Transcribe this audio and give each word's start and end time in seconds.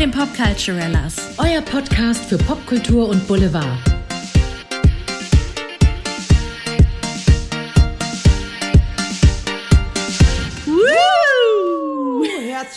den 0.00 0.10
Popculturellas. 0.10 1.34
Euer 1.36 1.60
Podcast 1.60 2.24
für 2.24 2.38
Popkultur 2.38 3.06
und 3.10 3.28
Boulevard. 3.28 3.89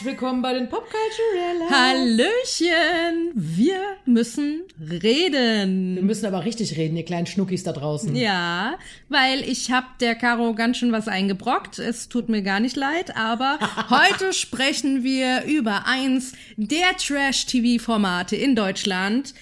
Herzlich 0.04 0.20
willkommen 0.20 0.42
bei 0.42 0.54
den 0.54 0.68
Popculturellas. 0.68 1.72
Hallöchen! 1.72 3.32
Wir 3.36 3.80
müssen 4.06 4.64
reden. 4.78 5.96
Wir 5.96 6.04
müssen 6.04 6.26
aber 6.26 6.44
richtig 6.44 6.76
reden, 6.76 6.98
ihr 6.98 7.06
kleinen 7.06 7.26
Schnuckis 7.26 7.64
da 7.64 7.72
draußen. 7.72 8.14
Ja, 8.14 8.78
weil 9.08 9.48
ich 9.48 9.72
hab 9.72 10.00
der 10.00 10.16
Caro 10.16 10.56
ganz 10.56 10.78
schön 10.78 10.92
was 10.92 11.08
eingebrockt. 11.08 11.80
Es 11.80 12.10
tut 12.10 12.28
mir 12.28 12.42
gar 12.42 12.60
nicht 12.60 12.76
leid, 12.76 13.16
aber 13.16 13.60
heute 13.90 14.34
sprechen 14.34 15.06
wir 15.06 15.46
über 15.46 15.88
eins 15.88 16.34
der 16.58 16.98
Trash-TV-Formate 16.98 18.36
in 18.36 18.58
Deutschland. 18.58 19.34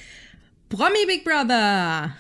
Promi 0.70 1.08
Big 1.08 1.24
Brother. 1.24 2.16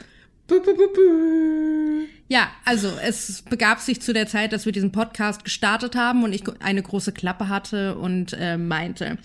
Bu, 0.47 0.59
bu, 0.61 0.75
bu, 0.75 0.87
bu. 0.93 2.07
Ja, 2.31 2.49
also 2.63 2.87
es 3.03 3.41
begab 3.41 3.81
sich 3.81 4.01
zu 4.01 4.13
der 4.13 4.25
Zeit, 4.25 4.53
dass 4.53 4.65
wir 4.65 4.71
diesen 4.71 4.93
Podcast 4.93 5.43
gestartet 5.43 5.97
haben 5.97 6.23
und 6.23 6.31
ich 6.31 6.43
eine 6.61 6.81
große 6.81 7.11
Klappe 7.11 7.49
hatte 7.49 7.97
und 7.97 8.31
äh, 8.39 8.55
meinte, 8.55 9.17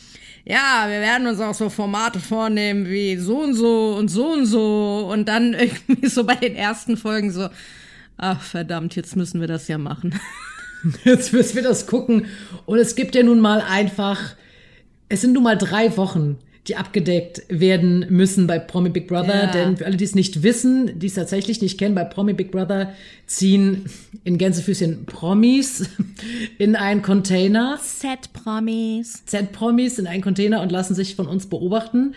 ja, 0.45 0.87
wir 0.88 1.01
werden 1.01 1.28
uns 1.28 1.38
auch 1.38 1.55
so 1.55 1.70
Formate 1.70 2.19
vornehmen 2.19 2.88
wie 2.88 3.16
so 3.16 3.45
und 3.45 3.55
so 3.55 3.95
und 3.97 4.09
so 4.09 4.33
und 4.33 4.47
so 4.47 5.09
und 5.09 5.28
dann 5.28 5.55
irgendwie 5.55 6.09
so 6.09 6.24
bei 6.24 6.34
den 6.34 6.56
ersten 6.56 6.97
Folgen 6.97 7.30
so, 7.30 7.48
ach 8.16 8.42
verdammt, 8.42 8.97
jetzt 8.97 9.14
müssen 9.14 9.41
wir 9.41 9.47
das 9.47 9.69
ja 9.69 9.78
machen. 9.78 10.19
Jetzt 11.05 11.33
müssen 11.33 11.56
wir 11.56 11.62
das 11.62 11.86
gucken. 11.86 12.27
Und 12.64 12.78
es 12.78 12.97
gibt 12.97 13.14
ja 13.14 13.23
nun 13.23 13.41
mal 13.41 13.61
einfach, 13.61 14.20
es 15.08 15.20
sind 15.20 15.33
nun 15.33 15.42
mal 15.45 15.56
drei 15.56 15.97
Wochen, 15.97 16.39
die 16.69 16.77
abgedeckt 16.77 17.42
werden 17.48 18.06
müssen 18.09 18.47
bei 18.47 18.59
Promi 18.59 18.89
Big 18.89 19.06
Brother. 19.09 19.45
Ja. 19.45 19.53
Denn 19.53 19.77
für 19.77 19.86
alle, 19.86 19.97
die 19.97 20.05
es 20.05 20.14
nicht 20.14 20.42
wissen, 20.42 20.98
die 20.98 21.06
es 21.06 21.14
tatsächlich 21.14 21.62
nicht 21.62 21.78
kennen, 21.78 21.95
bei 21.95 22.05
Promi 22.05 22.33
Big 22.33 22.50
Brother 22.50 22.92
ziehen 23.27 23.84
in 24.25 24.39
Gänsefüßchen 24.39 25.06
Promis 25.06 25.89
in 26.58 26.77
einen 26.77 27.03
Container. 27.03 27.78
Set 27.83 28.33
Promis. 28.33 29.25
Z-Promis 29.27 29.98
in 29.98 30.06
einen 30.06 30.23
Container 30.23 30.62
und 30.62 30.73
lassen 30.73 30.95
sich 30.95 31.14
von 31.14 31.27
uns 31.27 31.47
beobachten. 31.47 32.14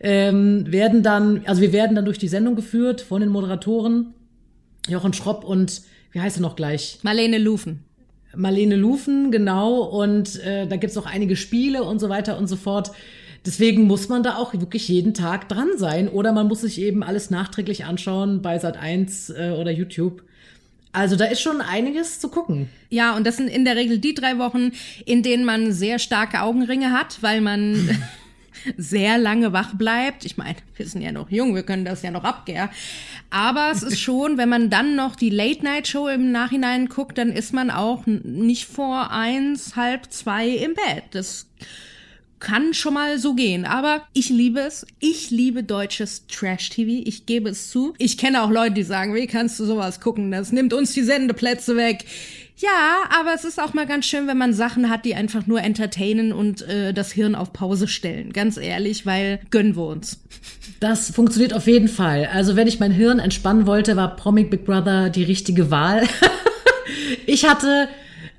Ähm, 0.00 0.70
werden 0.70 1.02
dann, 1.02 1.42
also 1.46 1.60
wir 1.60 1.72
werden 1.72 1.96
dann 1.96 2.04
durch 2.04 2.18
die 2.18 2.28
Sendung 2.28 2.54
geführt 2.54 3.00
von 3.00 3.20
den 3.20 3.30
Moderatoren 3.30 4.14
Jochen 4.88 5.12
Schropp 5.12 5.44
und 5.44 5.82
wie 6.12 6.20
heißt 6.20 6.38
er 6.38 6.42
noch 6.42 6.56
gleich? 6.56 6.98
Marlene 7.02 7.38
Lufen. 7.38 7.84
Marlene 8.34 8.76
Lufen, 8.76 9.30
genau. 9.30 9.82
Und 9.82 10.42
äh, 10.44 10.66
da 10.66 10.76
gibt's 10.76 10.96
auch 10.96 11.06
einige 11.06 11.36
Spiele 11.36 11.82
und 11.82 11.98
so 11.98 12.08
weiter 12.08 12.38
und 12.38 12.46
so 12.46 12.56
fort. 12.56 12.92
Deswegen 13.46 13.84
muss 13.84 14.08
man 14.08 14.22
da 14.22 14.36
auch 14.36 14.52
wirklich 14.52 14.88
jeden 14.88 15.14
Tag 15.14 15.48
dran 15.48 15.70
sein. 15.76 16.08
Oder 16.08 16.32
man 16.32 16.48
muss 16.48 16.62
sich 16.62 16.80
eben 16.80 17.02
alles 17.02 17.30
nachträglich 17.30 17.84
anschauen 17.84 18.42
bei 18.42 18.56
Sat1 18.56 19.34
äh, 19.34 19.50
oder 19.52 19.70
YouTube. 19.70 20.22
Also 20.92 21.16
da 21.16 21.26
ist 21.26 21.40
schon 21.40 21.60
einiges 21.60 22.18
zu 22.18 22.28
gucken. 22.28 22.68
Ja, 22.88 23.14
und 23.14 23.26
das 23.26 23.36
sind 23.36 23.48
in 23.48 23.64
der 23.64 23.76
Regel 23.76 23.98
die 23.98 24.14
drei 24.14 24.38
Wochen, 24.38 24.72
in 25.04 25.22
denen 25.22 25.44
man 25.44 25.72
sehr 25.72 25.98
starke 25.98 26.42
Augenringe 26.42 26.92
hat, 26.92 27.18
weil 27.20 27.40
man 27.40 27.88
sehr 28.76 29.18
lange 29.18 29.52
wach 29.52 29.74
bleibt. 29.74 30.24
Ich 30.24 30.36
meine, 30.36 30.56
wir 30.76 30.86
sind 30.86 31.02
ja 31.02 31.12
noch 31.12 31.30
jung, 31.30 31.54
wir 31.54 31.62
können 31.62 31.84
das 31.84 32.02
ja 32.02 32.10
noch 32.10 32.24
abgär. 32.24 32.70
Aber 33.30 33.70
es 33.70 33.82
ist 33.82 34.00
schon, 34.00 34.38
wenn 34.38 34.48
man 34.48 34.70
dann 34.70 34.96
noch 34.96 35.14
die 35.14 35.30
Late-Night-Show 35.30 36.08
im 36.08 36.32
Nachhinein 36.32 36.88
guckt, 36.88 37.18
dann 37.18 37.30
ist 37.30 37.52
man 37.52 37.70
auch 37.70 38.06
nicht 38.06 38.66
vor 38.66 39.10
eins, 39.10 39.76
halb 39.76 40.10
zwei 40.10 40.48
im 40.48 40.74
Bett. 40.74 41.04
Das 41.10 41.46
kann 42.40 42.74
schon 42.74 42.94
mal 42.94 43.18
so 43.18 43.34
gehen. 43.34 43.64
Aber 43.64 44.02
ich 44.12 44.28
liebe 44.30 44.60
es. 44.60 44.86
Ich 45.00 45.30
liebe 45.30 45.62
deutsches 45.62 46.26
Trash-TV. 46.26 47.02
Ich 47.04 47.26
gebe 47.26 47.50
es 47.50 47.70
zu. 47.70 47.94
Ich 47.98 48.18
kenne 48.18 48.42
auch 48.42 48.50
Leute, 48.50 48.74
die 48.74 48.82
sagen, 48.82 49.14
wie 49.14 49.26
kannst 49.26 49.58
du 49.60 49.64
sowas 49.64 50.00
gucken? 50.00 50.30
Das 50.30 50.52
nimmt 50.52 50.72
uns 50.72 50.92
die 50.92 51.02
Sendeplätze 51.02 51.76
weg. 51.76 52.04
Ja, 52.56 53.08
aber 53.16 53.34
es 53.34 53.44
ist 53.44 53.62
auch 53.62 53.72
mal 53.72 53.86
ganz 53.86 54.06
schön, 54.06 54.26
wenn 54.26 54.36
man 54.36 54.52
Sachen 54.52 54.90
hat, 54.90 55.04
die 55.04 55.14
einfach 55.14 55.46
nur 55.46 55.62
entertainen 55.62 56.32
und 56.32 56.62
äh, 56.62 56.92
das 56.92 57.12
Hirn 57.12 57.36
auf 57.36 57.52
Pause 57.52 57.86
stellen. 57.86 58.32
Ganz 58.32 58.56
ehrlich, 58.56 59.06
weil 59.06 59.38
gönnen 59.50 59.76
wir 59.76 59.86
uns. 59.86 60.20
Das 60.80 61.10
funktioniert 61.10 61.54
auf 61.54 61.68
jeden 61.68 61.86
Fall. 61.86 62.28
Also 62.32 62.56
wenn 62.56 62.66
ich 62.66 62.80
mein 62.80 62.90
Hirn 62.90 63.20
entspannen 63.20 63.66
wollte, 63.66 63.94
war 63.96 64.16
Promi 64.16 64.44
Big 64.44 64.64
Brother 64.64 65.08
die 65.08 65.22
richtige 65.22 65.70
Wahl. 65.70 66.08
ich 67.26 67.48
hatte 67.48 67.88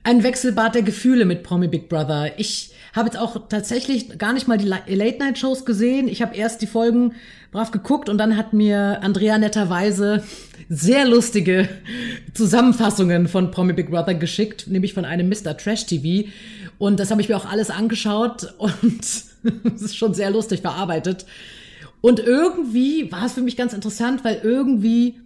ein 0.03 0.21
Wechselbad 0.23 0.75
der 0.75 0.81
Gefühle 0.81 1.23
mit 1.23 1.43
Promi 1.43 1.69
Big 1.69 1.87
Brother. 1.87 2.37
Ich 2.37 2.71
habe 2.93 3.07
jetzt 3.07 3.17
auch 3.17 3.47
tatsächlich 3.47 4.17
gar 4.17 4.33
nicht 4.33 4.47
mal 4.47 4.57
die 4.57 4.67
Late-Night-Shows 4.67 5.65
gesehen. 5.65 6.07
Ich 6.07 6.21
habe 6.21 6.35
erst 6.35 6.61
die 6.61 6.67
Folgen 6.67 7.13
brav 7.51 7.71
geguckt 7.71 8.09
und 8.09 8.17
dann 8.17 8.37
hat 8.37 8.53
mir 8.53 8.99
Andrea 9.01 9.37
netterweise 9.37 10.23
sehr 10.69 11.05
lustige 11.05 11.67
Zusammenfassungen 12.33 13.27
von 13.27 13.51
Promi 13.51 13.73
Big 13.73 13.89
Brother 13.89 14.15
geschickt, 14.15 14.67
nämlich 14.67 14.93
von 14.93 15.05
einem 15.05 15.29
Mr. 15.29 15.57
Trash 15.57 15.85
TV. 15.85 16.29
Und 16.77 16.99
das 16.99 17.11
habe 17.11 17.21
ich 17.21 17.29
mir 17.29 17.37
auch 17.37 17.49
alles 17.49 17.69
angeschaut 17.69 18.53
und 18.57 19.01
es 19.03 19.81
ist 19.81 19.97
schon 19.97 20.13
sehr 20.13 20.31
lustig 20.31 20.61
verarbeitet. 20.61 21.25
Und 22.01 22.19
irgendwie 22.19 23.11
war 23.11 23.25
es 23.25 23.33
für 23.33 23.41
mich 23.41 23.57
ganz 23.57 23.73
interessant, 23.73 24.23
weil 24.23 24.39
irgendwie 24.43 25.19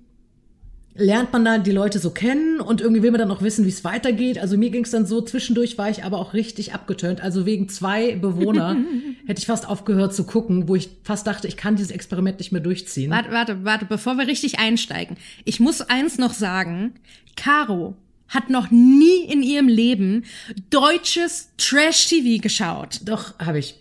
lernt 0.96 1.34
man 1.34 1.44
dann 1.44 1.64
die 1.64 1.72
Leute 1.72 2.00
so 2.00 2.12
kennen 2.12 2.60
und 2.60 2.82
irgendwie 2.82 3.02
will 3.02 3.12
man 3.12 3.20
dann 3.20 3.32
auch 3.32 3.42
wissen, 3.42 3.66
wie 3.66 3.70
es 3.70 3.84
weitergeht. 3.84 4.38
Also 4.38 4.58
mir 4.58 4.70
ging 4.70 4.84
es 4.84 4.92
dann 4.92 5.06
so, 5.06 5.22
zwischendurch 5.22 5.78
war 5.78 5.90
ich 5.90 6.04
aber 6.04 6.20
auch 6.20 6.34
richtig 6.34 6.74
abgetönt. 6.74 7.22
Also 7.22 7.46
wegen 7.46 7.68
zwei 7.70 8.16
Bewohner 8.16 8.78
hätte 9.26 9.40
ich 9.40 9.48
fast 9.48 9.68
aufgehört 9.68 10.14
zu 10.14 10.26
gucken, 10.26 10.68
wo 10.68 10.76
ich 10.76 10.90
fast 11.04 11.26
dachte, 11.26 11.48
ich 11.48 11.58
kann 11.58 11.76
dieses 11.76 11.92
Experiment 11.92 12.40
nicht 12.40 12.52
mehr 12.52 12.62
durchziehen. 12.62 13.10
Warte, 13.12 13.32
warte, 13.32 13.64
warte, 13.64 13.86
bevor 13.86 14.18
wir 14.18 14.28
richtig 14.28 14.60
einsteigen. 14.60 15.18
Ich 15.46 15.60
muss 15.60 15.82
eins 15.82 16.18
noch 16.18 16.34
sagen. 16.34 16.94
Caro 17.36 17.96
hat 18.28 18.50
noch 18.50 18.72
nie 18.72 19.24
in 19.26 19.42
ihrem 19.42 19.68
Leben 19.68 20.26
deutsches 20.70 21.50
Trash-TV 21.58 22.42
geschaut. 22.42 23.02
Doch, 23.06 23.38
habe 23.40 23.60
ich. 23.60 23.76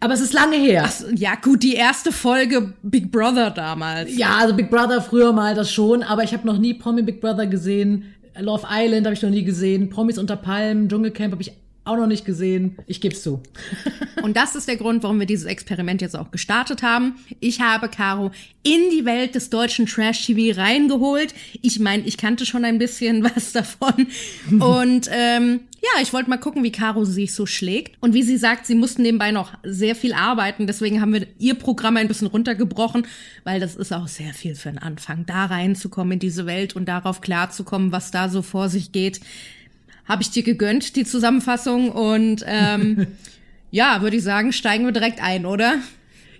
Aber 0.00 0.14
es 0.14 0.20
ist 0.20 0.32
lange 0.32 0.56
her. 0.56 0.84
Ach, 0.86 1.04
ja, 1.14 1.34
gut, 1.36 1.62
die 1.62 1.74
erste 1.74 2.12
Folge 2.12 2.74
Big 2.82 3.10
Brother 3.10 3.50
damals. 3.50 4.16
Ja, 4.16 4.36
also 4.36 4.54
Big 4.54 4.70
Brother 4.70 5.00
früher 5.00 5.32
mal 5.32 5.54
das 5.54 5.72
schon, 5.72 6.02
aber 6.02 6.24
ich 6.24 6.32
habe 6.32 6.46
noch 6.46 6.58
nie 6.58 6.74
Promi 6.74 7.02
Big 7.02 7.20
Brother 7.20 7.46
gesehen. 7.46 8.14
Love 8.38 8.66
Island 8.70 9.06
habe 9.06 9.14
ich 9.14 9.22
noch 9.22 9.30
nie 9.30 9.44
gesehen. 9.44 9.90
Promis 9.90 10.18
unter 10.18 10.36
Palmen, 10.36 10.88
Dschungelcamp 10.88 11.32
habe 11.32 11.42
ich 11.42 11.52
auch 11.84 11.96
noch 11.96 12.06
nicht 12.06 12.24
gesehen. 12.24 12.76
Ich 12.86 13.00
geb's 13.00 13.22
zu. 13.22 13.42
Und 14.22 14.36
das 14.36 14.54
ist 14.54 14.68
der 14.68 14.76
Grund, 14.76 15.02
warum 15.02 15.18
wir 15.18 15.26
dieses 15.26 15.46
Experiment 15.46 16.00
jetzt 16.00 16.16
auch 16.16 16.30
gestartet 16.30 16.82
haben. 16.82 17.16
Ich 17.40 17.60
habe 17.60 17.88
Caro 17.88 18.30
in 18.62 18.90
die 18.92 19.04
Welt 19.04 19.34
des 19.34 19.50
deutschen 19.50 19.86
Trash-TV 19.86 20.58
reingeholt. 20.60 21.34
Ich 21.60 21.80
meine, 21.80 22.04
ich 22.04 22.16
kannte 22.16 22.46
schon 22.46 22.64
ein 22.64 22.78
bisschen 22.78 23.24
was 23.36 23.52
davon. 23.52 24.06
Und 24.60 25.08
ähm, 25.12 25.60
ja, 25.82 26.00
ich 26.00 26.12
wollte 26.12 26.30
mal 26.30 26.38
gucken, 26.38 26.62
wie 26.62 26.70
Caro 26.70 27.04
sich 27.04 27.34
so 27.34 27.44
schlägt. 27.44 27.96
Und 28.00 28.14
wie 28.14 28.22
sie 28.22 28.36
sagt, 28.36 28.66
sie 28.66 28.76
mussten 28.76 29.02
nebenbei 29.02 29.32
noch 29.32 29.52
sehr 29.64 29.96
viel 29.96 30.12
arbeiten. 30.12 30.68
Deswegen 30.68 31.00
haben 31.00 31.12
wir 31.12 31.26
ihr 31.40 31.54
Programm 31.54 31.96
ein 31.96 32.06
bisschen 32.06 32.28
runtergebrochen, 32.28 33.04
weil 33.42 33.58
das 33.58 33.74
ist 33.74 33.92
auch 33.92 34.06
sehr 34.06 34.32
viel 34.32 34.54
für 34.54 34.70
den 34.70 34.78
Anfang, 34.78 35.26
da 35.26 35.46
reinzukommen 35.46 36.12
in 36.12 36.18
diese 36.20 36.46
Welt 36.46 36.76
und 36.76 36.86
darauf 36.86 37.20
klarzukommen, 37.20 37.90
was 37.90 38.12
da 38.12 38.28
so 38.28 38.42
vor 38.42 38.68
sich 38.68 38.92
geht. 38.92 39.20
Habe 40.04 40.22
ich 40.22 40.30
dir 40.30 40.44
gegönnt, 40.44 40.94
die 40.94 41.04
Zusammenfassung. 41.04 41.90
Und 41.90 42.44
ähm, 42.46 43.08
ja, 43.72 44.02
würde 44.02 44.16
ich 44.16 44.22
sagen, 44.22 44.52
steigen 44.52 44.84
wir 44.84 44.92
direkt 44.92 45.20
ein, 45.20 45.46
oder? 45.46 45.78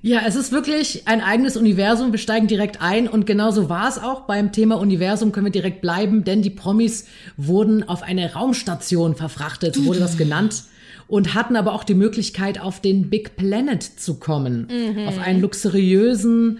Ja, 0.04 0.22
es 0.26 0.34
ist 0.34 0.50
wirklich 0.50 1.06
ein 1.06 1.20
eigenes 1.20 1.56
Universum. 1.56 2.10
Wir 2.10 2.18
steigen 2.18 2.48
direkt 2.48 2.82
ein 2.82 3.06
und 3.06 3.24
genauso 3.24 3.68
war 3.68 3.88
es 3.88 3.98
auch. 3.98 4.22
Beim 4.22 4.50
Thema 4.50 4.80
Universum 4.80 5.30
können 5.30 5.46
wir 5.46 5.52
direkt 5.52 5.80
bleiben, 5.80 6.24
denn 6.24 6.42
die 6.42 6.50
Promis 6.50 7.06
wurden 7.36 7.88
auf 7.88 8.02
eine 8.02 8.32
Raumstation 8.32 9.14
verfrachtet, 9.14 9.84
wurde 9.84 10.00
das 10.00 10.18
genannt. 10.18 10.64
Und 11.06 11.34
hatten 11.34 11.54
aber 11.54 11.72
auch 11.72 11.84
die 11.84 11.94
Möglichkeit, 11.94 12.60
auf 12.60 12.80
den 12.80 13.10
Big 13.10 13.36
Planet 13.36 13.82
zu 13.82 14.18
kommen. 14.18 14.66
Auf 15.06 15.18
einen 15.18 15.40
luxuriösen 15.40 16.58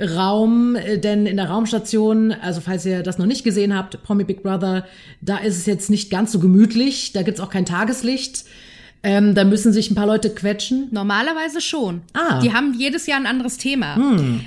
Raum, 0.00 0.76
äh, 0.76 0.98
denn 0.98 1.26
in 1.26 1.36
der 1.36 1.50
Raumstation, 1.50 2.32
also 2.32 2.60
falls 2.60 2.86
ihr 2.86 3.02
das 3.02 3.18
noch 3.18 3.26
nicht 3.26 3.44
gesehen 3.44 3.76
habt, 3.76 4.02
Promi 4.02 4.24
Big 4.24 4.42
Brother, 4.42 4.86
da 5.20 5.36
ist 5.36 5.56
es 5.58 5.66
jetzt 5.66 5.90
nicht 5.90 6.10
ganz 6.10 6.32
so 6.32 6.38
gemütlich, 6.38 7.12
da 7.12 7.22
gibt's 7.22 7.40
auch 7.40 7.50
kein 7.50 7.66
Tageslicht. 7.66 8.44
Ähm, 9.02 9.34
da 9.34 9.44
müssen 9.44 9.72
sich 9.72 9.90
ein 9.90 9.94
paar 9.94 10.06
Leute 10.06 10.28
quetschen. 10.30 10.88
Normalerweise 10.90 11.62
schon. 11.62 12.02
Ah. 12.12 12.40
Die 12.40 12.52
haben 12.52 12.74
jedes 12.74 13.06
Jahr 13.06 13.18
ein 13.18 13.26
anderes 13.26 13.56
Thema. 13.56 13.96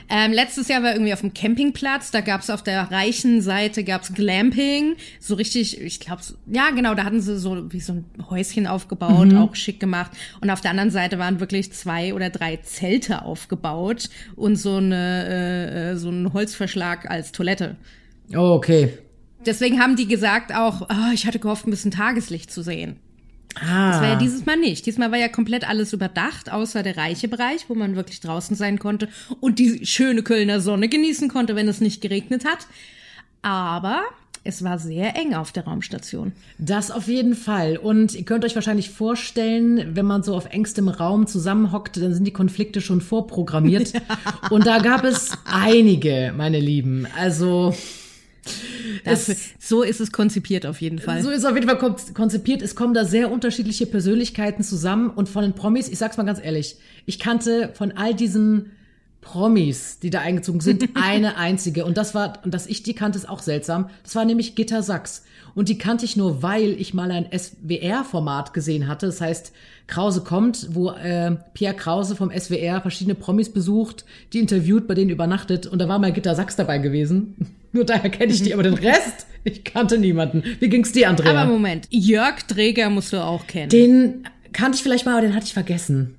Ähm, 0.09 0.31
letztes 0.31 0.67
Jahr 0.67 0.83
war 0.83 0.94
irgendwie 0.94 1.13
auf 1.13 1.21
dem 1.21 1.33
Campingplatz, 1.33 2.11
da 2.11 2.21
gab's 2.21 2.50
auf 2.51 2.61
der 2.61 2.91
reichen 2.91 3.41
Seite 3.41 3.83
gab's 3.83 4.13
Glamping, 4.13 4.95
so 5.19 5.35
richtig, 5.35 5.81
ich 5.81 6.00
glaube, 6.00 6.21
ja 6.45 6.69
genau, 6.69 6.94
da 6.94 7.03
hatten 7.03 7.19
sie 7.19 7.39
so 7.39 7.71
wie 7.71 7.79
so 7.79 7.94
ein 7.94 8.05
Häuschen 8.29 8.67
aufgebaut, 8.67 9.33
auch 9.33 9.55
schick 9.55 9.79
gemacht. 9.79 10.11
Und 10.41 10.51
auf 10.51 10.61
der 10.61 10.71
anderen 10.71 10.91
Seite 10.91 11.17
waren 11.17 11.39
wirklich 11.39 11.71
zwei 11.73 12.13
oder 12.13 12.29
drei 12.29 12.57
Zelte 12.57 13.23
aufgebaut 13.23 14.09
und 14.35 14.55
so 14.55 14.75
eine 14.75 15.25
äh, 15.27 15.91
äh, 15.91 15.95
so 15.95 16.09
ein 16.09 16.31
Holzverschlag 16.33 17.09
als 17.09 17.31
Toilette. 17.31 17.75
Oh, 18.35 18.53
okay. 18.53 18.97
Deswegen 19.45 19.79
haben 19.79 19.95
die 19.95 20.07
gesagt 20.07 20.53
auch, 20.55 20.89
ah, 20.89 21.11
ich 21.13 21.25
hatte 21.25 21.39
gehofft, 21.39 21.67
ein 21.67 21.71
bisschen 21.71 21.91
Tageslicht 21.91 22.51
zu 22.51 22.61
sehen. 22.61 22.97
Ah. 23.55 23.91
Das 23.91 24.01
war 24.01 24.09
ja 24.09 24.15
dieses 24.15 24.45
Mal 24.45 24.57
nicht. 24.57 24.85
Diesmal 24.85 25.11
war 25.11 25.17
ja 25.17 25.27
komplett 25.27 25.67
alles 25.67 25.94
überdacht, 25.94 26.51
außer 26.51 26.83
der 26.83 26.97
reiche 26.97 27.27
Bereich, 27.27 27.65
wo 27.69 27.75
man 27.75 27.95
wirklich 27.95 28.19
draußen 28.19 28.55
sein 28.55 28.79
konnte 28.79 29.09
und 29.39 29.59
die 29.59 29.85
schöne 29.85 30.23
Kölner 30.23 30.59
Sonne 30.59 30.89
genießen 30.89 31.29
konnte, 31.29 31.55
wenn 31.55 31.67
es 31.67 31.81
nicht 31.81 32.01
geregnet 32.01 32.45
hat. 32.45 32.67
Aber 33.41 34.03
es 34.45 34.63
war 34.63 34.77
sehr 34.77 35.15
eng 35.15 35.33
auf 35.33 35.51
der 35.51 35.63
Raumstation. 35.65 36.33
Das 36.57 36.91
auf 36.91 37.07
jeden 37.07 37.35
Fall. 37.35 37.77
Und 37.77 38.13
ihr 38.13 38.25
könnt 38.25 38.44
euch 38.44 38.55
wahrscheinlich 38.55 38.89
vorstellen, 38.89 39.95
wenn 39.95 40.05
man 40.05 40.23
so 40.23 40.35
auf 40.35 40.47
engstem 40.51 40.89
Raum 40.89 41.27
zusammenhockt, 41.27 41.97
dann 41.97 42.13
sind 42.13 42.25
die 42.25 42.33
Konflikte 42.33 42.81
schon 42.81 43.00
vorprogrammiert. 43.00 43.94
Und 44.50 44.65
da 44.65 44.79
gab 44.79 45.05
es 45.05 45.31
einige, 45.45 46.33
meine 46.35 46.59
Lieben. 46.59 47.07
Also. 47.17 47.73
Dafür, 49.03 49.35
so 49.59 49.83
ist 49.83 49.99
es 50.01 50.11
konzipiert 50.11 50.65
auf 50.65 50.81
jeden 50.81 50.99
Fall. 50.99 51.21
So 51.21 51.29
ist 51.29 51.39
es 51.39 51.45
auf 51.45 51.55
jeden 51.55 51.67
Fall 51.67 51.77
konzipiert. 52.13 52.61
Es 52.61 52.75
kommen 52.75 52.93
da 52.93 53.05
sehr 53.05 53.31
unterschiedliche 53.31 53.85
Persönlichkeiten 53.85 54.63
zusammen. 54.63 55.09
Und 55.09 55.29
von 55.29 55.43
den 55.43 55.53
Promis, 55.53 55.89
ich 55.89 55.97
sag's 55.97 56.17
mal 56.17 56.23
ganz 56.23 56.39
ehrlich, 56.43 56.77
ich 57.05 57.19
kannte 57.19 57.71
von 57.73 57.93
all 57.93 58.13
diesen 58.13 58.71
Promis, 59.23 59.99
die 59.99 60.09
da 60.09 60.19
eingezogen 60.19 60.61
sind, 60.61 60.89
eine 60.93 61.37
einzige. 61.37 61.85
Und 61.85 61.97
das 61.97 62.13
war, 62.13 62.39
und 62.43 62.53
dass 62.53 62.67
ich 62.67 62.83
die 62.83 62.93
kannte, 62.93 63.17
ist 63.17 63.29
auch 63.29 63.41
seltsam. 63.41 63.89
Das 64.03 64.15
war 64.15 64.25
nämlich 64.25 64.55
Gitter 64.55 64.83
Sachs. 64.83 65.23
Und 65.55 65.69
die 65.69 65.77
kannte 65.77 66.05
ich 66.05 66.17
nur, 66.17 66.41
weil 66.41 66.71
ich 66.79 66.93
mal 66.93 67.11
ein 67.11 67.27
SWR-Format 67.31 68.53
gesehen 68.53 68.87
hatte. 68.87 69.05
Das 69.05 69.21
heißt, 69.21 69.53
Krause 69.87 70.21
kommt, 70.21 70.69
wo 70.71 70.91
äh, 70.91 71.35
Pierre 71.53 71.75
Krause 71.75 72.15
vom 72.15 72.31
SWR 72.31 72.81
verschiedene 72.81 73.15
Promis 73.15 73.51
besucht, 73.51 74.05
die 74.33 74.39
interviewt, 74.39 74.87
bei 74.87 74.95
denen 74.95 75.11
übernachtet. 75.11 75.67
Und 75.67 75.79
da 75.79 75.87
war 75.87 75.99
mal 75.99 76.11
Gitter 76.11 76.35
Sachs 76.35 76.55
dabei 76.55 76.79
gewesen. 76.79 77.55
nur 77.71 77.85
daher 77.85 78.09
kenne 78.09 78.33
ich 78.33 78.41
die, 78.41 78.53
aber 78.53 78.63
den 78.63 78.73
Rest, 78.73 79.27
ich 79.43 79.63
kannte 79.63 79.97
niemanden. 79.97 80.43
Wie 80.59 80.69
ging's 80.69 80.91
dir, 80.91 81.09
Andrea? 81.09 81.31
Aber 81.31 81.51
Moment, 81.51 81.87
Jörg 81.89 82.41
Träger 82.43 82.89
musst 82.89 83.13
du 83.13 83.23
auch 83.23 83.45
kennen. 83.45 83.69
Den 83.69 84.23
kannte 84.53 84.77
ich 84.77 84.83
vielleicht 84.83 85.05
mal, 85.05 85.13
aber 85.13 85.21
den 85.21 85.35
hatte 85.35 85.45
ich 85.45 85.53
vergessen 85.53 86.15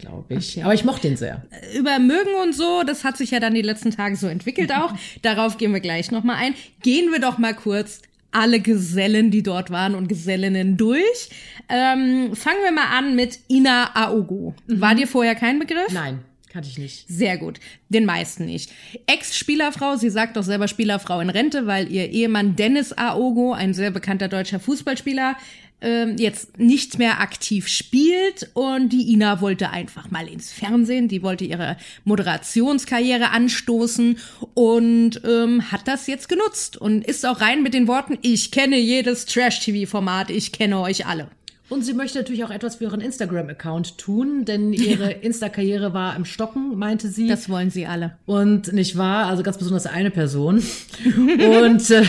glaube 0.00 0.34
ich. 0.34 0.62
Aber 0.64 0.74
ich 0.74 0.84
mochte 0.84 1.08
ihn 1.08 1.16
sehr. 1.16 1.42
Über 1.76 1.98
Mögen 1.98 2.34
und 2.42 2.54
so, 2.54 2.82
das 2.82 3.04
hat 3.04 3.16
sich 3.16 3.30
ja 3.30 3.40
dann 3.40 3.54
die 3.54 3.62
letzten 3.62 3.90
Tage 3.90 4.16
so 4.16 4.26
entwickelt 4.26 4.72
auch. 4.72 4.92
Darauf 5.22 5.58
gehen 5.58 5.72
wir 5.72 5.80
gleich 5.80 6.10
nochmal 6.10 6.36
ein. 6.36 6.54
Gehen 6.82 7.12
wir 7.12 7.20
doch 7.20 7.38
mal 7.38 7.54
kurz 7.54 8.02
alle 8.32 8.60
Gesellen, 8.60 9.30
die 9.30 9.42
dort 9.42 9.70
waren 9.70 9.94
und 9.94 10.08
Gesellinnen 10.08 10.76
durch. 10.76 11.30
Ähm, 11.68 12.34
fangen 12.34 12.62
wir 12.64 12.72
mal 12.72 12.96
an 12.96 13.16
mit 13.16 13.40
Ina 13.48 13.94
Aogo. 13.94 14.54
Mhm. 14.66 14.80
War 14.80 14.94
dir 14.94 15.06
vorher 15.06 15.34
kein 15.34 15.58
Begriff? 15.58 15.92
Nein. 15.92 16.20
Kannte 16.52 16.68
ich 16.68 16.78
nicht. 16.78 17.06
Sehr 17.06 17.38
gut. 17.38 17.60
Den 17.90 18.04
meisten 18.04 18.44
nicht. 18.44 18.72
Ex-Spielerfrau, 19.06 19.96
sie 19.96 20.10
sagt 20.10 20.36
doch 20.36 20.42
selber 20.42 20.66
Spielerfrau 20.66 21.20
in 21.20 21.30
Rente, 21.30 21.68
weil 21.68 21.90
ihr 21.92 22.10
Ehemann 22.10 22.56
Dennis 22.56 22.92
Aogo, 22.92 23.52
ein 23.52 23.72
sehr 23.72 23.92
bekannter 23.92 24.26
deutscher 24.26 24.58
Fußballspieler, 24.58 25.36
ähm, 25.80 26.16
jetzt 26.18 26.58
nicht 26.58 26.98
mehr 26.98 27.20
aktiv 27.20 27.68
spielt 27.68 28.50
und 28.54 28.90
die 28.90 29.12
Ina 29.12 29.40
wollte 29.40 29.70
einfach 29.70 30.10
mal 30.10 30.28
ins 30.28 30.52
Fernsehen, 30.52 31.08
die 31.08 31.22
wollte 31.22 31.44
ihre 31.44 31.76
Moderationskarriere 32.04 33.30
anstoßen 33.30 34.18
und 34.54 35.22
ähm, 35.24 35.72
hat 35.72 35.88
das 35.88 36.06
jetzt 36.06 36.28
genutzt 36.28 36.76
und 36.76 37.04
ist 37.04 37.26
auch 37.26 37.40
rein 37.40 37.62
mit 37.62 37.74
den 37.74 37.88
Worten, 37.88 38.18
ich 38.22 38.50
kenne 38.50 38.78
jedes 38.78 39.26
Trash-TV-Format, 39.26 40.30
ich 40.30 40.52
kenne 40.52 40.80
euch 40.80 41.06
alle. 41.06 41.28
Und 41.70 41.84
sie 41.84 41.94
möchte 41.94 42.18
natürlich 42.18 42.42
auch 42.42 42.50
etwas 42.50 42.76
für 42.76 42.84
ihren 42.84 43.00
Instagram-Account 43.00 43.96
tun, 43.96 44.44
denn 44.44 44.72
ihre 44.72 45.12
Insta-Karriere 45.12 45.94
war 45.94 46.16
im 46.16 46.24
Stocken, 46.24 46.76
meinte 46.76 47.06
sie. 47.08 47.28
Das 47.28 47.48
wollen 47.48 47.70
sie 47.70 47.86
alle. 47.86 48.16
Und 48.26 48.72
nicht 48.72 48.98
wahr, 48.98 49.26
also 49.26 49.44
ganz 49.44 49.56
besonders 49.56 49.86
eine 49.86 50.10
Person. 50.10 50.56
und, 51.04 51.90
äh, 51.90 52.02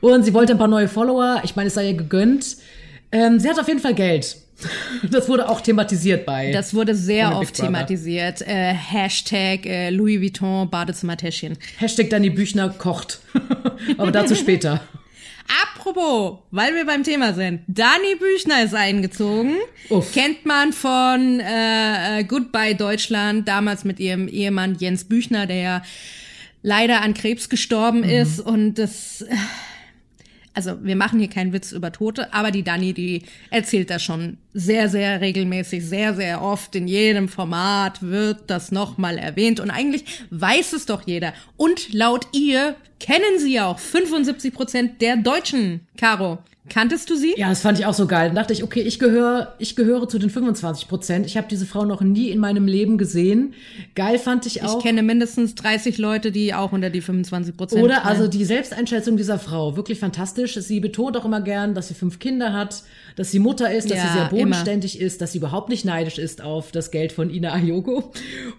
und 0.00 0.24
sie 0.24 0.32
wollte 0.32 0.52
ein 0.52 0.58
paar 0.58 0.68
neue 0.68 0.86
Follower. 0.86 1.40
Ich 1.42 1.56
meine, 1.56 1.66
es 1.66 1.74
sei 1.74 1.88
ihr 1.88 1.94
gegönnt. 1.94 2.58
Ähm, 3.12 3.38
sie 3.38 3.48
hat 3.48 3.58
auf 3.58 3.68
jeden 3.68 3.80
Fall 3.80 3.94
Geld. 3.94 4.36
Das 5.10 5.28
wurde 5.28 5.48
auch 5.48 5.60
thematisiert 5.60 6.24
bei. 6.24 6.50
Das 6.50 6.72
wurde 6.72 6.94
sehr 6.94 7.36
oft 7.36 7.54
thematisiert. 7.54 8.40
Äh, 8.42 8.72
Hashtag 8.72 9.66
äh, 9.66 9.90
Louis 9.90 10.20
Vuitton 10.20 10.70
Badezimmertäschchen. 10.70 11.58
Hashtag 11.76 12.08
Danny 12.10 12.30
Büchner 12.30 12.70
kocht. 12.70 13.20
Aber 13.98 14.10
dazu 14.10 14.34
später. 14.34 14.80
Apropos, 15.62 16.38
weil 16.50 16.74
wir 16.74 16.86
beim 16.86 17.04
Thema 17.04 17.34
sind. 17.34 17.60
Dani 17.68 18.16
Büchner 18.18 18.64
ist 18.64 18.74
eingezogen. 18.74 19.56
Uff. 19.90 20.12
Kennt 20.12 20.44
man 20.44 20.72
von 20.72 21.38
äh, 21.38 22.20
äh 22.20 22.24
Goodbye 22.24 22.74
Deutschland, 22.74 23.46
damals 23.46 23.84
mit 23.84 24.00
ihrem 24.00 24.26
Ehemann 24.26 24.76
Jens 24.78 25.04
Büchner, 25.04 25.46
der 25.46 25.56
ja 25.56 25.82
leider 26.62 27.02
an 27.02 27.14
Krebs 27.14 27.48
gestorben 27.48 27.98
mhm. 27.98 28.08
ist. 28.08 28.40
Und 28.40 28.74
das 28.74 29.22
Äh, 29.22 29.36
also 30.56 30.82
wir 30.82 30.96
machen 30.96 31.18
hier 31.18 31.28
keinen 31.28 31.52
Witz 31.52 31.70
über 31.70 31.92
Tote, 31.92 32.32
aber 32.32 32.50
die 32.50 32.62
Dani, 32.62 32.94
die 32.94 33.22
erzählt 33.50 33.90
das 33.90 34.02
schon 34.02 34.38
sehr, 34.54 34.88
sehr 34.88 35.20
regelmäßig, 35.20 35.84
sehr, 35.84 36.14
sehr 36.14 36.40
oft. 36.40 36.74
In 36.74 36.88
jedem 36.88 37.28
Format 37.28 38.00
wird 38.02 38.44
das 38.46 38.72
nochmal 38.72 39.18
erwähnt 39.18 39.60
und 39.60 39.70
eigentlich 39.70 40.04
weiß 40.30 40.72
es 40.72 40.86
doch 40.86 41.02
jeder. 41.06 41.34
Und 41.58 41.92
laut 41.92 42.28
ihr 42.32 42.74
kennen 42.98 43.38
sie 43.38 43.52
ja 43.52 43.66
auch 43.66 43.78
75 43.78 44.54
Prozent 44.54 45.02
der 45.02 45.18
Deutschen, 45.18 45.86
Caro. 45.98 46.38
Kanntest 46.68 47.10
du 47.10 47.16
sie? 47.16 47.34
Ja, 47.36 47.48
das 47.48 47.60
fand 47.60 47.78
ich 47.78 47.86
auch 47.86 47.94
so 47.94 48.06
geil. 48.06 48.28
Dann 48.28 48.36
dachte 48.36 48.52
ich, 48.52 48.62
okay, 48.62 48.80
ich 48.80 48.98
gehöre, 48.98 49.54
ich 49.58 49.76
gehöre 49.76 50.08
zu 50.08 50.18
den 50.18 50.30
25 50.30 50.88
Prozent. 50.88 51.26
Ich 51.26 51.36
habe 51.36 51.46
diese 51.48 51.64
Frau 51.64 51.84
noch 51.84 52.00
nie 52.00 52.30
in 52.30 52.38
meinem 52.38 52.66
Leben 52.66 52.98
gesehen. 52.98 53.54
Geil 53.94 54.18
fand 54.18 54.46
ich 54.46 54.62
auch. 54.62 54.78
Ich 54.78 54.84
kenne 54.84 55.02
mindestens 55.02 55.54
30 55.54 55.98
Leute, 55.98 56.32
die 56.32 56.54
auch 56.54 56.72
unter 56.72 56.90
die 56.90 57.00
25 57.00 57.56
Prozent. 57.56 57.82
Oder 57.82 58.00
fallen. 58.02 58.06
also 58.06 58.28
die 58.28 58.44
Selbsteinschätzung 58.44 59.16
dieser 59.16 59.38
Frau 59.38 59.76
wirklich 59.76 60.00
fantastisch. 60.00 60.54
Sie 60.54 60.80
betont 60.80 61.16
auch 61.16 61.24
immer 61.24 61.40
gern, 61.40 61.74
dass 61.74 61.88
sie 61.88 61.94
fünf 61.94 62.18
Kinder 62.18 62.52
hat, 62.52 62.82
dass 63.14 63.30
sie 63.30 63.38
Mutter 63.38 63.72
ist, 63.72 63.90
dass 63.90 63.98
ja, 63.98 64.06
sie 64.06 64.12
sehr 64.14 64.28
bodenständig 64.28 64.98
immer. 64.98 65.06
ist, 65.06 65.20
dass 65.20 65.32
sie 65.32 65.38
überhaupt 65.38 65.68
nicht 65.68 65.84
neidisch 65.84 66.18
ist 66.18 66.42
auf 66.42 66.72
das 66.72 66.90
Geld 66.90 67.12
von 67.12 67.30
Ina 67.30 67.52
Ayoko. 67.52 68.12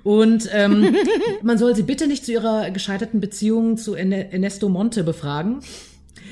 Und 0.03 0.49
ähm, 0.53 0.95
man 1.41 1.57
soll 1.57 1.75
sie 1.75 1.83
bitte 1.83 2.07
nicht 2.07 2.25
zu 2.25 2.31
ihrer 2.31 2.71
gescheiterten 2.71 3.19
Beziehung 3.19 3.77
zu 3.77 3.95
Ernesto 3.95 4.69
Monte 4.69 5.03
befragen. 5.03 5.59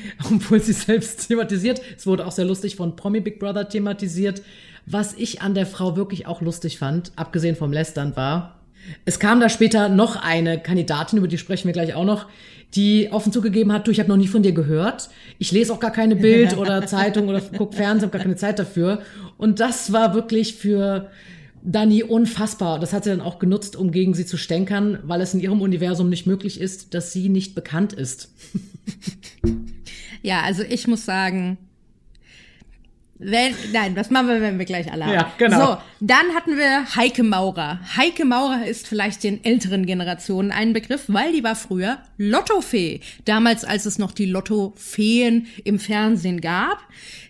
obwohl 0.24 0.62
sie 0.62 0.74
selbst 0.74 1.28
thematisiert. 1.28 1.82
Es 1.98 2.08
wurde 2.08 2.26
auch 2.26 2.32
sehr 2.32 2.46
lustig 2.46 2.76
von 2.76 2.96
Promi 2.96 3.20
Big 3.20 3.40
Brother 3.40 3.70
thematisiert. 3.70 4.42
Was 4.86 5.14
ich 5.14 5.42
an 5.42 5.56
der 5.56 5.66
Frau 5.66 5.96
wirklich 5.96 6.28
auch 6.28 6.42
lustig 6.42 6.78
fand, 6.78 7.12
abgesehen 7.16 7.56
vom 7.56 7.74
Lästern, 7.74 8.16
war, 8.16 8.60
es 9.04 9.20
kam 9.20 9.40
da 9.40 9.50
später 9.50 9.90
noch 9.90 10.16
eine 10.16 10.60
Kandidatin, 10.60 11.18
über 11.18 11.28
die 11.28 11.38
sprechen 11.38 11.68
wir 11.68 11.74
gleich 11.74 11.96
auch 11.96 12.06
noch, 12.06 12.28
die 12.76 13.10
offen 13.12 13.32
zugegeben 13.32 13.72
hat, 13.72 13.88
du, 13.88 13.92
ich 13.92 14.00
habe 14.00 14.10
noch 14.10 14.18
nie 14.18 14.28
von 14.28 14.44
dir 14.44 14.52
gehört. 14.52 15.10
Ich 15.40 15.52
lese 15.52 15.74
auch 15.74 15.80
gar 15.80 15.92
keine 15.92 16.16
Bild 16.16 16.58
oder 16.58 16.86
Zeitung 16.86 17.30
oder 17.30 17.42
guck 17.58 17.74
Fernsehen, 17.74 18.08
habe 18.08 18.18
gar 18.18 18.24
keine 18.24 18.36
Zeit 18.36 18.60
dafür. 18.60 19.02
Und 19.38 19.60
das 19.60 19.92
war 19.92 20.14
wirklich 20.14 20.56
für 20.56 21.10
Dani 21.64 22.04
unfassbar. 22.04 22.80
Das 22.80 22.94
hat 22.94 23.06
sie 23.06 23.10
dann 23.10 23.22
auch 23.22 23.40
genutzt, 23.40 23.76
um 23.76 23.92
gegen 23.92 24.14
sie 24.14 24.26
zu 24.26 24.38
stänkern, 24.38 25.00
weil 25.04 25.22
es 25.22 25.34
in 25.34 25.40
ihrem 25.40 25.62
Universum 25.62 26.10
nicht 26.10 26.28
möglich 26.28 26.60
ist, 26.60 26.94
dass 26.94 27.12
sie 27.12 27.30
nicht 27.30 27.56
bekannt 27.56 27.94
ist. 27.94 28.34
Ja, 30.26 30.42
also 30.42 30.64
ich 30.64 30.88
muss 30.88 31.06
sagen, 31.06 31.58
wenn, 33.20 33.54
nein, 33.72 33.94
das 33.94 34.10
machen 34.10 34.28
wir, 34.28 34.42
wenn 34.42 34.58
wir 34.58 34.66
gleich 34.66 34.92
alle 34.92 35.06
haben. 35.06 35.14
Ja, 35.14 35.32
genau. 35.38 35.60
So, 35.60 35.78
dann 36.02 36.34
hatten 36.36 36.58
wir 36.58 36.96
Heike 36.96 37.22
Maurer. 37.22 37.80
Heike 37.96 38.26
Maurer 38.26 38.66
ist 38.66 38.88
vielleicht 38.88 39.24
den 39.24 39.44
älteren 39.46 39.86
Generationen 39.86 40.52
ein 40.52 40.74
Begriff, 40.74 41.04
weil 41.08 41.32
die 41.32 41.44
war 41.44 41.56
früher 41.56 42.00
Lottofee. 42.18 43.02
Damals, 43.24 43.64
als 43.64 43.86
es 43.86 44.00
noch 44.00 44.12
die 44.12 44.26
Lottofeen 44.26 45.46
im 45.64 45.78
Fernsehen 45.78 46.42
gab. 46.42 46.80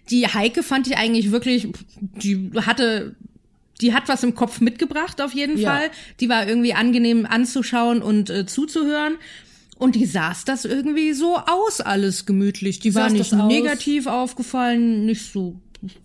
Die 0.09 0.25
Heike 0.25 0.63
fand 0.63 0.87
ich 0.87 0.97
eigentlich 0.97 1.31
wirklich, 1.31 1.67
die 1.99 2.51
hatte 2.65 3.13
die 3.81 3.93
hat 3.93 4.07
was 4.07 4.23
im 4.23 4.35
Kopf 4.35 4.61
mitgebracht, 4.61 5.21
auf 5.21 5.33
jeden 5.33 5.57
ja. 5.57 5.69
Fall. 5.69 5.91
Die 6.21 6.29
war 6.29 6.47
irgendwie 6.47 6.73
angenehm 6.73 7.25
anzuschauen 7.25 8.01
und 8.01 8.29
äh, 8.29 8.45
zuzuhören. 8.45 9.17
Und 9.77 9.95
die 9.95 10.05
saß 10.05 10.45
das 10.45 10.65
irgendwie 10.65 11.13
so 11.13 11.37
aus, 11.37 11.81
alles 11.81 12.25
gemütlich. 12.25 12.79
Die 12.79 12.95
war 12.95 13.09
nicht 13.09 13.33
negativ 13.33 14.07
aufgefallen, 14.07 15.05
nicht 15.05 15.31
so 15.33 15.59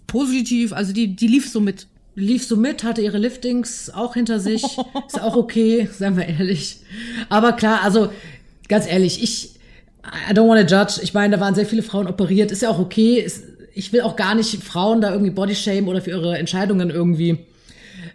positiv. 0.07 0.73
Also 0.73 0.93
die, 0.93 1.15
die 1.15 1.29
lief 1.29 1.49
so 1.49 1.61
mit. 1.61 1.87
Lief 2.17 2.45
so 2.45 2.57
mit, 2.57 2.83
hatte 2.83 3.01
ihre 3.01 3.19
Liftings 3.19 3.89
auch 3.91 4.15
hinter 4.15 4.41
sich. 4.41 4.65
Ist 5.07 5.21
auch 5.21 5.37
okay, 5.37 5.89
seien 5.97 6.17
wir 6.17 6.27
ehrlich. 6.27 6.79
Aber 7.29 7.53
klar, 7.53 7.83
also 7.83 8.11
ganz 8.69 8.89
ehrlich, 8.89 9.23
ich, 9.23 9.55
I 10.29 10.33
don't 10.33 10.49
want 10.49 10.69
to 10.69 10.77
judge. 10.77 11.01
Ich 11.03 11.15
meine, 11.15 11.37
da 11.37 11.41
waren 11.41 11.55
sehr 11.55 11.67
viele 11.67 11.83
Frauen 11.85 12.09
operiert. 12.09 12.51
Ist 12.51 12.63
ja 12.63 12.71
auch 12.71 12.81
okay. 12.81 13.21
Ist, 13.21 13.45
ich 13.73 13.93
will 13.93 14.01
auch 14.01 14.17
gar 14.17 14.35
nicht 14.35 14.63
Frauen 14.65 15.01
da 15.01 15.13
irgendwie 15.13 15.31
Bodyshamen 15.31 15.89
oder 15.89 16.03
für 16.03 16.11
ihre 16.11 16.37
Entscheidungen 16.37 16.91
irgendwie 16.91 17.39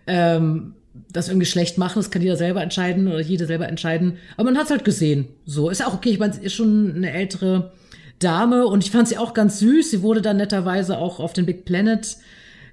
ähm, 0.05 0.73
das 1.11 1.29
irgendwie 1.29 1.45
schlecht 1.45 1.77
machen, 1.77 1.99
das 1.99 2.11
kann 2.11 2.21
jeder 2.21 2.37
selber 2.37 2.61
entscheiden 2.61 3.07
oder 3.07 3.21
jede 3.21 3.45
selber 3.45 3.67
entscheiden. 3.67 4.17
Aber 4.37 4.45
man 4.45 4.57
hat 4.57 4.65
es 4.65 4.71
halt 4.71 4.85
gesehen. 4.85 5.27
So, 5.45 5.69
ist 5.69 5.79
ja 5.79 5.87
auch 5.87 5.93
okay. 5.93 6.09
Ich 6.09 6.19
meine, 6.19 6.33
sie 6.33 6.41
ist 6.41 6.53
schon 6.53 6.93
eine 6.95 7.11
ältere 7.11 7.71
Dame 8.19 8.67
und 8.67 8.83
ich 8.83 8.91
fand 8.91 9.07
sie 9.07 9.17
auch 9.17 9.33
ganz 9.33 9.59
süß. 9.59 9.91
Sie 9.91 10.01
wurde 10.01 10.21
dann 10.21 10.37
netterweise 10.37 10.97
auch 10.97 11.19
auf 11.19 11.33
den 11.33 11.45
Big 11.45 11.65
Planet 11.65 12.17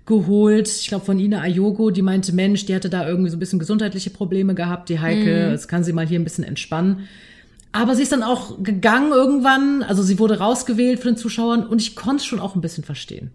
geholt. 0.07 0.69
Ich 0.69 0.88
glaube 0.88 1.05
von 1.05 1.19
Ina 1.19 1.41
Ayogo, 1.41 1.91
die 1.91 2.02
meinte, 2.02 2.33
Mensch, 2.33 2.67
die 2.67 2.75
hatte 2.75 2.91
da 2.91 3.07
irgendwie 3.07 3.31
so 3.31 3.37
ein 3.37 3.41
bisschen 3.41 3.59
gesundheitliche 3.59 4.11
Probleme 4.11 4.55
gehabt, 4.55 4.88
die 4.88 5.00
Heike. 5.00 5.47
Mhm. 5.47 5.52
Jetzt 5.52 5.69
kann 5.69 5.85
sie 5.85 5.93
mal 5.93 6.07
hier 6.07 6.19
ein 6.19 6.25
bisschen 6.25 6.45
entspannen. 6.45 7.09
Aber 7.73 7.95
sie 7.95 8.02
ist 8.02 8.12
dann 8.12 8.23
auch 8.23 8.62
gegangen 8.62 9.12
irgendwann. 9.12 9.83
Also 9.83 10.02
sie 10.02 10.19
wurde 10.19 10.38
rausgewählt 10.38 11.00
von 11.00 11.12
den 11.12 11.17
Zuschauern 11.17 11.67
und 11.67 11.81
ich 11.81 11.97
konnte 11.97 12.17
es 12.17 12.26
schon 12.26 12.41
auch 12.41 12.55
ein 12.55 12.61
bisschen 12.61 12.85
verstehen. 12.85 13.31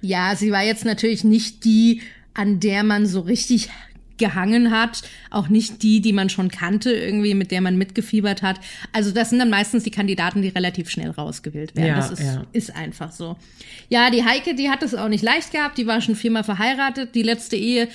Ja, 0.00 0.34
sie 0.36 0.52
war 0.52 0.62
jetzt 0.62 0.84
natürlich 0.84 1.24
nicht 1.24 1.64
die, 1.64 2.02
an 2.34 2.60
der 2.60 2.84
man 2.84 3.06
so 3.06 3.20
richtig 3.20 3.68
gehangen 4.18 4.70
hat, 4.70 5.02
auch 5.30 5.48
nicht 5.48 5.82
die, 5.82 6.00
die 6.00 6.12
man 6.12 6.28
schon 6.28 6.50
kannte, 6.50 6.92
irgendwie, 6.92 7.34
mit 7.34 7.50
der 7.50 7.60
man 7.60 7.76
mitgefiebert 7.78 8.42
hat. 8.42 8.60
Also 8.92 9.10
das 9.10 9.30
sind 9.30 9.38
dann 9.38 9.50
meistens 9.50 9.84
die 9.84 9.90
Kandidaten, 9.90 10.42
die 10.42 10.48
relativ 10.48 10.90
schnell 10.90 11.10
rausgewählt 11.10 11.76
werden. 11.76 11.88
Ja, 11.88 11.96
das 11.96 12.10
ist, 12.10 12.22
ja. 12.22 12.44
ist 12.52 12.76
einfach 12.76 13.12
so. 13.12 13.36
Ja, 13.88 14.10
die 14.10 14.24
Heike, 14.24 14.54
die 14.54 14.70
hat 14.70 14.82
es 14.82 14.94
auch 14.94 15.08
nicht 15.08 15.22
leicht 15.22 15.52
gehabt, 15.52 15.78
die 15.78 15.86
war 15.86 16.00
schon 16.00 16.16
viermal 16.16 16.44
verheiratet. 16.44 17.14
Die 17.14 17.22
letzte 17.22 17.56
Ehe, 17.56 17.88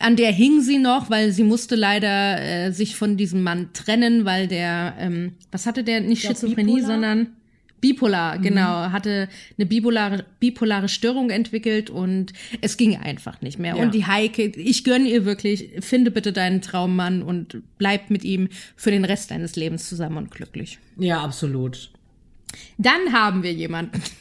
an 0.00 0.16
der 0.16 0.32
hing 0.32 0.60
sie 0.60 0.78
noch, 0.78 1.10
weil 1.10 1.32
sie 1.32 1.44
musste 1.44 1.74
leider 1.74 2.40
äh, 2.40 2.72
sich 2.72 2.96
von 2.96 3.16
diesem 3.16 3.42
Mann 3.42 3.70
trennen, 3.72 4.24
weil 4.24 4.46
der, 4.46 4.94
ähm, 4.98 5.34
was 5.50 5.66
hatte 5.66 5.84
der, 5.84 6.00
nicht 6.00 6.22
Schizophrenie, 6.22 6.76
bipolar? 6.76 6.86
sondern 6.86 7.26
bipolar, 7.80 8.38
genau, 8.38 8.90
hatte 8.90 9.28
eine 9.56 9.66
bipolare, 9.66 10.24
bipolare 10.40 10.88
Störung 10.88 11.30
entwickelt 11.30 11.90
und 11.90 12.32
es 12.60 12.76
ging 12.76 12.96
einfach 12.96 13.40
nicht 13.40 13.58
mehr. 13.58 13.76
Ja. 13.76 13.82
Und 13.82 13.94
die 13.94 14.06
Heike, 14.06 14.44
ich 14.44 14.84
gönne 14.84 15.08
ihr 15.08 15.24
wirklich, 15.24 15.70
finde 15.80 16.10
bitte 16.10 16.32
deinen 16.32 16.60
Traummann 16.60 17.22
und 17.22 17.62
bleib 17.78 18.10
mit 18.10 18.24
ihm 18.24 18.48
für 18.76 18.90
den 18.90 19.04
Rest 19.04 19.30
deines 19.30 19.56
Lebens 19.56 19.88
zusammen 19.88 20.16
und 20.16 20.30
glücklich. 20.30 20.78
Ja, 20.96 21.22
absolut. 21.22 21.90
Dann 22.78 23.12
haben 23.12 23.42
wir 23.42 23.52
jemanden. 23.52 24.02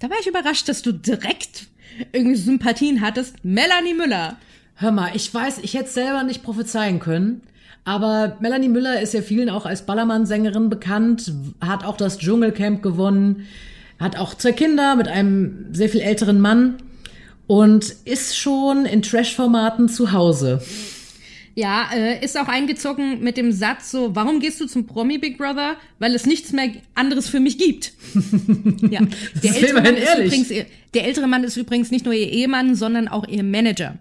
Da 0.00 0.10
war 0.10 0.18
ich 0.20 0.26
überrascht, 0.26 0.68
dass 0.68 0.82
du 0.82 0.92
direkt 0.92 1.68
irgendwie 2.12 2.36
Sympathien 2.36 3.00
hattest. 3.00 3.42
Melanie 3.42 3.94
Müller. 3.94 4.36
Hör 4.74 4.92
mal, 4.92 5.12
ich 5.14 5.32
weiß, 5.32 5.60
ich 5.62 5.72
hätte 5.72 5.88
selber 5.88 6.24
nicht 6.24 6.42
prophezeien 6.42 6.98
können, 6.98 7.40
aber 7.84 8.36
Melanie 8.40 8.68
Müller 8.68 9.00
ist 9.00 9.14
ja 9.14 9.22
vielen 9.22 9.50
auch 9.50 9.66
als 9.66 9.86
Ballermann-Sängerin 9.86 10.70
bekannt, 10.70 11.32
hat 11.60 11.84
auch 11.84 11.96
das 11.96 12.18
Dschungelcamp 12.18 12.82
gewonnen, 12.82 13.46
hat 13.98 14.16
auch 14.16 14.34
zwei 14.34 14.52
Kinder 14.52 14.96
mit 14.96 15.08
einem 15.08 15.66
sehr 15.72 15.88
viel 15.88 16.00
älteren 16.00 16.40
Mann 16.40 16.76
und 17.46 17.94
ist 18.04 18.36
schon 18.36 18.86
in 18.86 19.02
Trash-Formaten 19.02 19.88
zu 19.88 20.12
Hause. 20.12 20.62
Ja, 21.54 21.90
äh, 21.94 22.24
ist 22.24 22.38
auch 22.38 22.48
eingezogen 22.48 23.22
mit 23.22 23.36
dem 23.36 23.52
Satz 23.52 23.90
so, 23.90 24.14
warum 24.16 24.40
gehst 24.40 24.60
du 24.60 24.66
zum 24.66 24.86
Promi 24.86 25.18
Big 25.18 25.36
Brother? 25.36 25.76
Weil 25.98 26.14
es 26.14 26.24
nichts 26.24 26.52
mehr 26.52 26.70
anderes 26.94 27.28
für 27.28 27.40
mich 27.40 27.58
gibt. 27.58 27.92
ja. 28.90 29.00
Der 29.42 29.54
ältere, 29.54 29.74
Mann 29.74 29.84
immerhin 29.84 29.96
ist 29.96 30.08
ehrlich. 30.08 30.26
übrigens, 30.26 30.66
der 30.94 31.04
ältere 31.04 31.26
Mann 31.28 31.44
ist 31.44 31.56
übrigens 31.56 31.90
nicht 31.90 32.06
nur 32.06 32.14
ihr 32.14 32.30
Ehemann, 32.30 32.74
sondern 32.74 33.06
auch 33.06 33.28
ihr 33.28 33.42
Manager. 33.42 33.98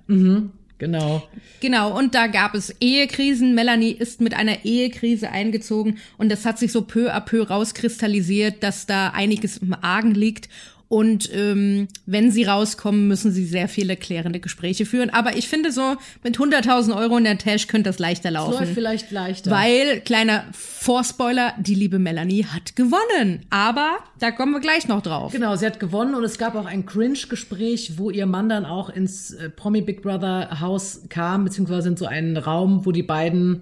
Genau. 0.81 1.21
Genau, 1.59 1.95
und 1.95 2.15
da 2.15 2.25
gab 2.25 2.55
es 2.55 2.75
Ehekrisen. 2.81 3.53
Melanie 3.53 3.91
ist 3.91 4.19
mit 4.19 4.33
einer 4.33 4.65
Ehekrise 4.65 5.29
eingezogen 5.29 6.00
und 6.17 6.29
das 6.29 6.43
hat 6.43 6.57
sich 6.57 6.71
so 6.71 6.81
peu 6.81 7.13
à 7.13 7.21
peu 7.21 7.43
rauskristallisiert, 7.43 8.63
dass 8.63 8.88
da 8.88 9.09
einiges 9.09 9.57
im 9.57 9.75
Argen 9.79 10.15
liegt. 10.15 10.50
Und 10.91 11.33
ähm, 11.33 11.88
wenn 12.05 12.31
sie 12.31 12.43
rauskommen, 12.43 13.07
müssen 13.07 13.31
sie 13.31 13.45
sehr 13.45 13.69
viele 13.69 13.95
klärende 13.95 14.41
Gespräche 14.41 14.86
führen. 14.86 15.10
Aber 15.10 15.38
ich 15.38 15.48
finde 15.48 15.71
so, 15.71 15.95
mit 16.21 16.38
100.000 16.38 16.93
Euro 16.98 17.15
in 17.15 17.24
der 17.24 17.38
Tasche 17.38 17.67
könnte 17.67 17.89
das 17.89 17.98
leichter 17.98 18.29
laufen. 18.29 18.60
läuft 18.60 18.74
vielleicht 18.74 19.10
leichter. 19.10 19.51
Weil, 19.51 20.01
kleiner 20.01 20.43
Vorspoiler, 20.51 21.53
die 21.57 21.75
liebe 21.75 21.98
Melanie 21.98 22.43
hat 22.43 22.75
gewonnen. 22.75 23.45
Aber 23.50 24.00
da 24.19 24.31
kommen 24.31 24.51
wir 24.51 24.60
gleich 24.60 24.89
noch 24.89 25.01
drauf. 25.01 25.31
Genau, 25.31 25.55
sie 25.55 25.65
hat 25.65 25.79
gewonnen 25.79 26.13
und 26.13 26.25
es 26.25 26.38
gab 26.38 26.55
auch 26.55 26.65
ein 26.65 26.86
Cringe-Gespräch, 26.86 27.93
wo 27.95 28.10
ihr 28.10 28.25
Mann 28.25 28.50
dann 28.50 28.65
auch 28.65 28.89
ins 28.89 29.31
äh, 29.31 29.50
Promi 29.50 29.79
Big 29.79 30.01
Brother 30.01 30.60
Haus 30.60 31.03
kam, 31.07 31.45
beziehungsweise 31.45 31.88
in 31.88 31.95
so 31.95 32.05
einen 32.05 32.36
Raum, 32.36 32.86
wo 32.86 32.91
die 32.91 33.01
beiden, 33.01 33.62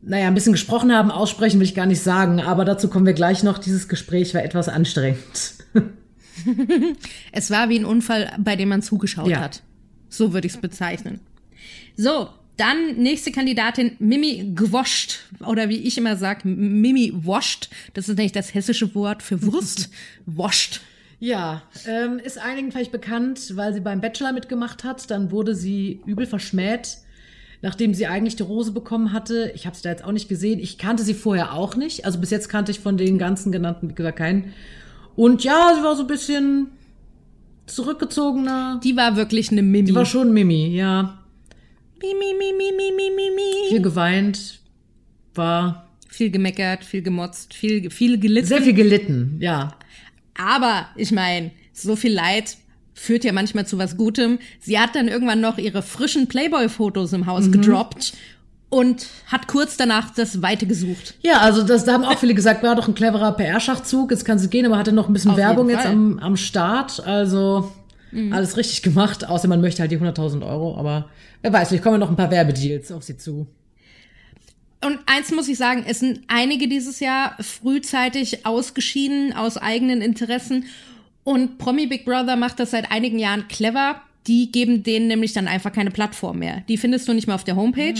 naja, 0.00 0.28
ein 0.28 0.34
bisschen 0.34 0.52
gesprochen 0.52 0.96
haben. 0.96 1.10
Aussprechen 1.10 1.60
will 1.60 1.66
ich 1.66 1.74
gar 1.74 1.84
nicht 1.84 2.00
sagen, 2.00 2.40
aber 2.40 2.64
dazu 2.64 2.88
kommen 2.88 3.04
wir 3.04 3.12
gleich 3.12 3.42
noch. 3.42 3.58
Dieses 3.58 3.86
Gespräch 3.86 4.32
war 4.32 4.42
etwas 4.42 4.70
anstrengend. 4.70 5.56
Es 7.32 7.50
war 7.50 7.68
wie 7.68 7.78
ein 7.78 7.84
Unfall, 7.84 8.32
bei 8.38 8.56
dem 8.56 8.68
man 8.68 8.82
zugeschaut 8.82 9.28
Ja. 9.28 9.40
hat. 9.40 9.62
So 10.08 10.32
würde 10.32 10.46
ich 10.46 10.54
es 10.54 10.60
bezeichnen. 10.60 11.20
So, 11.96 12.28
dann 12.56 12.96
nächste 12.96 13.32
Kandidatin 13.32 13.92
Mimi 13.98 14.52
Gwoscht 14.54 15.20
oder 15.40 15.68
wie 15.68 15.78
ich 15.78 15.96
immer 15.96 16.16
sage, 16.16 16.46
Mimi 16.48 17.12
Woscht. 17.14 17.70
Das 17.94 18.08
ist 18.08 18.16
nämlich 18.16 18.32
das 18.32 18.54
hessische 18.54 18.94
Wort 18.94 19.22
für 19.22 19.42
Wurst. 19.42 19.90
Woscht. 20.26 20.80
Ja, 21.18 21.62
ähm, 21.86 22.18
ist 22.18 22.38
einigen 22.38 22.72
vielleicht 22.72 22.92
bekannt, 22.92 23.52
weil 23.56 23.72
sie 23.72 23.80
beim 23.80 24.00
Bachelor 24.00 24.32
mitgemacht 24.32 24.84
hat. 24.84 25.10
Dann 25.10 25.30
wurde 25.30 25.54
sie 25.54 26.00
übel 26.04 26.26
verschmäht, 26.26 26.98
nachdem 27.62 27.94
sie 27.94 28.06
eigentlich 28.08 28.36
die 28.36 28.42
Rose 28.42 28.72
bekommen 28.72 29.12
hatte. 29.12 29.52
Ich 29.54 29.64
habe 29.66 29.76
sie 29.76 29.82
da 29.82 29.90
jetzt 29.90 30.04
auch 30.04 30.12
nicht 30.12 30.28
gesehen. 30.28 30.58
Ich 30.58 30.78
kannte 30.78 31.04
sie 31.04 31.14
vorher 31.14 31.54
auch 31.54 31.76
nicht. 31.76 32.04
Also 32.04 32.18
bis 32.18 32.30
jetzt 32.30 32.48
kannte 32.48 32.72
ich 32.72 32.80
von 32.80 32.96
den 32.96 33.18
ganzen 33.18 33.52
genannten, 33.52 33.88
wie 33.88 33.94
gesagt, 33.94 34.18
keinen. 34.18 34.52
Und 35.16 35.44
ja, 35.44 35.74
sie 35.76 35.82
war 35.82 35.96
so 35.96 36.02
ein 36.02 36.06
bisschen 36.08 36.68
zurückgezogener. 37.66 38.80
Die 38.82 38.96
war 38.96 39.16
wirklich 39.16 39.50
eine 39.50 39.62
Mimi. 39.62 39.84
Die 39.88 39.94
war 39.94 40.06
schon 40.06 40.32
Mimi, 40.32 40.68
ja. 40.68 41.18
Mimi, 42.00 42.34
Mimi, 42.38 42.72
Mimi, 42.76 43.10
Mimi. 43.14 43.68
Viel 43.68 43.82
geweint, 43.82 44.60
war 45.34 45.88
Viel 46.08 46.30
gemeckert, 46.30 46.84
viel 46.84 47.02
gemotzt, 47.02 47.54
viel, 47.54 47.90
viel 47.90 48.18
gelitten. 48.18 48.46
sehr 48.46 48.60
viel 48.60 48.74
gelitten, 48.74 49.38
ja. 49.40 49.74
Aber 50.36 50.86
ich 50.96 51.10
meine, 51.10 51.52
so 51.72 51.96
viel 51.96 52.12
Leid 52.12 52.58
führt 52.92 53.24
ja 53.24 53.32
manchmal 53.32 53.66
zu 53.66 53.78
was 53.78 53.96
Gutem. 53.96 54.38
Sie 54.60 54.78
hat 54.78 54.94
dann 54.94 55.08
irgendwann 55.08 55.40
noch 55.40 55.56
ihre 55.56 55.82
frischen 55.82 56.26
Playboy-Fotos 56.28 57.14
im 57.14 57.26
Haus 57.26 57.50
gedroppt 57.50 58.12
und 58.72 59.06
hat 59.26 59.48
kurz 59.48 59.76
danach 59.76 60.14
das 60.14 60.40
Weite 60.40 60.66
gesucht. 60.66 61.14
Ja, 61.20 61.40
also 61.40 61.62
das, 61.62 61.84
da 61.84 61.92
haben 61.92 62.04
auch 62.04 62.18
viele 62.18 62.34
gesagt, 62.34 62.62
war 62.62 62.74
doch 62.74 62.88
ein 62.88 62.94
cleverer 62.94 63.32
PR-Schachzug, 63.32 64.10
jetzt 64.10 64.24
kann 64.24 64.38
sie 64.38 64.48
gehen, 64.48 64.64
aber 64.64 64.78
hatte 64.78 64.92
noch 64.92 65.08
ein 65.08 65.12
bisschen 65.12 65.32
Auf 65.32 65.36
Werbung 65.36 65.68
jetzt. 65.68 65.84
Mhm. 65.84 65.90
am, 65.90 66.18
am 66.20 66.36
Start. 66.36 67.04
Also 67.06 67.70
alles 68.30 68.56
richtig 68.56 68.82
gemacht, 68.82 69.26
außer 69.26 69.48
man 69.48 69.60
möchte 69.60 69.80
halt 69.80 69.90
die 69.90 69.98
100.000 69.98 70.46
Euro, 70.46 70.76
aber 70.76 71.08
wer 71.40 71.52
weiß, 71.52 71.68
vielleicht 71.68 71.82
kommen 71.82 71.98
noch 71.98 72.10
ein 72.10 72.16
paar 72.16 72.30
Werbedeals 72.30 72.92
auf 72.92 73.02
sie 73.02 73.16
zu. 73.16 73.46
Und 74.84 74.98
eins 75.06 75.30
muss 75.30 75.48
ich 75.48 75.56
sagen, 75.56 75.84
es 75.86 76.00
sind 76.00 76.20
einige 76.28 76.68
dieses 76.68 77.00
Jahr 77.00 77.36
frühzeitig 77.40 78.44
ausgeschieden 78.44 79.32
aus 79.32 79.56
eigenen 79.56 80.02
Interessen. 80.02 80.64
Und 81.24 81.58
Promi 81.58 81.86
Big 81.86 82.04
Brother 82.04 82.36
macht 82.36 82.58
das 82.58 82.72
seit 82.72 82.90
einigen 82.90 83.18
Jahren 83.18 83.46
clever. 83.48 84.02
Die 84.26 84.52
geben 84.52 84.84
denen 84.84 85.08
nämlich 85.08 85.32
dann 85.32 85.48
einfach 85.48 85.72
keine 85.72 85.90
Plattform 85.90 86.38
mehr. 86.38 86.62
Die 86.68 86.76
findest 86.76 87.08
du 87.08 87.12
nicht 87.12 87.26
mehr 87.26 87.34
auf 87.34 87.44
der 87.44 87.56
Homepage. 87.56 87.94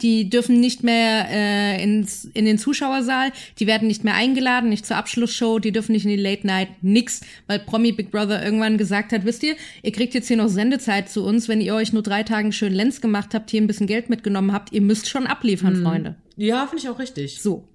Die 0.00 0.30
dürfen 0.30 0.60
nicht 0.60 0.82
mehr 0.82 1.26
äh, 1.28 1.82
ins, 1.82 2.24
in 2.24 2.46
den 2.46 2.56
Zuschauersaal. 2.56 3.32
Die 3.58 3.66
werden 3.66 3.88
nicht 3.88 4.04
mehr 4.04 4.14
eingeladen, 4.14 4.70
nicht 4.70 4.86
zur 4.86 4.96
Abschlussshow. 4.96 5.58
Die 5.58 5.72
dürfen 5.72 5.92
nicht 5.92 6.04
in 6.04 6.10
die 6.10 6.16
Late 6.16 6.46
Night. 6.46 6.68
Nix. 6.82 7.20
Weil 7.46 7.58
Promi 7.58 7.92
Big 7.92 8.10
Brother 8.10 8.42
irgendwann 8.42 8.78
gesagt 8.78 9.12
hat, 9.12 9.24
wisst 9.24 9.42
ihr, 9.42 9.56
ihr 9.82 9.92
kriegt 9.92 10.14
jetzt 10.14 10.28
hier 10.28 10.38
noch 10.38 10.48
Sendezeit 10.48 11.10
zu 11.10 11.24
uns. 11.24 11.48
Wenn 11.48 11.60
ihr 11.60 11.74
euch 11.74 11.92
nur 11.92 12.02
drei 12.02 12.22
Tagen 12.22 12.52
schön 12.52 12.72
Lenz 12.72 13.00
gemacht 13.00 13.34
habt, 13.34 13.50
hier 13.50 13.60
ein 13.60 13.66
bisschen 13.66 13.86
Geld 13.86 14.08
mitgenommen 14.08 14.52
habt, 14.52 14.72
ihr 14.72 14.80
müsst 14.80 15.08
schon 15.08 15.26
abliefern, 15.26 15.82
Freunde. 15.82 16.16
Ja, 16.36 16.66
finde 16.66 16.82
ich 16.84 16.88
auch 16.88 16.98
richtig. 16.98 17.42
So. 17.42 17.68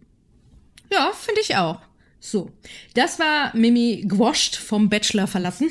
Ja, 0.91 1.11
finde 1.13 1.41
ich 1.41 1.55
auch. 1.57 1.79
So. 2.19 2.49
Das 2.93 3.19
war 3.19 3.55
Mimi 3.55 4.05
Gwoscht 4.07 4.55
vom 4.55 4.89
Bachelor 4.89 5.27
verlassen. 5.27 5.69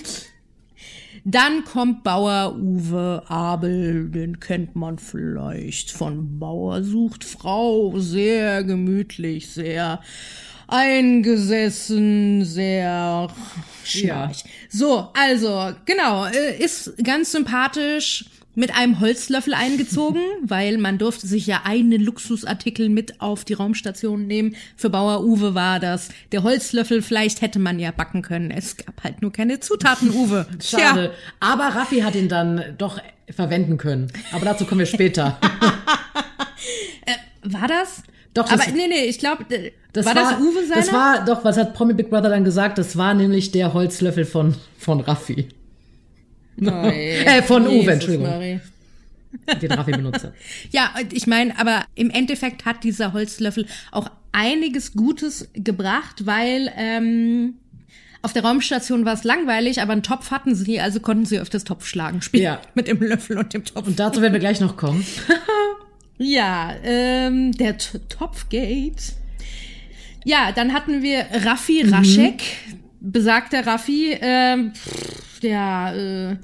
Dann 1.25 1.65
kommt 1.65 2.03
Bauer 2.03 2.57
Uwe 2.57 3.23
Abel, 3.29 4.11
den 4.11 4.41
kennt 4.41 4.75
man 4.75 4.99
vielleicht 4.99 5.93
von 5.93 6.41
Bauer 6.41 6.83
sucht 6.83 7.23
Frau, 7.23 7.99
sehr 7.99 8.65
gemütlich, 8.65 9.51
sehr 9.51 10.01
eingesessen, 10.67 12.45
sehr 12.45 13.29
schnarch. 13.85 14.45
So, 14.69 15.11
also, 15.15 15.73
genau, 15.85 16.27
äh, 16.27 16.57
ist 16.59 16.93
ganz 17.05 17.31
sympathisch 17.31 18.25
mit 18.55 18.75
einem 18.77 19.01
Holzlöffel 19.01 19.55
eingezogen, 19.55 20.21
weil 20.43 20.79
man 20.79 20.99
durfte 20.99 21.27
sich 21.27 21.47
ja 21.47 21.63
einen 21.65 22.01
Luxusartikel 22.03 22.89
mit 22.89 23.21
auf 23.21 23.45
die 23.45 23.55
Raumstation 23.55 24.27
nehmen. 24.27 24.57
Für 24.77 24.91
Bauer 24.91 25.25
Uwe 25.25 25.55
war 25.55 25.81
das 25.81 26.09
der 26.33 26.43
Holzlöffel. 26.43 27.03
Vielleicht 27.03 27.41
hätte 27.41 27.59
man 27.59 27.79
ja 27.79 27.91
backen 27.91 28.23
können. 28.23 28.51
Es 28.51 28.77
gab 28.77 29.03
halt 29.05 29.23
nur 29.23 29.33
keine 29.33 29.61
Zutaten, 29.61 30.11
Uwe. 30.11 30.47
Schade. 30.63 31.13
Aber 31.41 31.65
Raffi 31.69 32.01
hat 32.01 32.15
ihn 32.15 32.29
dann 32.29 32.63
doch 32.79 32.99
verwenden 33.31 33.79
können. 33.79 34.13
Aber 34.33 34.45
dazu 34.45 34.65
kommen 34.67 34.81
wir 34.81 34.87
später. 34.87 35.39
War 37.45 37.67
das? 37.69 38.03
Doch, 38.35 38.49
das- 38.49 38.61
Aber 38.61 38.71
nee, 38.73 38.87
nee, 38.89 39.05
ich 39.05 39.19
glaube, 39.19 39.45
Das 39.93 40.07
war, 40.07 40.15
das 40.15 40.39
Uwe 40.41 40.65
seiner? 40.67 40.81
Das 40.81 40.93
war, 40.93 41.25
doch, 41.25 41.45
was 41.45 41.57
hat 41.57 41.75
Promi 41.75 41.93
Big 41.93 42.09
Brother 42.09 42.31
dann 42.31 42.45
gesagt? 42.45 42.79
Das 42.79 42.97
war 42.97 43.15
nämlich 43.15 43.51
der 43.51 43.75
Holzlöffel 43.75 44.25
von, 44.25 44.55
von 44.79 45.01
Raffi. 45.01 45.49
Äh, 46.61 47.43
von 47.43 47.67
Uwe, 47.67 47.93
Entschuldigung. 47.93 48.29
Marie. 48.29 48.61
Den 49.61 49.73
Raffi 49.73 49.93
benutzt 49.93 50.25
hat. 50.25 50.35
Ja, 50.71 50.93
ich 51.11 51.27
meine, 51.27 51.59
aber 51.59 51.85
im 51.95 52.11
Endeffekt 52.11 52.65
hat 52.65 52.85
dieser 52.85 53.13
Holzlöffel 53.13 53.67
auch 53.91 54.11
einiges 54.33 54.93
Gutes 54.93 55.49
gebracht, 55.55 56.27
weil 56.27 56.71
ähm, 56.77 57.55
auf 58.21 58.33
der 58.33 58.45
Raumstation 58.45 59.05
war 59.05 59.15
es 59.15 59.25
langweilig, 59.25 59.81
aber 59.81 59.93
einen 59.93 60.03
Topf 60.03 60.31
hatten 60.31 60.55
sie, 60.55 60.81
also 60.81 61.01
konnten 61.01 61.25
sie 61.25 61.39
öfters 61.39 61.65
Topfschlagen 61.65 62.23
spielen 62.23 62.45
Ja. 62.45 62.61
mit 62.75 62.89
dem 62.89 63.01
Löffel 63.01 63.39
und 63.39 63.53
dem 63.53 63.65
Topf. 63.65 63.87
Und 63.87 63.99
dazu 63.99 64.21
werden 64.21 64.33
wir 64.33 64.41
gleich 64.41 64.61
noch 64.61 64.77
kommen. 64.77 65.05
Ja, 66.19 66.75
ähm, 66.85 67.51
der 67.53 67.79
T 67.79 67.99
Topfgate. 68.09 69.15
Ja, 70.25 70.53
dann 70.53 70.73
hatten 70.73 71.03
wir 71.03 71.27
Raffi 71.45 71.83
Raschek, 71.83 72.43
besagter 73.01 73.67
Raffi, 73.67 74.17
ähm, 74.21 74.73
pff, 74.73 75.22
ja, 75.43 75.95
äh, 75.95 76.37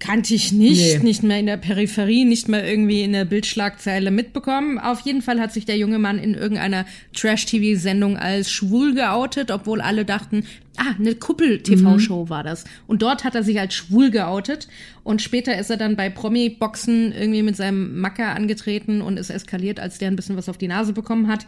kannte 0.00 0.32
ich 0.34 0.52
nicht, 0.52 0.98
Nee. 0.98 1.02
nicht 1.04 1.22
mehr 1.24 1.40
in 1.40 1.46
der 1.46 1.56
Peripherie, 1.56 2.24
nicht 2.24 2.48
mehr 2.48 2.64
irgendwie 2.64 3.02
in 3.02 3.12
der 3.12 3.24
Bildschlagzeile 3.24 4.10
mitbekommen. 4.12 4.78
Auf 4.78 5.00
jeden 5.00 5.22
Fall 5.22 5.40
hat 5.40 5.52
sich 5.52 5.64
der 5.64 5.76
junge 5.76 5.98
Mann 5.98 6.18
in 6.18 6.34
irgendeiner 6.34 6.86
Trash-TV-Sendung 7.16 8.16
als 8.16 8.50
schwul 8.50 8.94
geoutet, 8.94 9.50
obwohl 9.50 9.80
alle 9.80 10.04
dachten, 10.04 10.44
ah, 10.76 10.94
eine 10.98 11.16
Kuppel-TV-Show 11.16 12.28
war 12.28 12.44
das. 12.44 12.64
Und 12.86 13.02
dort 13.02 13.24
hat 13.24 13.34
er 13.34 13.42
sich 13.42 13.58
als 13.58 13.74
schwul 13.74 14.10
geoutet. 14.12 14.68
Und 15.02 15.20
später 15.20 15.58
ist 15.58 15.70
er 15.70 15.76
dann 15.76 15.96
bei 15.96 16.10
Promi-Boxen 16.10 17.12
irgendwie 17.12 17.42
mit 17.42 17.56
seinem 17.56 17.98
Macker 18.00 18.36
angetreten 18.36 19.02
und 19.02 19.18
ist 19.18 19.30
eskaliert, 19.30 19.80
als 19.80 19.98
der 19.98 20.08
ein 20.12 20.16
bisschen 20.16 20.36
was 20.36 20.48
auf 20.48 20.58
die 20.58 20.68
Nase 20.68 20.92
bekommen 20.92 21.26
hat. 21.26 21.44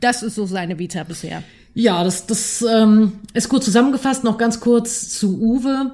Das 0.00 0.22
ist 0.22 0.34
so 0.34 0.46
seine 0.46 0.78
Vita 0.78 1.04
bisher. 1.04 1.42
Ja, 1.74 2.04
das, 2.04 2.26
das 2.26 2.62
ähm, 2.62 3.12
ist 3.34 3.48
gut 3.48 3.62
zusammengefasst. 3.64 4.24
Noch 4.24 4.38
ganz 4.38 4.60
kurz 4.60 5.10
zu 5.10 5.40
Uwe. 5.40 5.92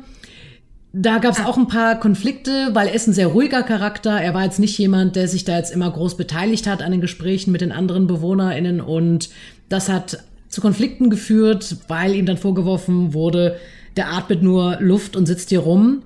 Da 0.93 1.19
gab 1.19 1.35
es 1.35 1.45
auch 1.45 1.59
ein 1.59 1.69
paar 1.69 2.01
Konflikte, 2.01 2.71
weil 2.73 2.89
er 2.89 2.95
ist 2.95 3.07
ein 3.07 3.13
sehr 3.13 3.29
ruhiger 3.29 3.63
Charakter. 3.63 4.21
Er 4.21 4.33
war 4.33 4.45
jetzt 4.45 4.59
nicht 4.59 4.79
jemand, 4.79 5.17
der 5.17 5.29
sich 5.29 5.45
da 5.45 5.57
jetzt 5.57 5.71
immer 5.71 5.91
groß 5.91 6.17
beteiligt 6.17 6.67
hat 6.67 6.83
an 6.83 6.93
den 6.93 7.01
Gesprächen 7.01 7.53
mit 7.53 7.61
den 7.61 7.73
anderen 7.73 8.07
BewohnerInnen. 8.07 8.81
Und 8.81 9.29
das 9.69 9.89
hat 9.89 10.25
zu 10.49 10.61
Konflikten 10.61 11.11
geführt, 11.11 11.77
weil 11.89 12.15
ihm 12.15 12.27
dann 12.27 12.39
vorgeworfen 12.39 13.13
wurde, 13.13 13.57
der 13.97 14.13
atmet 14.13 14.43
nur 14.43 14.79
Luft 14.81 15.15
und 15.15 15.27
sitzt 15.27 15.51
hier 15.51 15.61
rum 15.61 16.03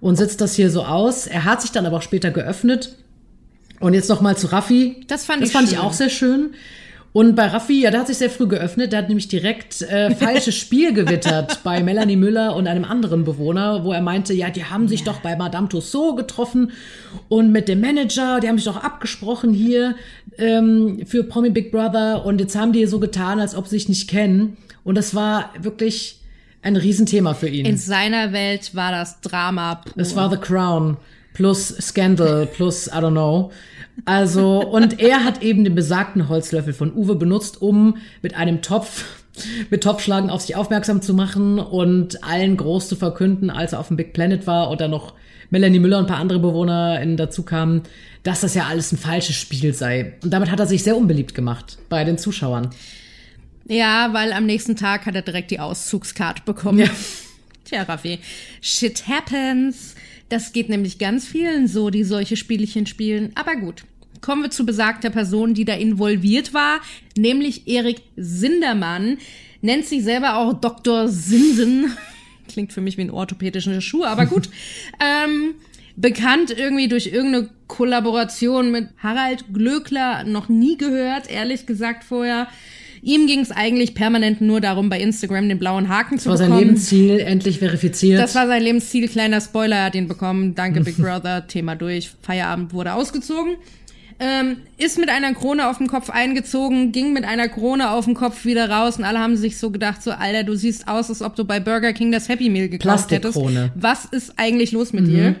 und 0.00 0.16
sitzt 0.16 0.40
das 0.40 0.54
hier 0.54 0.70
so 0.70 0.84
aus. 0.84 1.26
Er 1.26 1.44
hat 1.44 1.62
sich 1.62 1.72
dann 1.72 1.86
aber 1.86 1.98
auch 1.98 2.02
später 2.02 2.30
geöffnet. 2.30 2.96
Und 3.80 3.94
jetzt 3.94 4.08
noch 4.08 4.20
mal 4.20 4.36
zu 4.36 4.46
Raffi. 4.46 5.04
Das 5.08 5.24
fand 5.24 5.42
das 5.42 5.48
ich 5.48 5.52
fand 5.52 5.72
ich 5.72 5.78
auch 5.78 5.92
sehr 5.92 6.10
schön. 6.10 6.50
Und 7.12 7.34
bei 7.34 7.46
Raffi, 7.46 7.80
ja, 7.80 7.90
der 7.90 8.00
hat 8.00 8.06
sich 8.06 8.18
sehr 8.18 8.30
früh 8.30 8.46
geöffnet. 8.46 8.92
Der 8.92 9.00
hat 9.00 9.08
nämlich 9.08 9.26
direkt 9.26 9.82
äh, 9.82 10.14
falsches 10.14 10.54
Spiel 10.54 10.92
gewittert 10.92 11.62
bei 11.64 11.82
Melanie 11.82 12.16
Müller 12.16 12.54
und 12.54 12.68
einem 12.68 12.84
anderen 12.84 13.24
Bewohner, 13.24 13.84
wo 13.84 13.92
er 13.92 14.00
meinte, 14.00 14.32
ja, 14.32 14.50
die 14.50 14.64
haben 14.64 14.86
sich 14.86 15.02
doch 15.02 15.20
bei 15.20 15.34
Madame 15.34 15.68
Tussaud 15.68 16.16
getroffen 16.16 16.70
und 17.28 17.50
mit 17.50 17.66
dem 17.68 17.80
Manager, 17.80 18.38
die 18.38 18.48
haben 18.48 18.58
sich 18.58 18.66
doch 18.66 18.76
abgesprochen 18.76 19.52
hier 19.52 19.96
ähm, 20.38 21.04
für 21.04 21.24
Promi 21.24 21.50
Big 21.50 21.72
Brother 21.72 22.24
und 22.24 22.40
jetzt 22.40 22.56
haben 22.56 22.72
die 22.72 22.86
so 22.86 23.00
getan, 23.00 23.40
als 23.40 23.56
ob 23.56 23.66
sie 23.66 23.78
sich 23.78 23.88
nicht 23.88 24.08
kennen. 24.08 24.56
Und 24.84 24.94
das 24.94 25.14
war 25.14 25.50
wirklich 25.60 26.20
ein 26.62 26.76
Riesenthema 26.76 27.34
für 27.34 27.48
ihn. 27.48 27.66
In 27.66 27.76
seiner 27.76 28.32
Welt 28.32 28.74
war 28.74 28.92
das 28.92 29.20
Drama 29.20 29.76
pur. 29.76 29.94
Es 29.96 30.14
war 30.14 30.30
The 30.30 30.36
Crown 30.36 30.96
plus 31.34 31.68
Scandal 31.80 32.46
plus 32.46 32.88
I 32.88 32.98
don't 32.98 33.12
know. 33.12 33.52
Also, 34.04 34.60
und 34.60 35.00
er 35.00 35.24
hat 35.24 35.42
eben 35.42 35.64
den 35.64 35.74
besagten 35.74 36.28
Holzlöffel 36.28 36.72
von 36.72 36.92
Uwe 36.94 37.16
benutzt, 37.16 37.60
um 37.60 37.98
mit 38.22 38.34
einem 38.34 38.62
Topf, 38.62 39.04
mit 39.70 39.82
Topfschlagen 39.82 40.30
auf 40.30 40.42
sich 40.42 40.56
aufmerksam 40.56 41.02
zu 41.02 41.14
machen 41.14 41.58
und 41.58 42.24
allen 42.24 42.56
groß 42.56 42.88
zu 42.88 42.96
verkünden, 42.96 43.50
als 43.50 43.72
er 43.72 43.80
auf 43.80 43.88
dem 43.88 43.96
Big 43.96 44.12
Planet 44.12 44.46
war 44.46 44.70
und 44.70 44.80
dann 44.80 44.90
noch 44.90 45.14
Melanie 45.50 45.80
Müller 45.80 45.98
und 45.98 46.04
ein 46.04 46.08
paar 46.08 46.18
andere 46.18 46.38
BewohnerInnen 46.38 47.16
dazu 47.16 47.42
kamen, 47.42 47.82
dass 48.22 48.40
das 48.40 48.54
ja 48.54 48.66
alles 48.66 48.92
ein 48.92 48.98
falsches 48.98 49.36
Spiel 49.36 49.74
sei. 49.74 50.14
Und 50.22 50.30
damit 50.30 50.50
hat 50.50 50.60
er 50.60 50.66
sich 50.66 50.82
sehr 50.82 50.96
unbeliebt 50.96 51.34
gemacht 51.34 51.78
bei 51.88 52.04
den 52.04 52.18
Zuschauern. 52.18 52.70
Ja, 53.66 54.10
weil 54.12 54.32
am 54.32 54.46
nächsten 54.46 54.76
Tag 54.76 55.06
hat 55.06 55.14
er 55.14 55.22
direkt 55.22 55.50
die 55.50 55.60
Auszugskarte 55.60 56.42
bekommen. 56.44 56.78
Ja. 56.78 56.90
Tja, 57.64 57.82
Raffi. 57.82 58.18
Shit 58.60 59.06
happens. 59.06 59.94
Das 60.30 60.52
geht 60.52 60.68
nämlich 60.68 60.98
ganz 60.98 61.26
vielen 61.26 61.66
so, 61.66 61.90
die 61.90 62.04
solche 62.04 62.36
Spielchen 62.36 62.86
spielen. 62.86 63.32
Aber 63.34 63.56
gut. 63.56 63.84
Kommen 64.20 64.42
wir 64.42 64.50
zu 64.50 64.64
besagter 64.64 65.10
Person, 65.10 65.54
die 65.54 65.64
da 65.64 65.74
involviert 65.74 66.52
war, 66.52 66.80
nämlich 67.16 67.66
Erik 67.66 68.02
Sindermann. 68.16 69.18
Nennt 69.62 69.86
sich 69.86 70.04
selber 70.04 70.36
auch 70.36 70.52
Dr. 70.52 71.08
Sinsen. 71.08 71.96
Klingt 72.48 72.72
für 72.72 72.80
mich 72.80 72.96
wie 72.96 73.02
ein 73.02 73.10
orthopädischer 73.10 73.80
Schuh, 73.80 74.04
aber 74.04 74.26
gut. 74.26 74.50
ähm, 75.00 75.54
bekannt 75.96 76.50
irgendwie 76.50 76.88
durch 76.88 77.06
irgendeine 77.06 77.48
Kollaboration 77.66 78.70
mit 78.70 78.88
Harald 78.98 79.46
Glöckler, 79.52 80.24
noch 80.24 80.48
nie 80.48 80.76
gehört, 80.76 81.30
ehrlich 81.30 81.66
gesagt 81.66 82.04
vorher. 82.04 82.46
Ihm 83.02 83.26
ging 83.26 83.40
es 83.40 83.50
eigentlich 83.50 83.94
permanent 83.94 84.40
nur 84.40 84.60
darum, 84.60 84.88
bei 84.90 85.00
Instagram 85.00 85.48
den 85.48 85.58
blauen 85.58 85.88
Haken 85.88 86.18
zu 86.18 86.28
Das 86.28 86.32
war 86.32 86.36
sein 86.36 86.48
bekommen. 86.48 86.66
Lebensziel, 86.66 87.20
endlich 87.20 87.58
verifiziert. 87.58 88.20
Das 88.20 88.34
war 88.34 88.46
sein 88.46 88.62
Lebensziel. 88.62 89.08
Kleiner 89.08 89.40
Spoiler, 89.40 89.76
er 89.76 89.84
hat 89.86 89.94
ihn 89.94 90.08
bekommen. 90.08 90.54
Danke, 90.54 90.82
Big 90.82 90.96
Brother. 90.96 91.46
Thema 91.48 91.76
durch. 91.76 92.10
Feierabend 92.22 92.72
wurde 92.72 92.94
ausgezogen. 92.94 93.56
Ähm, 94.22 94.58
ist 94.76 94.98
mit 94.98 95.08
einer 95.08 95.32
Krone 95.32 95.66
auf 95.66 95.78
dem 95.78 95.86
Kopf 95.86 96.10
eingezogen, 96.10 96.92
ging 96.92 97.14
mit 97.14 97.24
einer 97.24 97.48
Krone 97.48 97.90
auf 97.90 98.04
dem 98.04 98.12
Kopf 98.12 98.44
wieder 98.44 98.68
raus 98.68 98.98
und 98.98 99.04
alle 99.04 99.18
haben 99.18 99.34
sich 99.34 99.56
so 99.56 99.70
gedacht, 99.70 100.02
so 100.02 100.10
Alter, 100.10 100.44
du 100.44 100.54
siehst 100.56 100.88
aus, 100.88 101.08
als 101.08 101.22
ob 101.22 101.36
du 101.36 101.46
bei 101.46 101.58
Burger 101.58 101.94
King 101.94 102.12
das 102.12 102.28
Happy 102.28 102.50
Meal 102.50 102.68
gekauft 102.68 103.10
hättest. 103.12 103.38
Was 103.76 104.04
ist 104.04 104.34
eigentlich 104.36 104.72
los 104.72 104.92
mit 104.92 105.06
dir? 105.06 105.36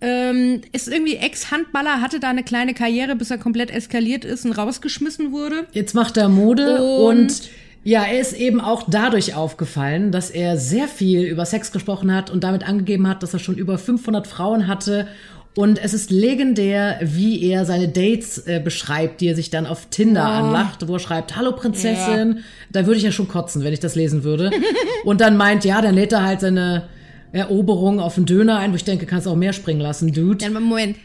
Ähm, 0.00 0.60
ist 0.72 0.88
irgendwie 0.88 1.16
Ex-Handballer, 1.16 2.00
hatte 2.00 2.20
da 2.20 2.28
eine 2.30 2.44
kleine 2.44 2.72
Karriere, 2.72 3.16
bis 3.16 3.30
er 3.30 3.38
komplett 3.38 3.70
eskaliert 3.70 4.24
ist 4.24 4.44
und 4.44 4.52
rausgeschmissen 4.52 5.32
wurde. 5.32 5.66
Jetzt 5.72 5.94
macht 5.94 6.16
er 6.16 6.28
Mode 6.28 6.82
Und- 6.82 7.18
und, 7.18 7.50
ja, 7.84 8.04
er 8.04 8.20
ist 8.20 8.34
eben 8.34 8.60
auch 8.60 8.84
dadurch 8.88 9.34
aufgefallen, 9.34 10.12
dass 10.12 10.30
er 10.30 10.56
sehr 10.56 10.88
viel 10.88 11.22
über 11.22 11.46
Sex 11.46 11.72
gesprochen 11.72 12.14
hat 12.14 12.30
und 12.30 12.44
damit 12.44 12.68
angegeben 12.68 13.08
hat, 13.08 13.22
dass 13.22 13.32
er 13.32 13.40
schon 13.40 13.56
über 13.56 13.78
500 13.78 14.26
Frauen 14.26 14.66
hatte. 14.68 15.08
Und 15.56 15.82
es 15.82 15.94
ist 15.94 16.10
legendär, 16.10 17.00
wie 17.02 17.42
er 17.42 17.64
seine 17.64 17.88
Dates 17.88 18.38
äh, 18.46 18.60
beschreibt, 18.62 19.20
die 19.20 19.28
er 19.28 19.34
sich 19.34 19.50
dann 19.50 19.66
auf 19.66 19.86
Tinder 19.86 20.24
anlacht, 20.24 20.86
wo 20.86 20.94
er 20.94 20.98
schreibt, 21.00 21.36
hallo 21.36 21.52
Prinzessin. 21.52 22.44
Da 22.70 22.86
würde 22.86 22.98
ich 22.98 23.04
ja 23.04 23.10
schon 23.10 23.26
kotzen, 23.26 23.64
wenn 23.64 23.72
ich 23.72 23.80
das 23.80 23.96
lesen 23.96 24.22
würde. 24.22 24.52
und 25.04 25.20
dann 25.20 25.36
meint, 25.36 25.64
ja, 25.64 25.80
dann 25.80 25.94
lädt 25.94 26.12
er 26.12 26.22
halt 26.24 26.40
seine 26.42 26.84
Eroberung 27.32 28.00
auf 28.00 28.16
einen 28.16 28.26
Döner 28.26 28.58
ein, 28.58 28.72
wo 28.72 28.76
ich 28.76 28.84
denke, 28.84 29.06
kannst 29.06 29.28
auch 29.28 29.36
mehr 29.36 29.52
springen 29.52 29.80
lassen, 29.80 30.12
Dude. 30.12 30.38
Dann 30.38 30.52
Moment, 30.54 30.96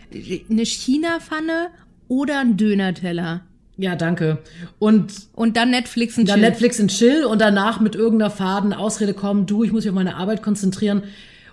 eine 0.49 0.65
China-Pfanne 0.65 1.67
oder 2.07 2.39
ein 2.39 2.57
Dönerteller? 2.57 3.41
Ja, 3.77 3.95
danke. 3.95 4.37
Und 4.79 5.13
Und 5.33 5.57
dann 5.57 5.71
Netflix 5.71 6.17
und 6.17 6.29
Dann 6.29 6.39
Chill. 6.39 6.49
Netflix 6.49 6.79
in 6.79 6.87
Chill 6.89 7.25
und 7.25 7.41
danach 7.41 7.79
mit 7.79 7.95
irgendeiner 7.95 8.29
faden 8.29 8.73
Ausrede 8.73 9.13
kommen, 9.13 9.45
du, 9.45 9.63
ich 9.63 9.71
muss 9.71 9.83
mich 9.83 9.89
auf 9.89 9.95
meine 9.95 10.15
Arbeit 10.15 10.43
konzentrieren. 10.43 11.03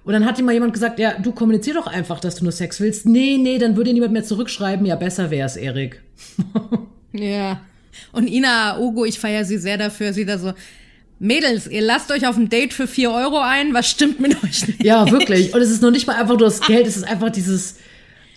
Und 0.05 0.13
dann 0.13 0.25
hat 0.25 0.39
ihm 0.39 0.45
mal 0.45 0.53
jemand 0.53 0.73
gesagt, 0.73 0.99
ja, 0.99 1.15
du 1.19 1.33
kommunizier 1.33 1.75
doch 1.75 1.87
einfach, 1.87 2.21
dass 2.21 2.37
du 2.37 2.45
nur 2.45 2.53
Sex 2.53 2.81
willst. 2.81 3.07
Nee, 3.07 3.39
nee, 3.39 3.59
dann 3.59 3.77
würde 3.77 3.93
niemand 3.93 4.13
mehr 4.13 4.25
zurückschreiben. 4.25 4.87
Ja, 4.87 4.97
besser 4.97 5.31
wär's, 5.31 5.57
Erik. 5.57 6.03
Ja. 7.13 7.61
Und 8.13 8.29
Ina 8.29 8.79
Ogo, 8.79 9.05
ich 9.05 9.19
feiere 9.19 9.45
sie 9.45 9.59
sehr 9.59 9.77
dafür, 9.77 10.13
sie 10.13 10.25
da 10.25 10.39
so, 10.39 10.53
Mädels, 11.21 11.67
ihr 11.67 11.83
lasst 11.83 12.11
euch 12.11 12.27
auf 12.27 12.37
ein 12.37 12.49
Date 12.49 12.73
für 12.73 12.87
4 12.87 13.11
Euro 13.13 13.39
ein, 13.39 13.75
was 13.75 13.89
stimmt 13.89 14.21
mit 14.21 14.43
euch 14.43 14.67
nicht? 14.67 14.83
Ja, 14.83 15.09
wirklich. 15.11 15.55
Und 15.55 15.61
es 15.61 15.71
ist 15.71 15.83
noch 15.83 15.91
nicht 15.91 16.07
mal 16.07 16.15
einfach 16.17 16.39
nur 16.39 16.49
das 16.49 16.61
Geld, 16.63 16.87
es 16.87 16.97
ist 16.97 17.05
einfach 17.05 17.31
dieses 17.31 17.77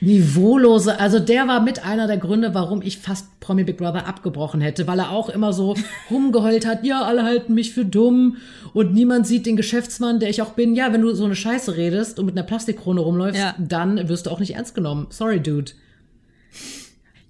niveaulose. 0.02 1.00
Also 1.00 1.20
der 1.20 1.48
war 1.48 1.62
mit 1.62 1.86
einer 1.86 2.08
der 2.08 2.18
Gründe, 2.18 2.54
warum 2.54 2.82
ich 2.82 2.98
fast 2.98 3.40
Promi 3.40 3.64
Big 3.64 3.78
Brother 3.78 4.06
abgebrochen 4.06 4.60
hätte, 4.60 4.86
weil 4.86 5.00
er 5.00 5.12
auch 5.12 5.30
immer 5.30 5.54
so 5.54 5.76
rumgeheult 6.12 6.66
hat, 6.66 6.84
ja, 6.86 7.02
alle 7.04 7.24
halten 7.24 7.54
mich 7.54 7.74
für 7.74 7.86
dumm 7.86 8.38
und 8.74 8.94
niemand 8.94 9.28
sieht 9.28 9.46
den 9.46 9.56
Geschäftsmann, 9.56 10.20
der 10.20 10.30
ich 10.30 10.42
auch 10.42 10.52
bin. 10.52 10.76
Ja, 10.76 10.92
wenn 10.92 11.02
du 11.02 11.14
so 11.16 11.24
eine 11.26 11.36
Scheiße 11.36 11.78
redest 11.78 12.20
und 12.20 12.26
mit 12.26 12.36
einer 12.38 12.46
Plastikkrone 12.46 13.00
rumläufst, 13.00 13.40
Ja. 13.42 13.56
dann 13.58 14.10
wirst 14.10 14.26
du 14.26 14.30
auch 14.30 14.40
nicht 14.40 14.56
ernst 14.56 14.76
genommen. 14.76 15.08
Sorry, 15.10 15.40
Dude. 15.40 15.72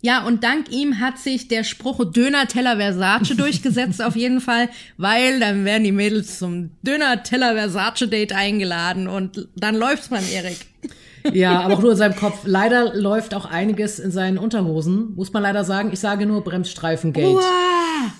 Ja, 0.05 0.25
und 0.25 0.43
dank 0.43 0.69
ihm 0.69 0.99
hat 0.99 1.17
sich 1.17 1.47
der 1.47 1.63
Spruch 1.63 2.03
Döner-Teller 2.11 2.75
Versace 2.75 3.37
durchgesetzt, 3.37 4.01
auf 4.03 4.17
jeden 4.17 4.41
Fall, 4.41 4.67
weil 4.97 5.39
dann 5.39 5.63
werden 5.63 5.85
die 5.85 5.93
Mädels 5.93 6.39
zum 6.39 6.71
Döner-Teller 6.81 7.53
Versace-Date 7.53 8.33
eingeladen 8.33 9.07
und 9.07 9.47
dann 9.55 9.75
läuft's 9.75 10.09
beim 10.09 10.25
Erik. 10.29 10.57
Ja, 11.31 11.61
aber 11.61 11.75
auch 11.75 11.81
nur 11.81 11.91
in 11.91 11.97
seinem 11.97 12.17
Kopf. 12.17 12.41
Leider 12.43 12.93
läuft 12.93 13.33
auch 13.33 13.45
einiges 13.45 13.97
in 13.97 14.11
seinen 14.11 14.37
Unterhosen, 14.37 15.15
muss 15.15 15.31
man 15.31 15.41
leider 15.41 15.63
sagen. 15.63 15.91
Ich 15.93 16.01
sage 16.01 16.25
nur 16.25 16.43
Bremsstreifengate. 16.43 17.31
Boah, 17.31 18.11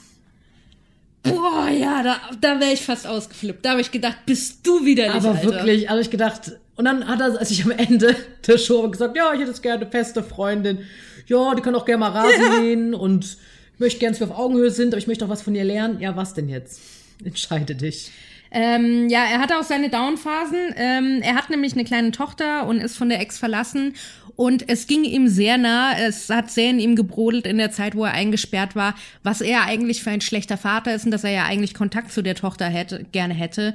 Boah 1.24 1.67
ja, 1.67 2.02
da, 2.02 2.15
da 2.39 2.62
wäre 2.62 2.72
ich 2.72 2.82
fast 2.82 3.06
ausgeflippt. 3.06 3.65
Da 3.65 3.72
habe 3.72 3.82
ich 3.82 3.91
gedacht, 3.91 4.19
bist 4.26 4.65
du 4.65 4.86
widerlich, 4.86 5.15
Aber 5.15 5.32
Alter. 5.32 5.43
wirklich, 5.43 5.89
also 5.89 6.00
ich 6.00 6.12
gedacht, 6.12 6.54
und 6.78 6.86
dann 6.86 7.06
hat 7.10 7.19
er 7.19 7.43
sich 7.43 7.65
am 7.65 7.72
Ende 7.72 8.15
der 8.48 8.58
Show 8.58 8.89
gesagt, 8.89 9.17
ja, 9.17 9.34
ich 9.34 9.41
hätte 9.41 9.50
jetzt 9.50 9.62
gerne 9.62 9.82
eine 9.82 9.91
feste 9.91 10.24
Freundin. 10.24 10.80
Ja, 11.27 11.55
die 11.55 11.62
kann 11.62 11.75
auch 11.75 11.86
gerne 11.86 11.99
mal 11.99 12.12
Rasen 12.12 12.62
mähen 12.62 12.93
und 12.93 13.38
ich 13.73 13.79
möchte 13.79 13.99
gerne, 13.99 14.17
dass 14.17 14.19
wir 14.19 14.31
auf 14.31 14.38
Augenhöhe 14.38 14.71
sind, 14.71 14.93
aber 14.93 14.99
ich 14.99 15.07
möchte 15.07 15.25
auch 15.25 15.29
was 15.29 15.41
von 15.41 15.55
ihr 15.55 15.63
lernen. 15.63 15.99
Ja, 15.99 16.15
was 16.15 16.33
denn 16.33 16.49
jetzt? 16.49 16.81
Entscheide 17.23 17.75
dich. 17.75 18.12
Ähm, 18.55 19.09
ja, 19.09 19.23
er 19.25 19.39
hatte 19.39 19.57
auch 19.57 19.63
seine 19.63 19.89
Downphasen. 19.89 20.75
Ähm, 20.77 21.21
er 21.23 21.33
hat 21.33 21.49
nämlich 21.49 21.73
eine 21.73 21.86
kleine 21.86 22.12
Tochter 22.12 22.67
und 22.67 22.79
ist 22.79 22.95
von 22.95 23.09
der 23.09 23.19
Ex 23.19 23.39
verlassen. 23.39 23.95
Und 24.36 24.69
es 24.69 24.86
ging 24.86 25.03
ihm 25.03 25.27
sehr 25.27 25.57
nah. 25.57 25.97
Es 25.97 26.29
hat 26.29 26.51
sehr 26.51 26.69
in 26.69 26.79
ihm 26.79 26.95
gebrodelt 26.95 27.47
in 27.47 27.57
der 27.57 27.71
Zeit, 27.71 27.95
wo 27.95 28.05
er 28.05 28.13
eingesperrt 28.13 28.75
war, 28.75 28.93
was 29.23 29.41
er 29.41 29.63
eigentlich 29.63 30.03
für 30.03 30.12
ein 30.12 30.21
schlechter 30.21 30.57
Vater 30.57 30.93
ist 30.93 31.05
und 31.05 31.12
dass 31.12 31.23
er 31.23 31.31
ja 31.31 31.45
eigentlich 31.45 31.73
Kontakt 31.73 32.12
zu 32.12 32.21
der 32.21 32.36
Tochter 32.36 32.65
hätte, 32.65 33.05
gerne 33.12 33.33
hätte. 33.33 33.73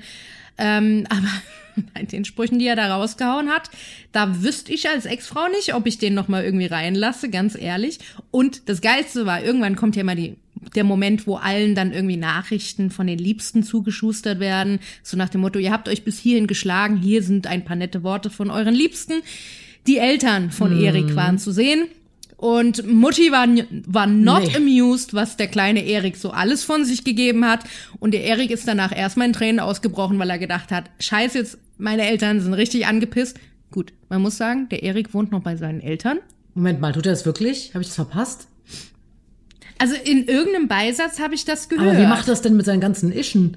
Ähm, 0.58 1.06
aber 1.08 1.28
bei 1.94 2.02
den 2.02 2.24
Sprüchen, 2.24 2.58
die 2.58 2.66
er 2.66 2.76
da 2.76 2.94
rausgehauen 2.94 3.48
hat, 3.48 3.70
da 4.12 4.42
wüsste 4.42 4.72
ich 4.72 4.88
als 4.88 5.06
Ex-Frau 5.06 5.48
nicht, 5.48 5.74
ob 5.74 5.86
ich 5.86 5.98
den 5.98 6.14
noch 6.14 6.28
mal 6.28 6.44
irgendwie 6.44 6.66
reinlasse, 6.66 7.30
ganz 7.30 7.56
ehrlich. 7.56 7.98
Und 8.30 8.68
das 8.68 8.80
Geilste 8.80 9.26
war, 9.26 9.42
irgendwann 9.42 9.76
kommt 9.76 9.96
ja 9.96 10.04
mal 10.04 10.16
die 10.16 10.36
der 10.74 10.84
Moment, 10.84 11.26
wo 11.26 11.36
allen 11.36 11.76
dann 11.76 11.92
irgendwie 11.92 12.16
Nachrichten 12.16 12.90
von 12.90 13.06
den 13.06 13.18
Liebsten 13.18 13.62
zugeschustert 13.62 14.40
werden. 14.40 14.80
So 15.04 15.16
nach 15.16 15.28
dem 15.28 15.40
Motto, 15.40 15.60
ihr 15.60 15.70
habt 15.70 15.88
euch 15.88 16.04
bis 16.04 16.18
hierhin 16.18 16.48
geschlagen, 16.48 16.96
hier 16.96 17.22
sind 17.22 17.46
ein 17.46 17.64
paar 17.64 17.76
nette 17.76 18.02
Worte 18.02 18.28
von 18.28 18.50
euren 18.50 18.74
Liebsten. 18.74 19.22
Die 19.86 19.98
Eltern 19.98 20.50
von 20.50 20.76
Mhm. 20.76 20.84
Erik 20.84 21.16
waren 21.16 21.38
zu 21.38 21.52
sehen. 21.52 21.86
Und 22.38 22.86
Mutti 22.86 23.32
war, 23.32 23.48
war 23.86 24.06
not 24.06 24.44
Nee. 24.46 24.56
amused, 24.56 25.12
was 25.12 25.36
der 25.36 25.48
kleine 25.48 25.84
Erik 25.84 26.16
so 26.16 26.30
alles 26.30 26.62
von 26.62 26.84
sich 26.84 27.02
gegeben 27.02 27.44
hat. 27.44 27.64
Und 27.98 28.12
der 28.14 28.22
Erik 28.22 28.52
ist 28.52 28.66
danach 28.68 28.96
erstmal 28.96 29.26
in 29.26 29.32
Tränen 29.32 29.58
ausgebrochen, 29.58 30.20
weil 30.20 30.30
er 30.30 30.38
gedacht 30.38 30.70
hat, 30.70 30.84
scheiße, 31.00 31.36
jetzt 31.36 31.58
meine 31.78 32.06
Eltern 32.08 32.40
sind 32.40 32.54
richtig 32.54 32.86
angepisst. 32.86 33.38
Gut, 33.72 33.92
man 34.08 34.22
muss 34.22 34.36
sagen, 34.36 34.68
der 34.70 34.84
Erik 34.84 35.14
wohnt 35.14 35.32
noch 35.32 35.42
bei 35.42 35.56
seinen 35.56 35.80
Eltern. 35.80 36.20
Moment 36.54 36.80
mal, 36.80 36.92
tut 36.92 37.06
er 37.06 37.12
das 37.12 37.26
wirklich? 37.26 37.70
Habe 37.74 37.82
ich 37.82 37.88
das 37.88 37.96
verpasst? 37.96 38.46
Also 39.78 39.94
in 40.04 40.26
irgendeinem 40.26 40.68
Beisatz 40.68 41.18
habe 41.20 41.34
ich 41.34 41.44
das 41.44 41.68
gehört. 41.68 41.88
Aber 41.88 41.98
wie 41.98 42.06
macht 42.06 42.28
das 42.28 42.40
denn 42.40 42.56
mit 42.56 42.66
seinen 42.66 42.80
ganzen 42.80 43.12
Ischen? 43.12 43.56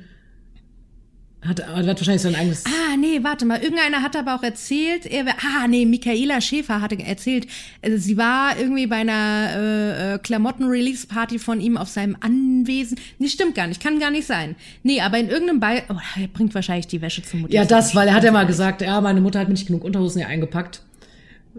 Hat, 1.48 1.60
er 1.60 1.76
hat 1.76 1.88
wahrscheinlich 1.88 2.22
sein 2.22 2.36
eigenes. 2.36 2.66
Ah, 2.66 2.96
nee, 2.98 3.20
warte 3.24 3.46
mal. 3.46 3.60
Irgendeiner 3.60 4.04
hat 4.04 4.16
aber 4.16 4.36
auch 4.36 4.44
erzählt, 4.44 5.08
er 5.08 5.26
ah, 5.26 5.68
nee, 5.68 5.88
Michaela 5.88 6.40
Schäfer 6.40 6.82
hatte 6.82 7.00
erzählt, 7.00 7.48
also 7.82 7.98
sie 7.98 8.16
war 8.16 8.60
irgendwie 8.60 8.86
bei 8.86 8.98
einer 8.98 9.50
äh, 9.56 10.14
äh, 10.14 10.18
Klamotten-Release-Party 10.20 11.40
von 11.40 11.60
ihm 11.60 11.78
auf 11.78 11.88
seinem 11.90 12.16
Anwesen. 12.20 13.00
Nee, 13.18 13.28
stimmt 13.28 13.56
gar 13.56 13.66
nicht, 13.66 13.82
kann 13.82 14.00
gar 14.00 14.12
nicht 14.12 14.28
sein. 14.28 14.56
Nee, 14.84 15.02
aber 15.02 15.18
in 15.18 15.30
irgendeinem 15.30 15.60
Bei... 15.60 15.84
Oh, 15.90 15.96
er 16.20 16.28
bringt 16.28 16.54
wahrscheinlich 16.54 16.86
die 16.86 17.02
Wäsche 17.02 17.24
zum 17.24 17.42
Mutti. 17.42 17.56
Ja, 17.56 17.66
das, 17.66 17.96
weil 17.96 18.08
er 18.08 18.14
hat 18.14 18.24
ja 18.24 18.32
mal 18.32 18.46
gesagt, 18.46 18.84
ja, 18.84 19.02
meine 19.02 19.20
Mutter 19.20 19.40
hat 19.40 19.48
mir 19.48 19.54
nicht 19.54 19.66
genug 19.66 19.84
Unterhosen 19.84 20.20
hier 20.20 20.28
eingepackt. 20.28 20.84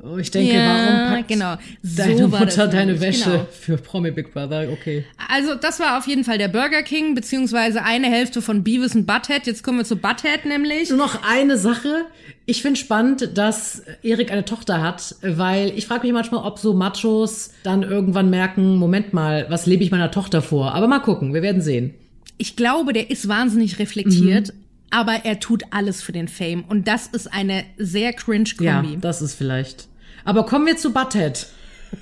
Oh, 0.02 0.16
Ich 0.16 0.30
denke, 0.30 0.54
Ja, 0.54 0.66
warum 0.66 1.14
packt 1.16 1.28
genau. 1.28 1.56
So 1.82 2.02
deine 2.02 2.28
das 2.28 2.40
Mutter 2.40 2.66
deine 2.68 3.00
Wäsche 3.00 3.30
genau. 3.30 3.46
für 3.50 3.76
Promi 3.76 4.10
Big 4.10 4.32
Brother? 4.32 4.68
Okay. 4.72 5.04
Also, 5.28 5.54
das 5.54 5.80
war 5.80 5.98
auf 5.98 6.06
jeden 6.06 6.24
Fall 6.24 6.38
der 6.38 6.48
Burger 6.48 6.82
King, 6.82 7.14
beziehungsweise 7.14 7.82
eine 7.84 8.06
Hälfte 8.06 8.40
von 8.40 8.64
Beavis 8.64 8.94
und 8.94 9.06
Butthead. 9.06 9.46
Jetzt 9.46 9.62
kommen 9.62 9.78
wir 9.78 9.84
zu 9.84 9.96
Butthead 9.96 10.46
nämlich. 10.46 10.88
Nur 10.88 10.98
noch 10.98 11.22
eine 11.28 11.58
Sache. 11.58 12.06
Ich 12.46 12.62
finde 12.62 12.78
spannend, 12.80 13.30
dass 13.36 13.82
Erik 14.02 14.32
eine 14.32 14.44
Tochter 14.44 14.80
hat, 14.82 15.14
weil 15.22 15.72
ich 15.76 15.86
frage 15.86 16.02
mich 16.04 16.12
manchmal, 16.12 16.44
ob 16.44 16.58
so 16.58 16.72
Machos 16.74 17.50
dann 17.62 17.82
irgendwann 17.82 18.30
merken, 18.30 18.76
Moment 18.76 19.12
mal, 19.12 19.46
was 19.48 19.66
lebe 19.66 19.84
ich 19.84 19.90
meiner 19.90 20.10
Tochter 20.10 20.42
vor? 20.42 20.74
Aber 20.74 20.88
mal 20.88 21.00
gucken, 21.00 21.34
wir 21.34 21.42
werden 21.42 21.60
sehen. 21.62 21.94
ich 22.38 22.56
glaube, 22.56 22.92
der 22.92 23.10
ist 23.10 23.28
wahnsinnig 23.28 23.78
reflektiert, 23.78 24.48
Mhm. 24.48 24.58
Aber 24.92 25.24
er 25.24 25.40
tut 25.40 25.64
alles 25.70 26.02
für 26.02 26.12
den 26.12 26.28
Fame. 26.28 26.64
Und 26.68 26.86
das 26.86 27.08
ist 27.08 27.32
eine 27.32 27.64
sehr 27.78 28.12
cringe 28.12 28.50
Ja, 28.60 28.80
Kombi. 28.80 28.98
das 29.00 29.20
ist 29.22 29.34
vielleicht. 29.34 29.88
Aber 30.24 30.46
kommen 30.46 30.66
wir 30.66 30.76
zu 30.76 30.92
Butthead. 30.92 31.46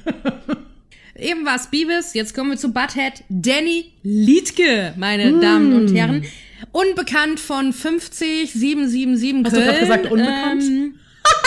Eben 1.19 1.45
war 1.45 1.57
es 1.57 1.67
Beavis, 1.67 2.15
jetzt 2.15 2.35
kommen 2.35 2.51
wir 2.51 2.57
zu 2.57 2.73
Butthead. 2.73 3.25
Danny 3.29 3.87
Liedke, 4.03 4.95
meine 4.97 5.39
Damen 5.39 5.73
und 5.75 5.95
Herren. 5.95 6.25
Unbekannt 6.73 7.41
von 7.41 7.73
50 7.73 8.53
777 8.53 9.45
Hast 9.45 9.53
du 9.53 9.57
Köln. 9.61 9.67
gerade 9.67 9.81
gesagt, 9.81 10.07
unbekannt? 10.13 10.63
Ähm, 10.63 10.95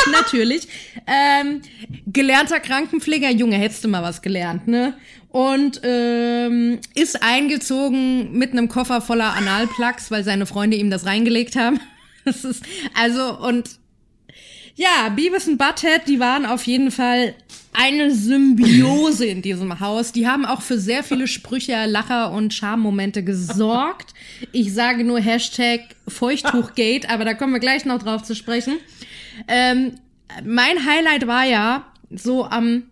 natürlich. 0.12 0.68
Ähm, 1.08 1.62
gelernter 2.08 2.60
Krankenpfleger, 2.60 3.30
Junge, 3.32 3.58
hättest 3.58 3.84
du 3.84 3.88
mal 3.88 4.04
was 4.04 4.22
gelernt, 4.22 4.68
ne? 4.68 4.96
Und 5.30 5.82
ähm, 5.84 6.80
ist 6.94 7.24
eingezogen 7.24 8.38
mit 8.38 8.52
einem 8.52 8.70
Koffer 8.70 9.02
voller 9.02 9.34
Analplugs, 9.34 10.12
weil 10.12 10.24
seine 10.24 10.46
Freunde 10.46 10.78
ihm 10.78 10.90
das 10.90 11.06
reingelegt 11.06 11.56
haben. 11.56 11.80
Das 12.26 12.46
ist, 12.46 12.64
also, 12.94 13.38
und 13.38 13.70
ja, 14.76 15.10
Beavis 15.14 15.46
und 15.48 15.58
Butthead, 15.58 16.08
die 16.08 16.22
waren 16.22 16.46
auf 16.46 16.66
jeden 16.66 16.90
Fall 16.90 17.36
eine 17.74 18.12
Symbiose 18.12 19.26
in 19.26 19.42
diesem 19.42 19.80
Haus. 19.80 20.12
Die 20.12 20.28
haben 20.28 20.46
auch 20.46 20.62
für 20.62 20.80
sehr 20.80 21.04
viele 21.04 21.28
Sprüche, 21.28 21.86
Lacher 21.86 22.32
und 22.32 22.54
Charmomente 22.54 23.24
gesorgt. 23.24 24.14
Ich 24.52 24.74
sage 24.74 25.04
nur 25.04 25.20
Hashtag 25.20 25.82
Feuchttuchgate, 26.08 27.10
aber 27.10 27.26
da 27.26 27.34
kommen 27.34 27.54
wir 27.54 27.60
gleich 27.60 27.86
noch 27.86 28.02
drauf 28.02 28.24
zu 28.24 28.36
sprechen. 28.36 28.78
Ähm, 29.48 29.94
mein 30.46 30.86
Highlight 30.86 31.28
war 31.28 31.46
ja 31.46 31.86
so 32.10 32.46
am 32.46 32.84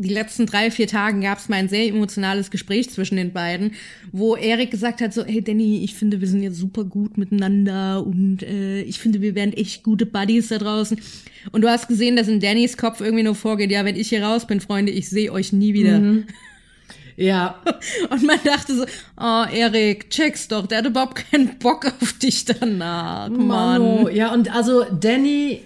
die 0.00 0.08
letzten 0.08 0.46
drei, 0.46 0.70
vier 0.70 0.86
Tagen 0.86 1.20
gab 1.20 1.38
es 1.38 1.48
mal 1.48 1.56
ein 1.56 1.68
sehr 1.68 1.86
emotionales 1.88 2.52
Gespräch 2.52 2.88
zwischen 2.88 3.16
den 3.16 3.32
beiden, 3.32 3.72
wo 4.12 4.36
Erik 4.36 4.70
gesagt 4.70 5.00
hat 5.00 5.12
so, 5.12 5.24
hey 5.24 5.42
Danny, 5.42 5.82
ich 5.82 5.94
finde, 5.94 6.20
wir 6.20 6.28
sind 6.28 6.42
jetzt 6.42 6.56
super 6.56 6.84
gut 6.84 7.18
miteinander 7.18 8.06
und 8.06 8.44
äh, 8.44 8.82
ich 8.82 9.00
finde, 9.00 9.20
wir 9.20 9.34
wären 9.34 9.52
echt 9.52 9.82
gute 9.82 10.06
Buddies 10.06 10.48
da 10.48 10.58
draußen. 10.58 11.00
Und 11.50 11.62
du 11.62 11.68
hast 11.68 11.88
gesehen, 11.88 12.14
dass 12.14 12.28
in 12.28 12.38
Dannys 12.38 12.76
Kopf 12.76 13.00
irgendwie 13.00 13.24
nur 13.24 13.34
vorgeht, 13.34 13.72
ja, 13.72 13.84
wenn 13.84 13.96
ich 13.96 14.10
hier 14.10 14.22
raus 14.22 14.46
bin, 14.46 14.60
Freunde, 14.60 14.92
ich 14.92 15.08
sehe 15.08 15.32
euch 15.32 15.52
nie 15.52 15.74
wieder. 15.74 16.00
Ja, 17.18 17.56
Und 18.10 18.22
man 18.24 18.38
dachte 18.44 18.76
so, 18.76 18.84
oh 19.20 19.44
Erik, 19.52 20.08
check's 20.08 20.46
doch, 20.46 20.68
der 20.68 20.78
hat 20.78 20.86
überhaupt 20.86 21.16
keinen 21.16 21.58
Bock 21.58 21.92
auf 22.00 22.12
dich 22.12 22.44
danach, 22.44 23.28
Mann. 23.28 23.46
Mano. 23.48 24.08
Ja, 24.08 24.32
und 24.32 24.54
also 24.54 24.84
Danny 24.84 25.62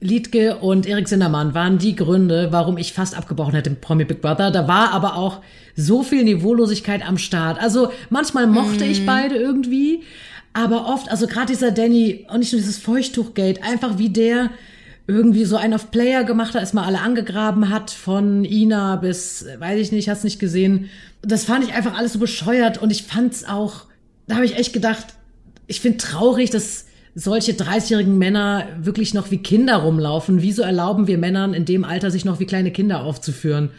Liedke 0.00 0.56
und 0.56 0.86
Erik 0.86 1.06
Sindermann 1.06 1.54
waren 1.54 1.78
die 1.78 1.94
Gründe, 1.94 2.48
warum 2.50 2.76
ich 2.76 2.92
fast 2.92 3.16
abgebrochen 3.16 3.54
hätte 3.54 3.70
mit 3.70 3.80
Promi 3.80 4.04
Big 4.04 4.20
Brother. 4.20 4.50
Da 4.50 4.66
war 4.66 4.90
aber 4.90 5.16
auch 5.16 5.42
so 5.76 6.02
viel 6.02 6.24
Niveaulosigkeit 6.24 7.06
am 7.06 7.18
Start. 7.18 7.60
Also 7.60 7.92
manchmal 8.08 8.48
mochte 8.48 8.84
ich 8.84 9.06
beide 9.06 9.36
irgendwie, 9.36 10.02
aber 10.54 10.88
oft, 10.88 11.08
also 11.08 11.28
gerade 11.28 11.52
dieser 11.52 11.70
Danny 11.70 12.26
und 12.28 12.40
nicht 12.40 12.52
nur 12.52 12.60
dieses 12.60 12.78
Feuchttuchgate, 12.78 13.62
einfach 13.62 13.98
wie 13.98 14.08
der 14.08 14.50
irgendwie 15.10 15.44
so 15.44 15.56
einen 15.56 15.74
auf 15.74 15.90
Player 15.90 16.24
gemacht 16.24 16.54
hat, 16.54 16.60
erstmal 16.60 16.84
alle 16.84 17.00
angegraben 17.00 17.68
hat, 17.68 17.90
von 17.90 18.44
Ina 18.44 18.96
bis, 18.96 19.44
weiß 19.58 19.80
ich 19.80 19.92
nicht, 19.92 20.08
hast 20.08 20.24
nicht 20.24 20.38
gesehen. 20.38 20.88
Das 21.22 21.44
fand 21.44 21.64
ich 21.64 21.74
einfach 21.74 21.98
alles 21.98 22.14
so 22.14 22.18
bescheuert 22.18 22.78
und 22.78 22.90
ich 22.90 23.02
fand's 23.02 23.44
auch, 23.44 23.86
da 24.26 24.36
habe 24.36 24.44
ich 24.44 24.56
echt 24.56 24.72
gedacht, 24.72 25.06
ich 25.66 25.80
finde 25.80 25.98
traurig, 25.98 26.50
dass 26.50 26.86
solche 27.14 27.52
30-jährigen 27.52 28.16
Männer 28.16 28.68
wirklich 28.80 29.14
noch 29.14 29.30
wie 29.30 29.38
Kinder 29.38 29.76
rumlaufen. 29.76 30.42
Wieso 30.42 30.62
erlauben 30.62 31.06
wir 31.06 31.18
Männern 31.18 31.54
in 31.54 31.64
dem 31.64 31.84
Alter, 31.84 32.10
sich 32.10 32.24
noch 32.24 32.40
wie 32.40 32.46
kleine 32.46 32.70
Kinder 32.70 33.02
aufzuführen? 33.02 33.70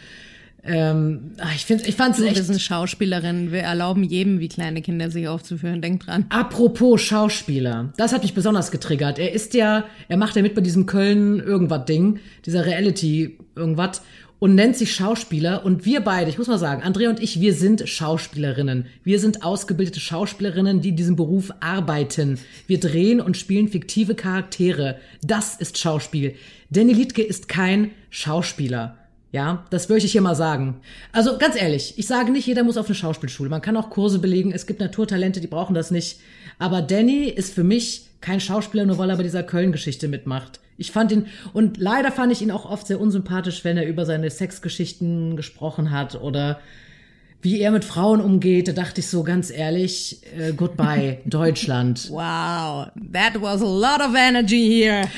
Ähm, 0.64 1.32
ach, 1.38 1.54
ich 1.54 1.64
finde, 1.64 1.86
ich 1.86 1.96
fand's 1.96 2.20
Wir 2.20 2.28
echt. 2.28 2.44
sind 2.44 2.60
Schauspielerinnen, 2.60 3.50
wir 3.50 3.60
erlauben 3.60 4.04
jedem, 4.04 4.38
wie 4.38 4.48
kleine 4.48 4.80
Kinder 4.80 5.10
sich 5.10 5.26
aufzuführen, 5.26 5.82
denkt 5.82 6.06
dran. 6.06 6.26
Apropos 6.28 7.00
Schauspieler, 7.00 7.92
das 7.96 8.12
hat 8.12 8.22
mich 8.22 8.34
besonders 8.34 8.70
getriggert. 8.70 9.18
Er 9.18 9.32
ist 9.32 9.54
ja, 9.54 9.84
er 10.08 10.16
macht 10.16 10.36
ja 10.36 10.42
mit 10.42 10.54
bei 10.54 10.60
diesem 10.60 10.86
Köln 10.86 11.40
irgendwas 11.40 11.84
Ding, 11.86 12.20
dieser 12.46 12.64
Reality 12.64 13.38
irgendwas 13.56 14.02
und 14.38 14.54
nennt 14.54 14.76
sich 14.76 14.94
Schauspieler 14.94 15.64
und 15.64 15.84
wir 15.84 16.00
beide, 16.00 16.30
ich 16.30 16.38
muss 16.38 16.48
mal 16.48 16.58
sagen, 16.58 16.82
Andrea 16.82 17.10
und 17.10 17.20
ich, 17.20 17.40
wir 17.40 17.54
sind 17.54 17.88
Schauspielerinnen. 17.88 18.86
Wir 19.02 19.18
sind 19.18 19.44
ausgebildete 19.44 20.00
Schauspielerinnen, 20.00 20.80
die 20.80 20.88
in 20.90 20.96
diesem 20.96 21.16
Beruf 21.16 21.52
arbeiten. 21.60 22.38
Wir 22.66 22.78
drehen 22.78 23.20
und 23.20 23.36
spielen 23.36 23.68
fiktive 23.68 24.14
Charaktere. 24.14 24.96
Das 25.22 25.56
ist 25.56 25.78
Schauspiel. 25.78 26.34
Danny 26.70 26.92
Liedke 26.92 27.22
ist 27.22 27.48
kein 27.48 27.90
Schauspieler. 28.10 28.96
Ja, 29.32 29.64
das 29.70 29.88
möchte 29.88 30.04
ich 30.06 30.12
hier 30.12 30.20
mal 30.20 30.34
sagen. 30.34 30.80
Also 31.10 31.38
ganz 31.38 31.56
ehrlich, 31.56 31.94
ich 31.96 32.06
sage 32.06 32.30
nicht, 32.30 32.46
jeder 32.46 32.64
muss 32.64 32.76
auf 32.76 32.86
eine 32.86 32.94
Schauspielschule. 32.94 33.48
Man 33.48 33.62
kann 33.62 33.78
auch 33.78 33.88
Kurse 33.88 34.18
belegen. 34.18 34.52
Es 34.52 34.66
gibt 34.66 34.80
Naturtalente, 34.80 35.40
die 35.40 35.46
brauchen 35.46 35.74
das 35.74 35.90
nicht. 35.90 36.20
Aber 36.58 36.82
Danny 36.82 37.24
ist 37.24 37.54
für 37.54 37.64
mich 37.64 38.06
kein 38.20 38.40
Schauspieler, 38.40 38.84
nur 38.84 38.98
weil 38.98 39.08
er 39.08 39.16
bei 39.16 39.22
dieser 39.22 39.42
Köln-Geschichte 39.42 40.06
mitmacht. 40.06 40.60
Ich 40.76 40.92
fand 40.92 41.12
ihn, 41.12 41.26
und 41.54 41.78
leider 41.78 42.12
fand 42.12 42.30
ich 42.30 42.42
ihn 42.42 42.50
auch 42.50 42.70
oft 42.70 42.86
sehr 42.86 43.00
unsympathisch, 43.00 43.64
wenn 43.64 43.78
er 43.78 43.86
über 43.86 44.04
seine 44.04 44.30
Sexgeschichten 44.30 45.34
gesprochen 45.36 45.90
hat 45.90 46.20
oder 46.20 46.60
wie 47.40 47.58
er 47.60 47.70
mit 47.70 47.84
Frauen 47.84 48.20
umgeht. 48.20 48.68
Da 48.68 48.72
dachte 48.72 49.00
ich 49.00 49.08
so 49.08 49.22
ganz 49.22 49.50
ehrlich, 49.50 50.20
äh, 50.38 50.52
goodbye, 50.52 51.20
Deutschland. 51.24 52.10
Wow, 52.10 52.88
that 53.12 53.40
was 53.40 53.62
a 53.62 53.64
lot 53.64 54.00
of 54.00 54.14
energy 54.14 54.82
here. 54.82 55.08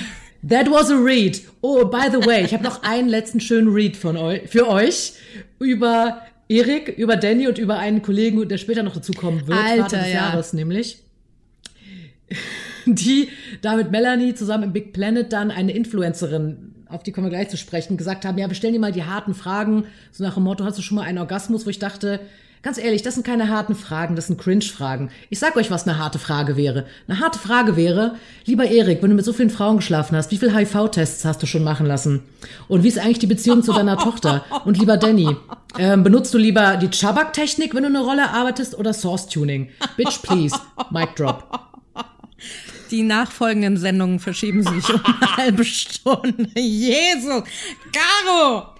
That 0.48 0.70
was 0.70 0.90
a 0.90 0.96
read. 0.96 1.40
Oh, 1.62 1.86
by 1.86 2.08
the 2.10 2.26
way, 2.26 2.44
ich 2.44 2.52
habe 2.52 2.64
noch 2.64 2.82
einen 2.82 3.08
letzten 3.08 3.40
schönen 3.40 3.72
Read 3.72 3.96
von 3.96 4.16
euch, 4.16 4.42
für 4.48 4.68
euch 4.68 5.14
über 5.58 6.20
Erik, 6.48 6.88
über 6.98 7.16
Danny 7.16 7.48
und 7.48 7.58
über 7.58 7.78
einen 7.78 8.02
Kollegen, 8.02 8.46
der 8.48 8.58
später 8.58 8.82
noch 8.82 8.94
dazukommen 8.94 9.46
wird, 9.46 9.58
Alter, 9.58 9.82
Vater 9.84 9.98
des 9.98 10.08
ja. 10.08 10.14
Jahres 10.14 10.52
nämlich. 10.52 10.98
Die 12.86 13.28
da 13.62 13.76
mit 13.76 13.90
Melanie 13.90 14.34
zusammen 14.34 14.64
im 14.64 14.72
Big 14.72 14.92
Planet 14.92 15.32
dann 15.32 15.50
eine 15.50 15.72
Influencerin, 15.72 16.74
auf 16.88 17.02
die 17.02 17.12
kommen 17.12 17.26
wir 17.26 17.30
gleich 17.30 17.48
zu 17.48 17.56
sprechen, 17.56 17.96
gesagt 17.96 18.26
haben, 18.26 18.36
ja, 18.36 18.48
wir 18.48 18.54
stellen 18.54 18.74
dir 18.74 18.80
mal 18.80 18.92
die 18.92 19.04
harten 19.04 19.34
Fragen, 19.34 19.84
so 20.12 20.22
nach 20.22 20.34
dem 20.34 20.42
Motto, 20.42 20.64
hast 20.64 20.76
du 20.76 20.82
schon 20.82 20.96
mal 20.96 21.04
einen 21.04 21.18
Orgasmus, 21.18 21.64
wo 21.64 21.70
ich 21.70 21.78
dachte, 21.78 22.20
ganz 22.64 22.78
ehrlich, 22.78 23.02
das 23.02 23.14
sind 23.14 23.26
keine 23.26 23.48
harten 23.48 23.76
Fragen, 23.76 24.16
das 24.16 24.26
sind 24.26 24.40
Cringe-Fragen. 24.40 25.10
Ich 25.28 25.38
sag 25.38 25.54
euch, 25.56 25.70
was 25.70 25.86
eine 25.86 25.98
harte 25.98 26.18
Frage 26.18 26.56
wäre. 26.56 26.86
Eine 27.06 27.20
harte 27.20 27.38
Frage 27.38 27.76
wäre, 27.76 28.16
lieber 28.46 28.64
Erik, 28.64 29.02
wenn 29.02 29.10
du 29.10 29.16
mit 29.16 29.24
so 29.24 29.34
vielen 29.34 29.50
Frauen 29.50 29.76
geschlafen 29.76 30.16
hast, 30.16 30.30
wie 30.32 30.38
viele 30.38 30.56
HIV-Tests 30.56 31.26
hast 31.26 31.42
du 31.42 31.46
schon 31.46 31.62
machen 31.62 31.86
lassen? 31.86 32.22
Und 32.66 32.82
wie 32.82 32.88
ist 32.88 32.98
eigentlich 32.98 33.18
die 33.18 33.26
Beziehung 33.26 33.62
zu 33.62 33.72
deiner 33.72 33.98
Tochter? 33.98 34.44
Und 34.64 34.78
lieber 34.78 34.96
Danny, 34.96 35.36
ähm, 35.78 36.02
benutzt 36.02 36.32
du 36.32 36.38
lieber 36.38 36.76
die 36.78 36.90
Chabak-Technik, 36.90 37.74
wenn 37.74 37.82
du 37.82 37.90
eine 37.90 38.00
Rolle 38.00 38.30
arbeitest, 38.30 38.78
oder 38.78 38.94
Source-Tuning? 38.94 39.68
Bitch, 39.98 40.22
please. 40.22 40.58
Mic 40.90 41.14
drop. 41.16 41.60
Die 42.90 43.02
nachfolgenden 43.02 43.76
Sendungen 43.76 44.20
verschieben 44.20 44.62
sich 44.62 44.88
um 44.88 45.00
eine 45.04 45.36
halbe 45.36 45.64
Stunde. 45.64 46.48
Jesus! 46.58 47.44
Caro! 47.92 48.74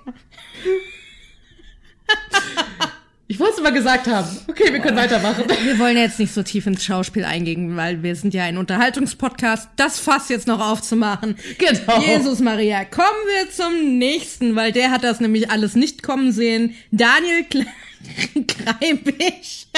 Ich 3.26 3.40
wollte 3.40 3.54
es 3.54 3.62
mal 3.62 3.72
gesagt 3.72 4.06
haben. 4.06 4.28
Okay, 4.48 4.70
wir 4.70 4.80
können 4.80 4.98
weitermachen. 4.98 5.44
Wir 5.64 5.78
wollen 5.78 5.96
jetzt 5.96 6.18
nicht 6.18 6.34
so 6.34 6.42
tief 6.42 6.66
ins 6.66 6.84
Schauspiel 6.84 7.24
eingehen, 7.24 7.74
weil 7.74 8.02
wir 8.02 8.14
sind 8.16 8.34
ja 8.34 8.44
ein 8.44 8.58
Unterhaltungspodcast. 8.58 9.70
Das 9.76 9.98
Fass 9.98 10.28
jetzt 10.28 10.46
noch 10.46 10.60
aufzumachen. 10.60 11.36
Genau. 11.58 12.02
Jesus 12.02 12.40
Maria, 12.40 12.84
kommen 12.84 13.06
wir 13.06 13.50
zum 13.50 13.98
nächsten, 13.98 14.56
weil 14.56 14.72
der 14.72 14.90
hat 14.90 15.04
das 15.04 15.20
nämlich 15.20 15.50
alles 15.50 15.74
nicht 15.74 16.02
kommen 16.02 16.32
sehen. 16.32 16.74
Daniel 16.90 17.44
Kle 17.44 17.66
Kreibich. 18.46 19.68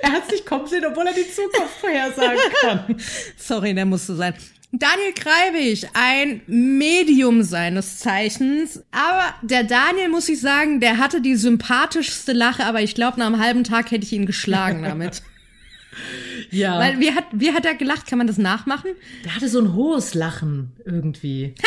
Er 0.00 0.12
hat 0.12 0.22
es 0.26 0.32
nicht 0.32 0.46
kommen 0.46 0.66
sehen, 0.66 0.84
obwohl 0.86 1.06
er 1.06 1.12
die 1.14 1.28
Zukunft 1.30 1.74
vorhersagen 1.80 2.38
kann. 2.62 2.96
Sorry, 3.36 3.74
der 3.74 3.84
musste 3.84 4.16
sein. 4.16 4.34
Daniel 4.78 5.12
Kreibig, 5.14 5.86
ein 5.94 6.42
Medium 6.46 7.42
seines 7.42 7.98
Zeichens. 7.98 8.82
Aber 8.90 9.34
der 9.42 9.64
Daniel, 9.64 10.08
muss 10.08 10.28
ich 10.28 10.40
sagen, 10.40 10.80
der 10.80 10.98
hatte 10.98 11.20
die 11.20 11.36
sympathischste 11.36 12.32
Lache, 12.32 12.64
aber 12.64 12.82
ich 12.82 12.94
glaube, 12.94 13.18
nach 13.20 13.26
einem 13.26 13.40
halben 13.40 13.64
Tag 13.64 13.90
hätte 13.90 14.04
ich 14.04 14.12
ihn 14.12 14.26
geschlagen 14.26 14.82
damit. 14.82 15.22
Ja. 16.50 16.78
Weil, 16.80 16.98
wie 16.98 17.12
hat, 17.12 17.24
wie 17.32 17.52
hat 17.52 17.64
er 17.64 17.76
gelacht? 17.76 18.08
Kann 18.08 18.18
man 18.18 18.26
das 18.26 18.36
nachmachen? 18.36 18.90
der 19.24 19.36
hatte 19.36 19.48
so 19.48 19.60
ein 19.60 19.74
hohes 19.74 20.14
Lachen 20.14 20.72
irgendwie. 20.84 21.54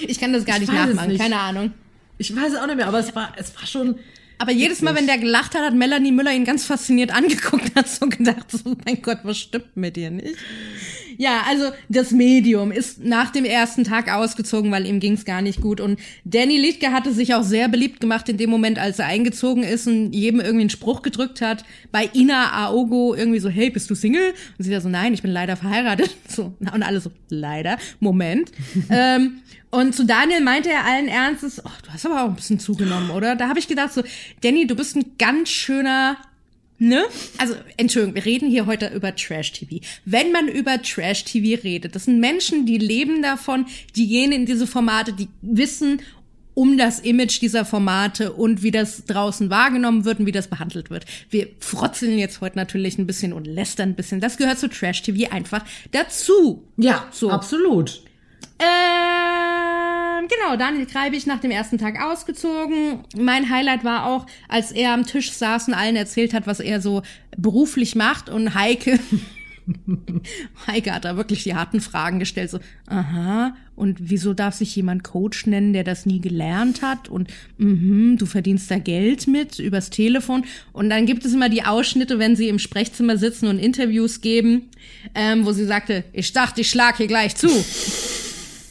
Ich 0.00 0.20
kann 0.20 0.32
das 0.32 0.44
gar 0.44 0.56
Ich 0.56 0.62
nicht 0.62 0.72
nachmachen, 0.72 1.08
nicht. 1.08 1.20
keine 1.20 1.38
Ahnung. 1.38 1.72
Ich 2.18 2.34
weiß 2.34 2.52
es 2.52 2.58
auch 2.58 2.66
nicht 2.66 2.76
mehr, 2.76 2.86
aber 2.88 2.98
es 2.98 3.14
war, 3.14 3.32
es 3.36 3.54
war 3.56 3.66
schon. 3.66 3.96
Aber 4.38 4.52
jedes 4.52 4.82
Mal, 4.82 4.94
wenn 4.94 5.06
der 5.06 5.18
gelacht 5.18 5.54
hat, 5.54 5.62
hat 5.62 5.74
Melanie 5.74 6.12
Müller 6.12 6.32
ihn 6.32 6.44
ganz 6.44 6.66
fasziniert 6.66 7.12
angeguckt 7.14 7.64
und 7.70 7.74
hat 7.76 7.88
so 7.88 8.06
gedacht, 8.08 8.50
so, 8.50 8.76
mein 8.84 9.00
Gott, 9.02 9.18
was 9.22 9.38
stimmt 9.38 9.76
mit 9.76 9.96
dir 9.96 10.10
nicht? 10.10 10.36
Ja, 11.16 11.42
also 11.48 11.70
das 11.88 12.10
Medium 12.10 12.72
ist 12.72 13.04
nach 13.04 13.30
dem 13.30 13.44
ersten 13.44 13.84
Tag 13.84 14.12
ausgezogen, 14.12 14.70
weil 14.70 14.86
ihm 14.86 15.00
ging's 15.00 15.24
gar 15.24 15.42
nicht 15.42 15.60
gut. 15.60 15.80
Und 15.80 15.98
Danny 16.24 16.56
Liedke 16.56 16.92
hatte 16.92 17.12
sich 17.12 17.34
auch 17.34 17.42
sehr 17.42 17.68
beliebt 17.68 18.00
gemacht 18.00 18.28
in 18.28 18.36
dem 18.36 18.50
Moment, 18.50 18.78
als 18.78 18.98
er 18.98 19.06
eingezogen 19.06 19.62
ist 19.62 19.86
und 19.86 20.12
jedem 20.12 20.40
irgendwie 20.40 20.62
einen 20.62 20.70
Spruch 20.70 21.02
gedrückt 21.02 21.40
hat. 21.40 21.64
Bei 21.92 22.10
Ina 22.14 22.52
Aogo 22.52 23.14
irgendwie 23.14 23.38
so, 23.38 23.48
hey, 23.48 23.70
bist 23.70 23.90
du 23.90 23.94
Single? 23.94 24.34
Und 24.58 24.64
sie 24.64 24.70
da 24.70 24.80
so, 24.80 24.88
nein, 24.88 25.14
ich 25.14 25.22
bin 25.22 25.30
leider 25.30 25.56
verheiratet. 25.56 26.14
So, 26.26 26.52
und 26.58 26.82
alle 26.82 27.00
so, 27.00 27.12
leider, 27.28 27.78
Moment. 28.00 28.50
ähm, 28.90 29.38
und 29.70 29.94
zu 29.94 30.04
Daniel 30.04 30.40
meinte 30.40 30.68
er 30.70 30.84
allen 30.84 31.06
Ernstes, 31.06 31.60
oh, 31.64 31.70
du 31.84 31.92
hast 31.92 32.06
aber 32.06 32.22
auch 32.22 32.28
ein 32.28 32.34
bisschen 32.34 32.58
zugenommen, 32.58 33.10
oder? 33.10 33.36
Da 33.36 33.48
habe 33.48 33.58
ich 33.58 33.68
gedacht 33.68 33.92
so, 33.92 34.02
Danny, 34.40 34.66
du 34.66 34.74
bist 34.74 34.96
ein 34.96 35.12
ganz 35.18 35.50
schöner 35.50 36.16
Ne? 36.78 37.04
Also, 37.38 37.54
Entschuldigung, 37.76 38.16
wir 38.16 38.24
reden 38.24 38.48
hier 38.50 38.66
heute 38.66 38.88
über 38.88 39.14
Trash-TV. 39.14 39.76
Wenn 40.04 40.32
man 40.32 40.48
über 40.48 40.82
Trash-TV 40.82 41.62
redet, 41.62 41.94
das 41.94 42.04
sind 42.06 42.18
Menschen, 42.20 42.66
die 42.66 42.78
leben 42.78 43.22
davon, 43.22 43.66
die 43.94 44.08
gehen 44.08 44.32
in 44.32 44.44
diese 44.44 44.66
Formate, 44.66 45.12
die 45.12 45.28
wissen 45.40 46.02
um 46.54 46.78
das 46.78 47.00
Image 47.00 47.40
dieser 47.40 47.64
Formate 47.64 48.32
und 48.32 48.62
wie 48.62 48.70
das 48.70 49.04
draußen 49.06 49.50
wahrgenommen 49.50 50.04
wird 50.04 50.20
und 50.20 50.26
wie 50.26 50.32
das 50.32 50.48
behandelt 50.48 50.88
wird. 50.88 51.04
Wir 51.28 51.48
frotzeln 51.58 52.16
jetzt 52.18 52.40
heute 52.40 52.56
natürlich 52.56 52.96
ein 52.96 53.06
bisschen 53.06 53.32
und 53.32 53.46
lästern 53.46 53.90
ein 53.90 53.94
bisschen. 53.94 54.20
Das 54.20 54.36
gehört 54.36 54.58
zu 54.58 54.68
Trash-TV 54.68 55.32
einfach 55.32 55.64
dazu. 55.90 56.64
Ja, 56.76 57.08
So. 57.10 57.30
absolut. 57.30 58.02
Ähm, 60.24 60.28
genau, 60.28 60.56
Daniel 60.56 60.86
Kreibig 60.86 61.26
nach 61.26 61.40
dem 61.40 61.50
ersten 61.50 61.78
Tag 61.78 62.00
ausgezogen. 62.00 63.00
Mein 63.16 63.50
Highlight 63.50 63.84
war 63.84 64.06
auch, 64.06 64.26
als 64.48 64.72
er 64.72 64.92
am 64.92 65.06
Tisch 65.06 65.32
saß 65.32 65.68
und 65.68 65.74
allen 65.74 65.96
erzählt 65.96 66.34
hat, 66.34 66.46
was 66.46 66.60
er 66.60 66.80
so 66.80 67.02
beruflich 67.36 67.94
macht 67.94 68.28
und 68.28 68.54
Heike. 68.54 68.98
Heike 70.66 70.92
hat 70.92 71.06
da 71.06 71.16
wirklich 71.16 71.42
die 71.42 71.54
harten 71.54 71.80
Fragen 71.80 72.18
gestellt, 72.18 72.50
so, 72.50 72.60
aha, 72.86 73.56
und 73.76 73.96
wieso 73.98 74.34
darf 74.34 74.54
sich 74.54 74.76
jemand 74.76 75.04
Coach 75.04 75.46
nennen, 75.46 75.72
der 75.72 75.84
das 75.84 76.04
nie 76.04 76.20
gelernt 76.20 76.82
hat? 76.82 77.08
Und 77.08 77.28
mhm, 77.56 78.16
du 78.18 78.26
verdienst 78.26 78.70
da 78.70 78.78
Geld 78.78 79.26
mit 79.26 79.58
übers 79.58 79.88
Telefon. 79.88 80.44
Und 80.72 80.90
dann 80.90 81.06
gibt 81.06 81.24
es 81.24 81.32
immer 81.32 81.48
die 81.48 81.64
Ausschnitte, 81.64 82.18
wenn 82.18 82.36
sie 82.36 82.48
im 82.48 82.58
Sprechzimmer 82.58 83.16
sitzen 83.16 83.46
und 83.46 83.58
Interviews 83.58 84.20
geben, 84.20 84.68
ähm, 85.14 85.46
wo 85.46 85.52
sie 85.52 85.64
sagte, 85.64 86.04
ich 86.12 86.32
dachte, 86.32 86.60
ich 86.60 86.68
schlag 86.68 86.98
hier 86.98 87.08
gleich 87.08 87.34
zu. 87.34 87.48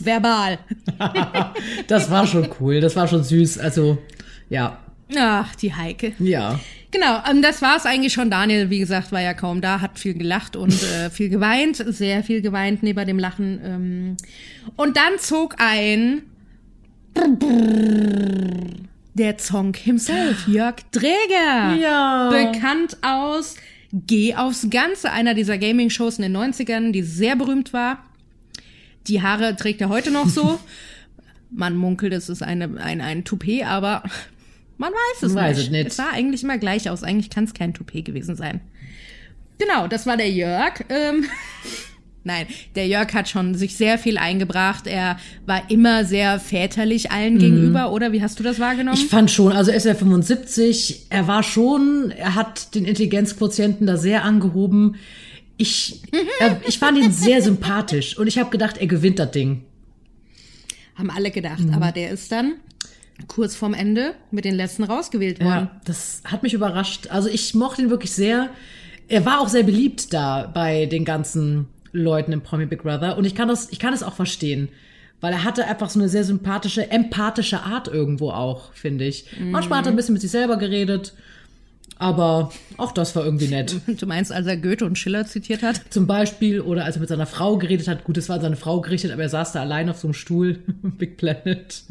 Verbal. 0.06 0.60
Das 1.88 2.10
war 2.10 2.26
schon 2.28 2.50
cool, 2.60 2.80
das 2.82 2.96
war 2.96 3.08
schon 3.08 3.24
süß. 3.24 3.60
Also, 3.60 3.98
ja. 4.50 4.80
Ach, 5.16 5.56
die 5.56 5.74
Heike. 5.74 6.14
Ja. 6.20 6.60
Genau, 6.92 7.20
ähm, 7.30 7.42
das 7.42 7.62
war 7.62 7.76
es 7.76 7.86
eigentlich 7.86 8.14
schon. 8.14 8.30
Daniel, 8.30 8.70
wie 8.70 8.80
gesagt, 8.80 9.12
war 9.12 9.22
ja 9.22 9.34
kaum 9.34 9.62
da, 9.62 9.82
hat 9.82 10.00
viel 10.00 10.14
gelacht 10.14 10.56
und 10.56 10.74
äh, 10.84 11.10
viel 11.12 11.30
geweint, 11.30 11.84
sehr 11.88 12.24
viel 12.24 12.42
geweint 12.42 12.84
neben 12.84 13.06
dem 13.06 13.20
Lachen. 13.20 13.62
Ähm. 13.64 14.18
Und 14.76 14.98
dann 14.98 15.20
zog 15.20 15.56
ein 15.58 16.24
der 19.14 19.38
Zonk 19.38 19.78
himself, 19.78 20.48
Jörg 20.48 20.78
Dräger. 20.92 21.76
Ja. 21.80 22.30
Bekannt 22.30 22.98
aus 23.02 23.56
Geh 23.96 24.34
aufs 24.34 24.68
Ganze, 24.72 25.12
einer 25.12 25.36
dieser 25.36 25.60
Gaming-Shows 25.60 26.18
in 26.18 26.24
den 26.24 26.36
90ern, 26.36 26.92
die 26.92 27.04
sehr 27.04 27.36
berühmt 27.36 27.74
war. 27.74 28.04
Die 29.08 29.22
Haare 29.22 29.56
trägt 29.56 29.82
er 29.82 29.90
heute 29.90 30.12
noch 30.12 30.30
so. 30.30 30.60
Man 31.52 31.76
munkelt, 31.76 32.14
es 32.14 32.30
ist 32.30 32.42
eine, 32.42 32.82
ein, 32.82 33.00
ein 33.00 33.24
Toupet, 33.26 33.66
aber 33.66 34.02
man 34.80 34.92
weiß 34.92 35.24
es 35.24 35.34
Man 35.34 35.44
weiß 35.44 35.58
nicht. 35.58 35.66
es 35.68 35.72
nicht. 35.72 35.88
Es 35.88 35.96
sah 35.98 36.10
eigentlich 36.12 36.42
immer 36.42 36.58
gleich 36.58 36.90
aus. 36.90 37.04
Eigentlich 37.04 37.30
kann 37.30 37.44
es 37.44 37.54
kein 37.54 37.76
Toupet 37.76 38.06
gewesen 38.06 38.36
sein. 38.36 38.60
Genau, 39.60 39.88
das 39.88 40.08
war 40.08 40.18
der 40.18 40.32
Jörg. 40.32 40.84
Ähm, 40.90 41.26
Nein, 42.26 42.48
der 42.76 42.88
Jörg 42.88 43.14
hat 43.14 43.28
schon 43.28 43.54
sich 43.54 43.76
sehr 43.76 43.98
viel 43.98 44.18
eingebracht. 44.18 44.88
Er 44.88 45.18
war 45.46 45.70
immer 45.70 46.06
sehr 46.06 46.40
väterlich 46.40 47.12
allen 47.12 47.38
gegenüber, 47.38 47.92
oder? 47.92 48.14
Wie 48.14 48.22
hast 48.22 48.40
du 48.40 48.44
das 48.44 48.60
wahrgenommen? 48.60 48.98
Ich 48.98 49.10
fand 49.10 49.30
schon, 49.30 49.52
also 49.52 49.72
SR 49.72 49.96
75, 49.96 51.08
er 51.10 51.28
war 51.28 51.44
schon, 51.44 52.12
er 52.12 52.36
hat 52.36 52.76
den 52.76 52.86
Intelligenzquotienten 52.86 53.86
da 53.88 53.98
sehr 53.98 54.24
angehoben. 54.24 54.96
Ich, 55.64 56.02
er, 56.40 56.60
ich 56.68 56.78
fand 56.78 56.98
ihn 56.98 57.14
sehr 57.14 57.42
sympathisch 57.42 58.18
und 58.18 58.28
ich 58.28 58.38
habe 58.38 58.50
gedacht, 58.50 58.78
er 58.78 58.88
gewinnt 58.88 59.18
das 59.18 59.32
Ding. 59.32 59.64
Haben 60.96 61.10
alle 61.10 61.32
gedacht. 61.32 61.62
Mhm. 61.62 61.74
Aber 61.74 61.94
der 61.94 62.12
ist 62.12 62.34
dann 62.34 62.56
kurz 63.28 63.56
vorm 63.56 63.74
Ende 63.74 64.16
mit 64.30 64.44
den 64.44 64.56
letzten 64.56 64.84
rausgewählt 64.84 65.40
worden. 65.40 65.70
Ja, 65.72 65.82
das 65.86 66.22
hat 66.26 66.44
mich 66.44 66.54
überrascht. 66.54 67.08
Also 67.08 67.30
ich 67.30 67.54
mochte 67.54 67.82
ihn 67.82 67.90
wirklich 67.90 68.12
sehr. 68.12 68.50
Er 69.08 69.26
war 69.26 69.40
auch 69.40 69.48
sehr 69.48 69.64
beliebt 69.64 70.14
da 70.14 70.52
bei 70.54 70.86
den 70.86 71.06
ganzen 71.06 71.68
Leuten 71.94 72.34
im 72.34 72.42
Promi 72.42 72.66
Big 72.66 72.84
Brother 72.84 73.18
und 73.18 73.24
ich 73.24 73.34
kann 73.34 73.48
das, 73.48 73.72
ich 73.72 73.80
kann 73.80 73.94
es 73.94 74.04
auch 74.04 74.16
verstehen. 74.16 74.68
Weil 75.22 75.32
er 75.32 75.46
hatte 75.46 75.66
einfach 75.66 75.90
so 75.90 75.98
eine 75.98 76.10
sehr 76.10 76.26
sympathische, 76.26 76.92
empathische 76.92 77.62
Art 77.62 77.88
irgendwo 77.88 78.32
auch, 78.32 78.74
finde 78.74 79.06
ich. 79.06 79.28
Manchmal 79.40 79.80
hat 79.80 79.86
er 79.86 79.94
ein 79.94 79.96
bisschen 79.96 80.12
mit 80.12 80.22
sich 80.22 80.32
selber 80.32 80.58
geredet, 80.58 81.14
aber 82.04 82.52
auch 82.78 82.92
das 82.92 83.16
war 83.16 83.24
irgendwie 83.26 83.48
nett. 83.48 83.76
Du 83.88 84.06
meinst, 84.06 84.32
als 84.32 84.46
er 84.48 84.58
Goethe 84.58 84.86
und 84.86 84.98
Schiller 84.98 85.26
zitiert 85.26 85.64
hat? 85.64 85.82
Zum 85.90 86.06
Beispiel, 86.06 86.60
oder 86.62 86.86
als 86.86 86.98
er 86.98 87.00
mit 87.00 87.10
seiner 87.10 87.26
Frau 87.26 87.58
geredet 87.58 87.88
hat, 87.88 88.04
gut, 88.04 88.18
es 88.18 88.28
war 88.30 88.36
an 88.36 88.42
seine 88.42 88.56
Frau 88.58 88.82
gerichtet, 88.82 89.12
aber 89.12 89.24
er 89.24 89.30
saß 89.30 89.54
da 89.54 89.62
allein 89.62 89.90
auf 89.90 89.98
so 89.98 90.08
einem 90.08 90.14
Stuhl, 90.14 90.60
Big 90.84 91.18
Planet. 91.18 91.84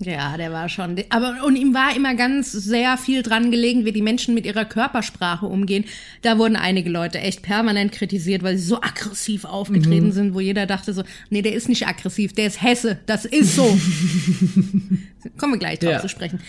Ja, 0.00 0.36
der 0.36 0.52
war 0.52 0.68
schon. 0.68 0.96
Aber 1.10 1.36
und 1.46 1.56
ihm 1.56 1.72
war 1.72 1.94
immer 1.96 2.14
ganz 2.14 2.52
sehr 2.52 2.98
viel 2.98 3.22
dran 3.22 3.50
gelegen, 3.50 3.84
wie 3.84 3.92
die 3.92 4.02
Menschen 4.02 4.34
mit 4.34 4.44
ihrer 4.44 4.64
Körpersprache 4.64 5.46
umgehen. 5.46 5.84
Da 6.22 6.36
wurden 6.38 6.56
einige 6.56 6.90
Leute 6.90 7.20
echt 7.20 7.42
permanent 7.42 7.92
kritisiert, 7.92 8.42
weil 8.42 8.58
sie 8.58 8.64
so 8.66 8.76
aggressiv 8.82 9.44
aufgetreten 9.44 10.12
sind, 10.12 10.34
wo 10.34 10.40
jeder 10.40 10.66
dachte 10.66 10.92
so, 10.92 11.04
nee, 11.30 11.40
der 11.42 11.54
ist 11.54 11.68
nicht 11.68 11.86
aggressiv, 11.86 12.32
der 12.34 12.46
ist 12.48 12.60
Hesse, 12.62 12.98
das 13.06 13.24
ist 13.24 13.54
so. 13.56 13.62
Kommen 15.38 15.54
wir 15.54 15.58
gleich 15.58 15.78
drauf 15.78 15.92
Ja. 15.92 16.00
zu 16.00 16.08
sprechen. 16.08 16.40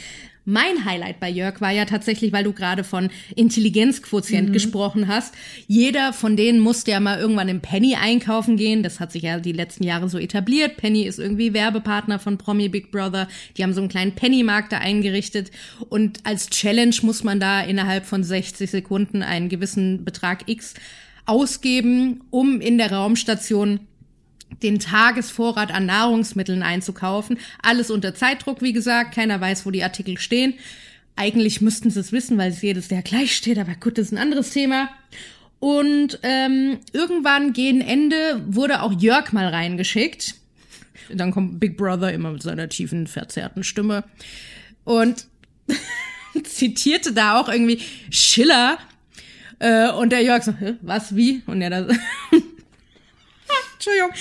Mein 0.48 0.86
Highlight 0.86 1.20
bei 1.20 1.28
Jörg 1.28 1.60
war 1.60 1.72
ja 1.72 1.86
tatsächlich, 1.86 2.32
weil 2.32 2.44
du 2.44 2.54
gerade 2.54 2.84
von 2.84 3.10
Intelligenzquotient 3.36 4.54
gesprochen 4.54 5.08
hast. 5.08 5.34
Jeder 5.66 6.14
von 6.14 6.38
denen 6.38 6.60
musste 6.60 6.92
ja 6.92 7.00
mal 7.00 7.20
irgendwann 7.20 7.50
im 7.50 7.62
Penny 7.62 7.96
einkaufen 7.96 8.56
gehen. 8.56 8.84
Das 8.84 9.00
hat 9.00 9.12
sich 9.12 9.24
ja 9.24 9.40
die 9.40 9.54
letzten 9.54 9.84
Jahre 9.84 10.08
so 10.08 10.20
etabliert. 10.20 10.78
Penny 10.78 11.02
ist 11.02 11.18
irgendwie 11.18 11.54
Werbepartner 11.54 12.20
von 12.20 12.38
Promi 12.38 12.70
Big 12.70 12.92
Brother. 12.92 13.28
Die 13.58 13.64
haben 13.64 13.74
so 13.74 13.82
einen 13.82 13.90
kleinen 13.90 14.12
Pennymarkt 14.12 14.72
da 14.72 14.78
eingerichtet. 14.78 15.50
Und 15.90 16.20
als 16.26 16.52
Challenge 16.52 16.96
muss 17.02 17.24
man 17.24 17.40
da 17.40 17.62
innerhalb 17.62 18.06
von 18.06 18.24
60 18.24 18.70
Sekunden 18.70 19.24
einen 19.24 19.50
gewissen 19.50 20.06
Betrag 20.06 20.48
X 20.48 20.76
ausgeben, 21.26 22.22
um 22.30 22.62
in 22.62 22.78
der 22.78 22.92
Raumstation 22.92 23.80
den 24.64 24.80
Tagesvorrat 24.80 25.72
an 25.74 25.86
Nahrungsmitteln 25.86 26.64
einzukaufen. 26.64 27.38
Alles 27.62 27.92
unter 27.92 28.16
Zeitdruck, 28.16 28.62
wie 28.62 28.74
gesagt. 28.74 29.14
Keiner 29.14 29.40
weiß, 29.40 29.66
wo 29.66 29.72
die 29.72 29.84
Artikel 29.84 30.18
stehen. 30.18 30.56
Eigentlich 31.16 31.62
müssten 31.62 31.90
sie 31.90 32.00
es 32.00 32.12
wissen, 32.12 32.38
weil 32.38 32.52
es 32.52 32.62
jedes 32.62 32.90
Jahr 32.90 33.02
gleich 33.02 33.36
steht, 33.36 33.58
aber 33.58 33.76
gut, 33.76 33.98
das 33.98 34.08
ist 34.08 34.12
ein 34.12 34.18
anderes 34.18 34.50
Thema. 34.52 34.90
Und 35.60 36.20
ähm, 36.24 36.80
irgendwann 36.92 37.54
gegen 37.54 37.82
Ende 37.82 38.44
wurde 38.48 38.82
auch 38.82 38.92
Jörg 39.00 39.32
mal 39.32 39.48
reingeschickt. 39.48 40.36
Dann 41.10 41.32
kommt 41.32 41.60
Big 41.60 41.78
Brother 41.78 42.12
immer 42.12 42.32
mit 42.32 42.44
seiner 42.44 42.68
tiefen, 42.68 43.08
verzerrten 43.08 43.64
Stimme 43.64 44.04
und 44.84 45.28
zitierte 46.44 47.14
da 47.14 47.40
auch 47.40 47.48
irgendwie 47.48 47.82
Schiller. 48.10 48.78
Äh, 49.60 49.90
und 49.92 50.12
der 50.12 50.22
Jörg 50.22 50.44
so, 50.44 50.54
was, 50.82 51.16
wie? 51.16 51.42
Und 51.46 51.62
er 51.62 51.70
da 51.70 51.88
Entschuldigung, 53.86 54.12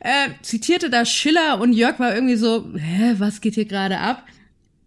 äh, 0.00 0.28
zitierte 0.42 0.90
da 0.90 1.06
Schiller 1.06 1.60
und 1.60 1.72
Jörg 1.72 1.98
war 1.98 2.14
irgendwie 2.14 2.36
so, 2.36 2.66
hä, 2.76 3.14
was 3.16 3.40
geht 3.40 3.54
hier 3.54 3.64
gerade 3.64 3.98
ab? 3.98 4.24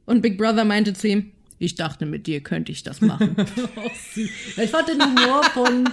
Und 0.05 0.21
Big 0.21 0.37
Brother 0.37 0.65
meinte 0.65 0.93
zu 0.93 1.07
ihm, 1.07 1.31
ich 1.57 1.75
dachte, 1.75 2.05
mit 2.05 2.27
dir 2.27 2.41
könnte 2.41 2.71
ich 2.71 2.83
das 2.83 3.01
machen. 3.01 3.35
ich 4.15 4.69
fand 4.69 4.87
den 4.87 5.01
Humor 5.01 5.43
von, 5.45 5.89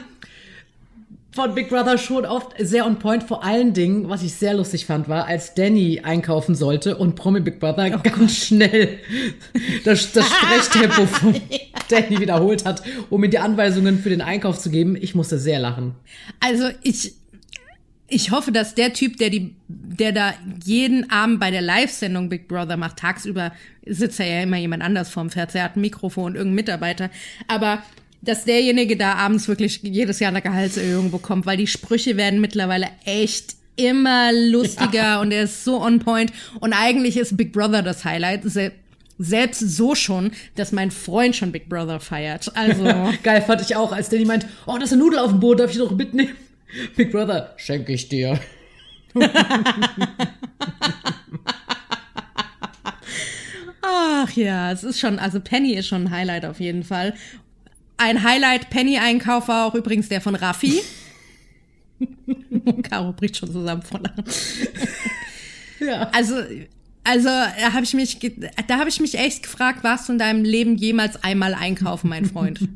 von 1.32 1.54
Big 1.54 1.70
Brother 1.70 1.96
schon 1.96 2.26
oft 2.26 2.52
sehr 2.58 2.86
on 2.86 2.98
point. 2.98 3.24
Vor 3.24 3.42
allen 3.42 3.72
Dingen, 3.72 4.08
was 4.08 4.22
ich 4.22 4.34
sehr 4.34 4.54
lustig 4.54 4.86
fand, 4.86 5.08
war, 5.08 5.26
als 5.26 5.54
Danny 5.54 6.00
einkaufen 6.02 6.54
sollte 6.54 6.96
und 6.96 7.16
Promi 7.16 7.40
Big 7.40 7.58
Brother 7.58 7.86
oh 7.94 8.00
ganz 8.02 8.18
Gott. 8.18 8.30
schnell 8.30 8.98
das, 9.84 10.12
das 10.12 10.28
Sprechtempo 10.28 11.06
von 11.06 11.34
Danny 11.88 12.20
wiederholt 12.20 12.64
hat, 12.64 12.82
um 13.08 13.24
ihm 13.24 13.30
die 13.30 13.38
Anweisungen 13.38 13.98
für 13.98 14.10
den 14.10 14.20
Einkauf 14.20 14.58
zu 14.58 14.70
geben. 14.70 14.94
Ich 14.94 15.14
musste 15.14 15.38
sehr 15.38 15.58
lachen. 15.58 15.94
Also 16.40 16.68
ich, 16.82 17.14
ich 18.08 18.30
hoffe, 18.30 18.52
dass 18.52 18.74
der 18.74 18.92
Typ, 18.92 19.16
der 19.16 19.30
die, 19.30 19.54
der 19.68 20.12
da 20.12 20.34
jeden 20.64 21.10
Abend 21.10 21.40
bei 21.40 21.50
der 21.50 21.62
Live-Sendung 21.62 22.28
Big 22.28 22.46
Brother 22.46 22.76
macht, 22.76 22.98
tagsüber 22.98 23.52
sitzt 23.84 24.20
er 24.20 24.26
ja 24.26 24.42
immer 24.42 24.58
jemand 24.58 24.82
anders 24.82 25.10
vorm 25.10 25.30
Fernseher, 25.30 25.64
hat 25.64 25.76
ein 25.76 25.80
Mikrofon, 25.80 26.34
irgendein 26.34 26.54
Mitarbeiter. 26.54 27.10
Aber 27.48 27.82
dass 28.22 28.44
derjenige 28.44 28.96
da 28.96 29.14
abends 29.14 29.48
wirklich 29.48 29.80
jedes 29.82 30.20
Jahr 30.20 30.30
eine 30.30 30.42
Gehaltserhöhung 30.42 31.10
bekommt, 31.10 31.46
weil 31.46 31.56
die 31.56 31.66
Sprüche 31.66 32.16
werden 32.16 32.40
mittlerweile 32.40 32.88
echt 33.04 33.56
immer 33.76 34.32
lustiger 34.32 34.94
ja. 34.94 35.20
und 35.20 35.32
er 35.32 35.44
ist 35.44 35.64
so 35.64 35.82
on 35.82 35.98
point. 35.98 36.32
Und 36.60 36.72
eigentlich 36.72 37.16
ist 37.16 37.36
Big 37.36 37.52
Brother 37.52 37.82
das 37.82 38.04
Highlight. 38.04 38.42
Selbst 39.18 39.60
so 39.60 39.94
schon, 39.94 40.32
dass 40.56 40.72
mein 40.72 40.90
Freund 40.90 41.36
schon 41.36 41.52
Big 41.52 41.68
Brother 41.68 42.00
feiert. 42.00 42.50
Also. 42.54 42.84
Geil 43.22 43.42
fand 43.42 43.62
ich 43.62 43.76
auch, 43.76 43.92
als 43.92 44.08
Danny 44.08 44.24
meint, 44.24 44.46
oh, 44.66 44.74
das 44.74 44.90
ist 44.90 44.92
eine 44.94 45.02
Nudel 45.02 45.18
auf 45.18 45.30
dem 45.30 45.40
Boot, 45.40 45.60
darf 45.60 45.70
ich 45.70 45.78
noch 45.78 45.90
mitnehmen? 45.90 46.30
Big 46.96 47.12
Brother, 47.12 47.54
schenke 47.56 47.92
ich 47.92 48.08
dir. 48.08 48.38
Ach 53.82 54.30
ja, 54.32 54.72
es 54.72 54.84
ist 54.84 54.98
schon, 54.98 55.18
also 55.18 55.40
Penny 55.40 55.74
ist 55.74 55.88
schon 55.88 56.04
ein 56.04 56.10
Highlight 56.10 56.44
auf 56.44 56.60
jeden 56.60 56.82
Fall. 56.82 57.14
Ein 57.98 58.22
Highlight-Penny-Einkauf 58.22 59.48
war 59.48 59.66
auch 59.66 59.74
übrigens 59.74 60.08
der 60.08 60.20
von 60.20 60.34
Raffi. 60.34 60.82
Caro 62.82 63.12
bricht 63.12 63.36
schon 63.36 63.50
zusammen 63.50 63.82
vor 63.82 64.00
Lachen. 64.00 64.24
ja. 65.80 66.10
Also, 66.12 66.42
also 67.06 67.28
da 67.28 67.72
habe 67.72 67.84
ich 67.84 67.94
mich, 67.94 68.18
da 68.66 68.78
habe 68.78 68.88
ich 68.88 69.00
mich 69.00 69.16
echt 69.18 69.44
gefragt, 69.44 69.84
warst 69.84 70.08
du 70.08 70.12
in 70.12 70.18
deinem 70.18 70.44
Leben 70.44 70.76
jemals 70.76 71.22
einmal 71.22 71.54
einkaufen, 71.54 72.08
mein 72.08 72.24
Freund? 72.24 72.60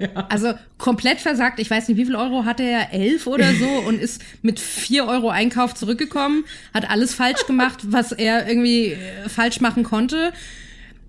ja. 0.00 0.26
Also 0.28 0.52
komplett 0.78 1.20
versagt. 1.20 1.58
Ich 1.58 1.70
weiß 1.70 1.88
nicht, 1.88 1.96
wie 1.96 2.04
viel 2.04 2.16
Euro 2.16 2.44
hatte 2.44 2.62
er? 2.62 2.92
Elf 2.92 3.26
oder 3.26 3.54
so 3.54 3.66
und 3.88 4.00
ist 4.00 4.22
mit 4.42 4.60
vier 4.60 5.06
Euro 5.06 5.30
Einkauf 5.30 5.74
zurückgekommen, 5.74 6.44
hat 6.74 6.90
alles 6.90 7.14
falsch 7.14 7.46
gemacht, 7.46 7.80
was 7.84 8.12
er 8.12 8.46
irgendwie 8.46 8.92
äh, 8.92 9.28
falsch 9.28 9.60
machen 9.60 9.84
konnte 9.84 10.32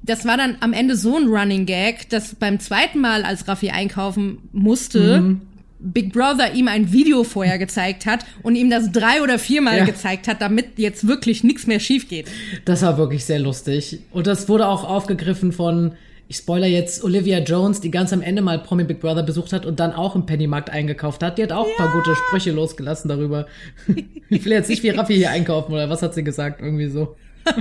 das 0.03 0.25
war 0.25 0.37
dann 0.37 0.55
am 0.61 0.71
Ende 0.71 0.95
so 0.95 1.17
ein 1.17 1.27
Running 1.27 1.65
Gag, 1.65 2.09
dass 2.09 2.35
beim 2.35 2.61
zweiten 2.61 2.99
Mal, 2.99 3.23
als 3.23 3.47
Raffi 3.47 3.71
einkaufen 3.71 4.37
musste, 4.53 5.19
mhm. 5.19 5.41
Big 5.79 6.11
Brother 6.11 6.53
ihm 6.53 6.67
ein 6.67 6.91
Video 6.91 7.23
vorher 7.23 7.59
gezeigt 7.59 8.05
hat 8.05 8.25
und 8.41 8.55
ihm 8.55 8.69
das 8.69 8.91
drei 8.91 9.21
oder 9.21 9.37
viermal 9.37 9.79
ja. 9.79 9.85
gezeigt 9.85 10.27
hat, 10.27 10.41
damit 10.41 10.77
jetzt 10.79 11.07
wirklich 11.07 11.43
nichts 11.43 11.67
mehr 11.67 11.79
schief 11.79 12.09
geht. 12.09 12.27
Das 12.65 12.81
war 12.81 12.97
wirklich 12.97 13.25
sehr 13.25 13.39
lustig. 13.39 13.99
Und 14.11 14.27
das 14.27 14.49
wurde 14.49 14.67
auch 14.67 14.83
aufgegriffen 14.83 15.51
von, 15.51 15.93
ich 16.27 16.37
spoiler 16.37 16.67
jetzt, 16.67 17.03
Olivia 17.03 17.39
Jones, 17.39 17.79
die 17.79 17.91
ganz 17.91 18.11
am 18.11 18.21
Ende 18.21 18.41
mal 18.41 18.59
Promi 18.59 18.83
Big 18.83 18.99
Brother 18.99 19.23
besucht 19.23 19.53
hat 19.53 19.65
und 19.65 19.79
dann 19.79 19.93
auch 19.93 20.15
im 20.15 20.25
Pennymarkt 20.25 20.69
eingekauft 20.69 21.21
hat. 21.23 21.37
Die 21.37 21.43
hat 21.43 21.51
auch 21.51 21.65
ja. 21.65 21.71
ein 21.71 21.77
paar 21.77 21.91
gute 21.93 22.15
Sprüche 22.15 22.51
losgelassen 22.51 23.07
darüber. 23.07 23.45
ich 24.29 24.43
will 24.45 24.51
jetzt 24.51 24.69
nicht 24.69 24.83
wie 24.83 24.89
Raffi 24.89 25.15
hier 25.15 25.29
einkaufen 25.29 25.73
oder 25.73 25.89
was 25.89 26.01
hat 26.01 26.15
sie 26.15 26.23
gesagt? 26.23 26.61
Irgendwie 26.61 26.87
so. 26.87 27.15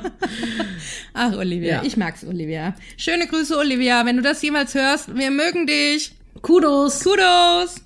Ach, 1.14 1.37
Olivia, 1.37 1.76
ja. 1.76 1.83
ich 1.85 1.96
mag's, 1.96 2.24
Olivia. 2.24 2.74
Schöne 2.96 3.26
Grüße, 3.26 3.57
Olivia. 3.57 4.05
Wenn 4.05 4.16
du 4.16 4.22
das 4.22 4.42
jemals 4.42 4.74
hörst, 4.74 5.14
wir 5.14 5.31
mögen 5.31 5.66
dich. 5.66 6.15
Kudos. 6.42 7.01
Kudos. 7.01 7.77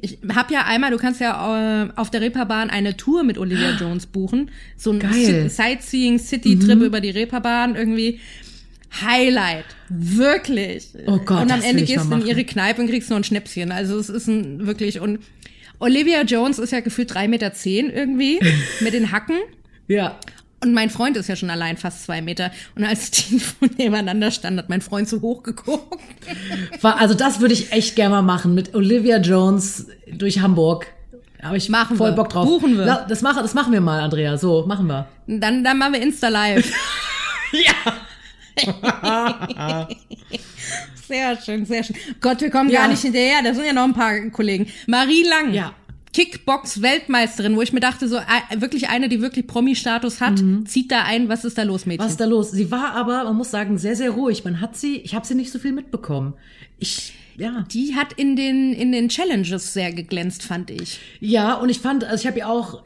Ich 0.00 0.18
habe 0.32 0.54
ja 0.54 0.64
einmal, 0.66 0.90
du 0.90 0.98
kannst 0.98 1.20
ja 1.20 1.84
äh, 1.84 1.88
auf 1.96 2.10
der 2.10 2.20
Reeperbahn 2.20 2.70
eine 2.70 2.96
Tour 2.96 3.24
mit 3.24 3.38
Olivia 3.38 3.72
Jones 3.72 4.06
buchen. 4.06 4.50
So 4.76 4.92
ein 4.92 5.50
Sightseeing 5.50 6.18
City 6.18 6.58
Trip 6.58 6.78
mhm. 6.78 6.84
über 6.84 7.00
die 7.00 7.10
Reeperbahn 7.10 7.74
irgendwie. 7.74 8.20
Highlight. 9.02 9.64
Wirklich. 9.88 10.88
Oh 11.06 11.18
Gott. 11.18 11.42
Und 11.42 11.52
am 11.52 11.62
Ende 11.62 11.84
gehst 11.84 12.10
du 12.10 12.14
in 12.14 12.26
ihre 12.26 12.44
Kneipe 12.44 12.80
und 12.80 12.88
kriegst 12.88 13.08
nur 13.10 13.18
ein 13.18 13.24
Schnäpschen. 13.24 13.72
Also 13.72 13.98
es 13.98 14.08
ist 14.08 14.26
ein 14.26 14.66
wirklich 14.66 15.00
und 15.00 15.20
Olivia 15.78 16.22
Jones 16.22 16.58
ist 16.58 16.72
ja 16.72 16.80
gefühlt 16.80 17.14
drei 17.14 17.28
Meter 17.28 17.52
zehn 17.52 17.88
irgendwie 17.90 18.40
mit 18.80 18.92
den 18.94 19.12
Hacken. 19.12 19.38
Ja. 19.88 20.18
Und 20.62 20.74
mein 20.74 20.90
Freund 20.90 21.16
ist 21.16 21.28
ja 21.28 21.36
schon 21.36 21.48
allein 21.48 21.78
fast 21.78 22.04
zwei 22.04 22.20
Meter. 22.20 22.50
Und 22.76 22.84
als 22.84 23.10
die 23.10 23.40
nebeneinander 23.78 24.30
standen, 24.30 24.58
hat 24.58 24.68
mein 24.68 24.82
Freund 24.82 25.08
so 25.08 25.20
hoch 25.22 25.42
geguckt. 25.42 25.98
Also 26.82 27.14
das 27.14 27.40
würde 27.40 27.54
ich 27.54 27.72
echt 27.72 27.96
gerne 27.96 28.16
mal 28.16 28.22
machen 28.22 28.54
mit 28.54 28.74
Olivia 28.74 29.18
Jones 29.18 29.86
durch 30.12 30.40
Hamburg. 30.40 30.86
Aber 31.42 31.56
ich 31.56 31.70
machen 31.70 31.96
voll 31.96 32.10
wir. 32.10 32.16
Bock 32.16 32.28
drauf. 32.28 32.46
Buchen 32.46 32.76
wir. 32.76 33.06
Das 33.08 33.22
machen, 33.22 33.40
das 33.42 33.54
machen 33.54 33.72
wir 33.72 33.80
mal, 33.80 34.00
Andrea. 34.00 34.36
So, 34.36 34.66
machen 34.66 34.86
wir. 34.86 35.08
Dann, 35.26 35.64
dann 35.64 35.78
machen 35.78 35.94
wir 35.94 36.02
Insta 36.02 36.28
Live. 36.28 36.70
ja. 37.52 37.94
sehr 41.08 41.40
schön, 41.40 41.64
sehr 41.64 41.82
schön. 41.82 41.96
Gott, 42.20 42.42
wir 42.42 42.50
kommen 42.50 42.68
ja. 42.68 42.80
gar 42.80 42.88
nicht 42.88 43.00
hinterher. 43.00 43.42
Da 43.42 43.54
sind 43.54 43.64
ja 43.64 43.72
noch 43.72 43.84
ein 43.84 43.94
paar 43.94 44.20
Kollegen. 44.30 44.66
Marie 44.86 45.24
Lang. 45.24 45.54
Ja. 45.54 45.72
Kickbox-Weltmeisterin, 46.12 47.56
wo 47.56 47.62
ich 47.62 47.72
mir 47.72 47.80
dachte, 47.80 48.08
so 48.08 48.16
äh, 48.16 48.60
wirklich 48.60 48.88
eine, 48.88 49.08
die 49.08 49.20
wirklich 49.22 49.46
Promi-Status 49.46 50.20
hat, 50.20 50.40
mhm. 50.40 50.66
zieht 50.66 50.90
da 50.90 51.02
ein, 51.04 51.28
was 51.28 51.44
ist 51.44 51.56
da 51.56 51.62
los, 51.62 51.86
Mädchen? 51.86 52.04
Was 52.04 52.12
ist 52.12 52.20
da 52.20 52.24
los? 52.24 52.50
Sie 52.50 52.70
war 52.70 52.94
aber, 52.94 53.24
man 53.24 53.36
muss 53.36 53.50
sagen, 53.50 53.78
sehr, 53.78 53.94
sehr 53.94 54.10
ruhig. 54.10 54.44
Man 54.44 54.60
hat 54.60 54.76
sie, 54.76 54.96
ich 54.96 55.14
habe 55.14 55.26
sie 55.26 55.34
nicht 55.34 55.52
so 55.52 55.58
viel 55.58 55.72
mitbekommen. 55.72 56.34
Ich, 56.78 57.14
ja. 57.36 57.64
Die 57.72 57.94
hat 57.94 58.12
in 58.14 58.34
den, 58.34 58.72
in 58.72 58.90
den 58.90 59.08
Challenges 59.08 59.72
sehr 59.72 59.92
geglänzt, 59.92 60.42
fand 60.42 60.70
ich. 60.70 60.98
Ja, 61.20 61.54
und 61.54 61.68
ich 61.68 61.78
fand, 61.78 62.02
also 62.04 62.22
ich 62.22 62.26
habe 62.26 62.38
ihr 62.38 62.48
auch 62.48 62.82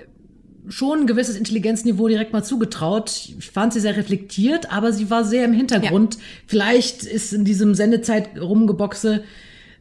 schon 0.68 1.00
ein 1.00 1.06
gewisses 1.06 1.36
Intelligenzniveau 1.36 2.08
direkt 2.08 2.32
mal 2.32 2.42
zugetraut. 2.42 3.30
Ich 3.38 3.50
fand 3.50 3.72
sie 3.72 3.80
sehr 3.80 3.96
reflektiert, 3.96 4.70
aber 4.72 4.92
sie 4.92 5.10
war 5.10 5.24
sehr 5.24 5.44
im 5.44 5.52
Hintergrund. 5.52 6.14
Ja. 6.14 6.20
Vielleicht 6.46 7.04
ist 7.04 7.32
in 7.32 7.44
diesem 7.44 7.74
Sendezeit 7.74 8.40
rumgeboxe 8.40 9.24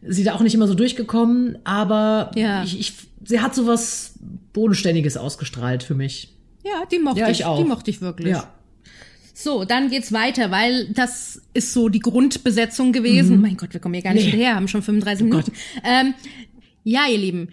sie 0.07 0.23
da 0.23 0.35
auch 0.35 0.41
nicht 0.41 0.53
immer 0.53 0.67
so 0.67 0.73
durchgekommen, 0.73 1.57
aber 1.63 2.31
ja. 2.35 2.63
ich, 2.63 2.79
ich 2.79 2.93
sie 3.25 3.39
hat 3.39 3.55
so 3.55 3.67
was 3.67 4.13
Bodenständiges 4.53 5.17
ausgestrahlt 5.17 5.83
für 5.83 5.95
mich. 5.95 6.33
Ja, 6.63 6.85
die 6.91 6.99
mochte 6.99 7.21
ja, 7.21 7.29
ich, 7.29 7.39
ich 7.39 7.45
auch. 7.45 7.57
Die 7.57 7.67
mochte 7.67 7.91
ich 7.91 8.01
wirklich. 8.01 8.33
Ja. 8.33 8.53
So, 9.33 9.65
dann 9.65 9.89
geht's 9.89 10.13
weiter, 10.13 10.51
weil 10.51 10.89
das 10.89 11.41
ist 11.53 11.73
so 11.73 11.89
die 11.89 11.99
Grundbesetzung 11.99 12.91
gewesen. 12.91 13.37
Mhm. 13.37 13.41
Mein 13.41 13.57
Gott, 13.57 13.73
wir 13.73 13.79
kommen 13.79 13.95
hier 13.95 14.03
gar 14.03 14.13
nicht 14.13 14.25
nee. 14.25 14.31
hinterher, 14.31 14.55
haben 14.55 14.67
schon 14.67 14.83
35 14.83 15.23
oh 15.23 15.29
Minuten. 15.29 15.51
Ähm, 15.83 16.13
ja, 16.83 17.01
ihr 17.09 17.17
Lieben, 17.17 17.49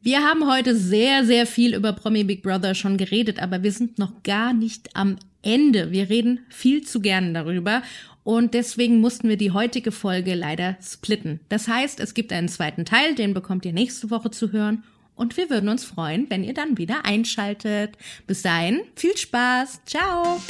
wir 0.00 0.20
haben 0.20 0.50
heute 0.50 0.74
sehr, 0.74 1.24
sehr 1.24 1.46
viel 1.46 1.74
über 1.74 1.92
Promi 1.92 2.24
Big 2.24 2.42
Brother 2.42 2.74
schon 2.74 2.96
geredet, 2.96 3.40
aber 3.40 3.62
wir 3.62 3.72
sind 3.72 3.98
noch 3.98 4.22
gar 4.22 4.54
nicht 4.54 4.96
am 4.96 5.16
Ende. 5.42 5.92
Wir 5.92 6.08
reden 6.08 6.40
viel 6.48 6.82
zu 6.82 7.00
gern 7.00 7.34
darüber 7.34 7.82
und 8.28 8.52
deswegen 8.52 9.00
mussten 9.00 9.30
wir 9.30 9.38
die 9.38 9.52
heutige 9.52 9.90
Folge 9.90 10.34
leider 10.34 10.76
splitten. 10.82 11.40
Das 11.48 11.66
heißt, 11.66 11.98
es 11.98 12.12
gibt 12.12 12.30
einen 12.30 12.48
zweiten 12.48 12.84
Teil, 12.84 13.14
den 13.14 13.32
bekommt 13.32 13.64
ihr 13.64 13.72
nächste 13.72 14.10
Woche 14.10 14.30
zu 14.30 14.52
hören 14.52 14.84
und 15.16 15.38
wir 15.38 15.48
würden 15.48 15.70
uns 15.70 15.82
freuen, 15.86 16.26
wenn 16.28 16.44
ihr 16.44 16.52
dann 16.52 16.76
wieder 16.76 17.06
einschaltet. 17.06 17.96
Bis 18.26 18.42
dahin, 18.42 18.82
viel 18.96 19.16
Spaß. 19.16 19.80
Ciao. 19.86 20.42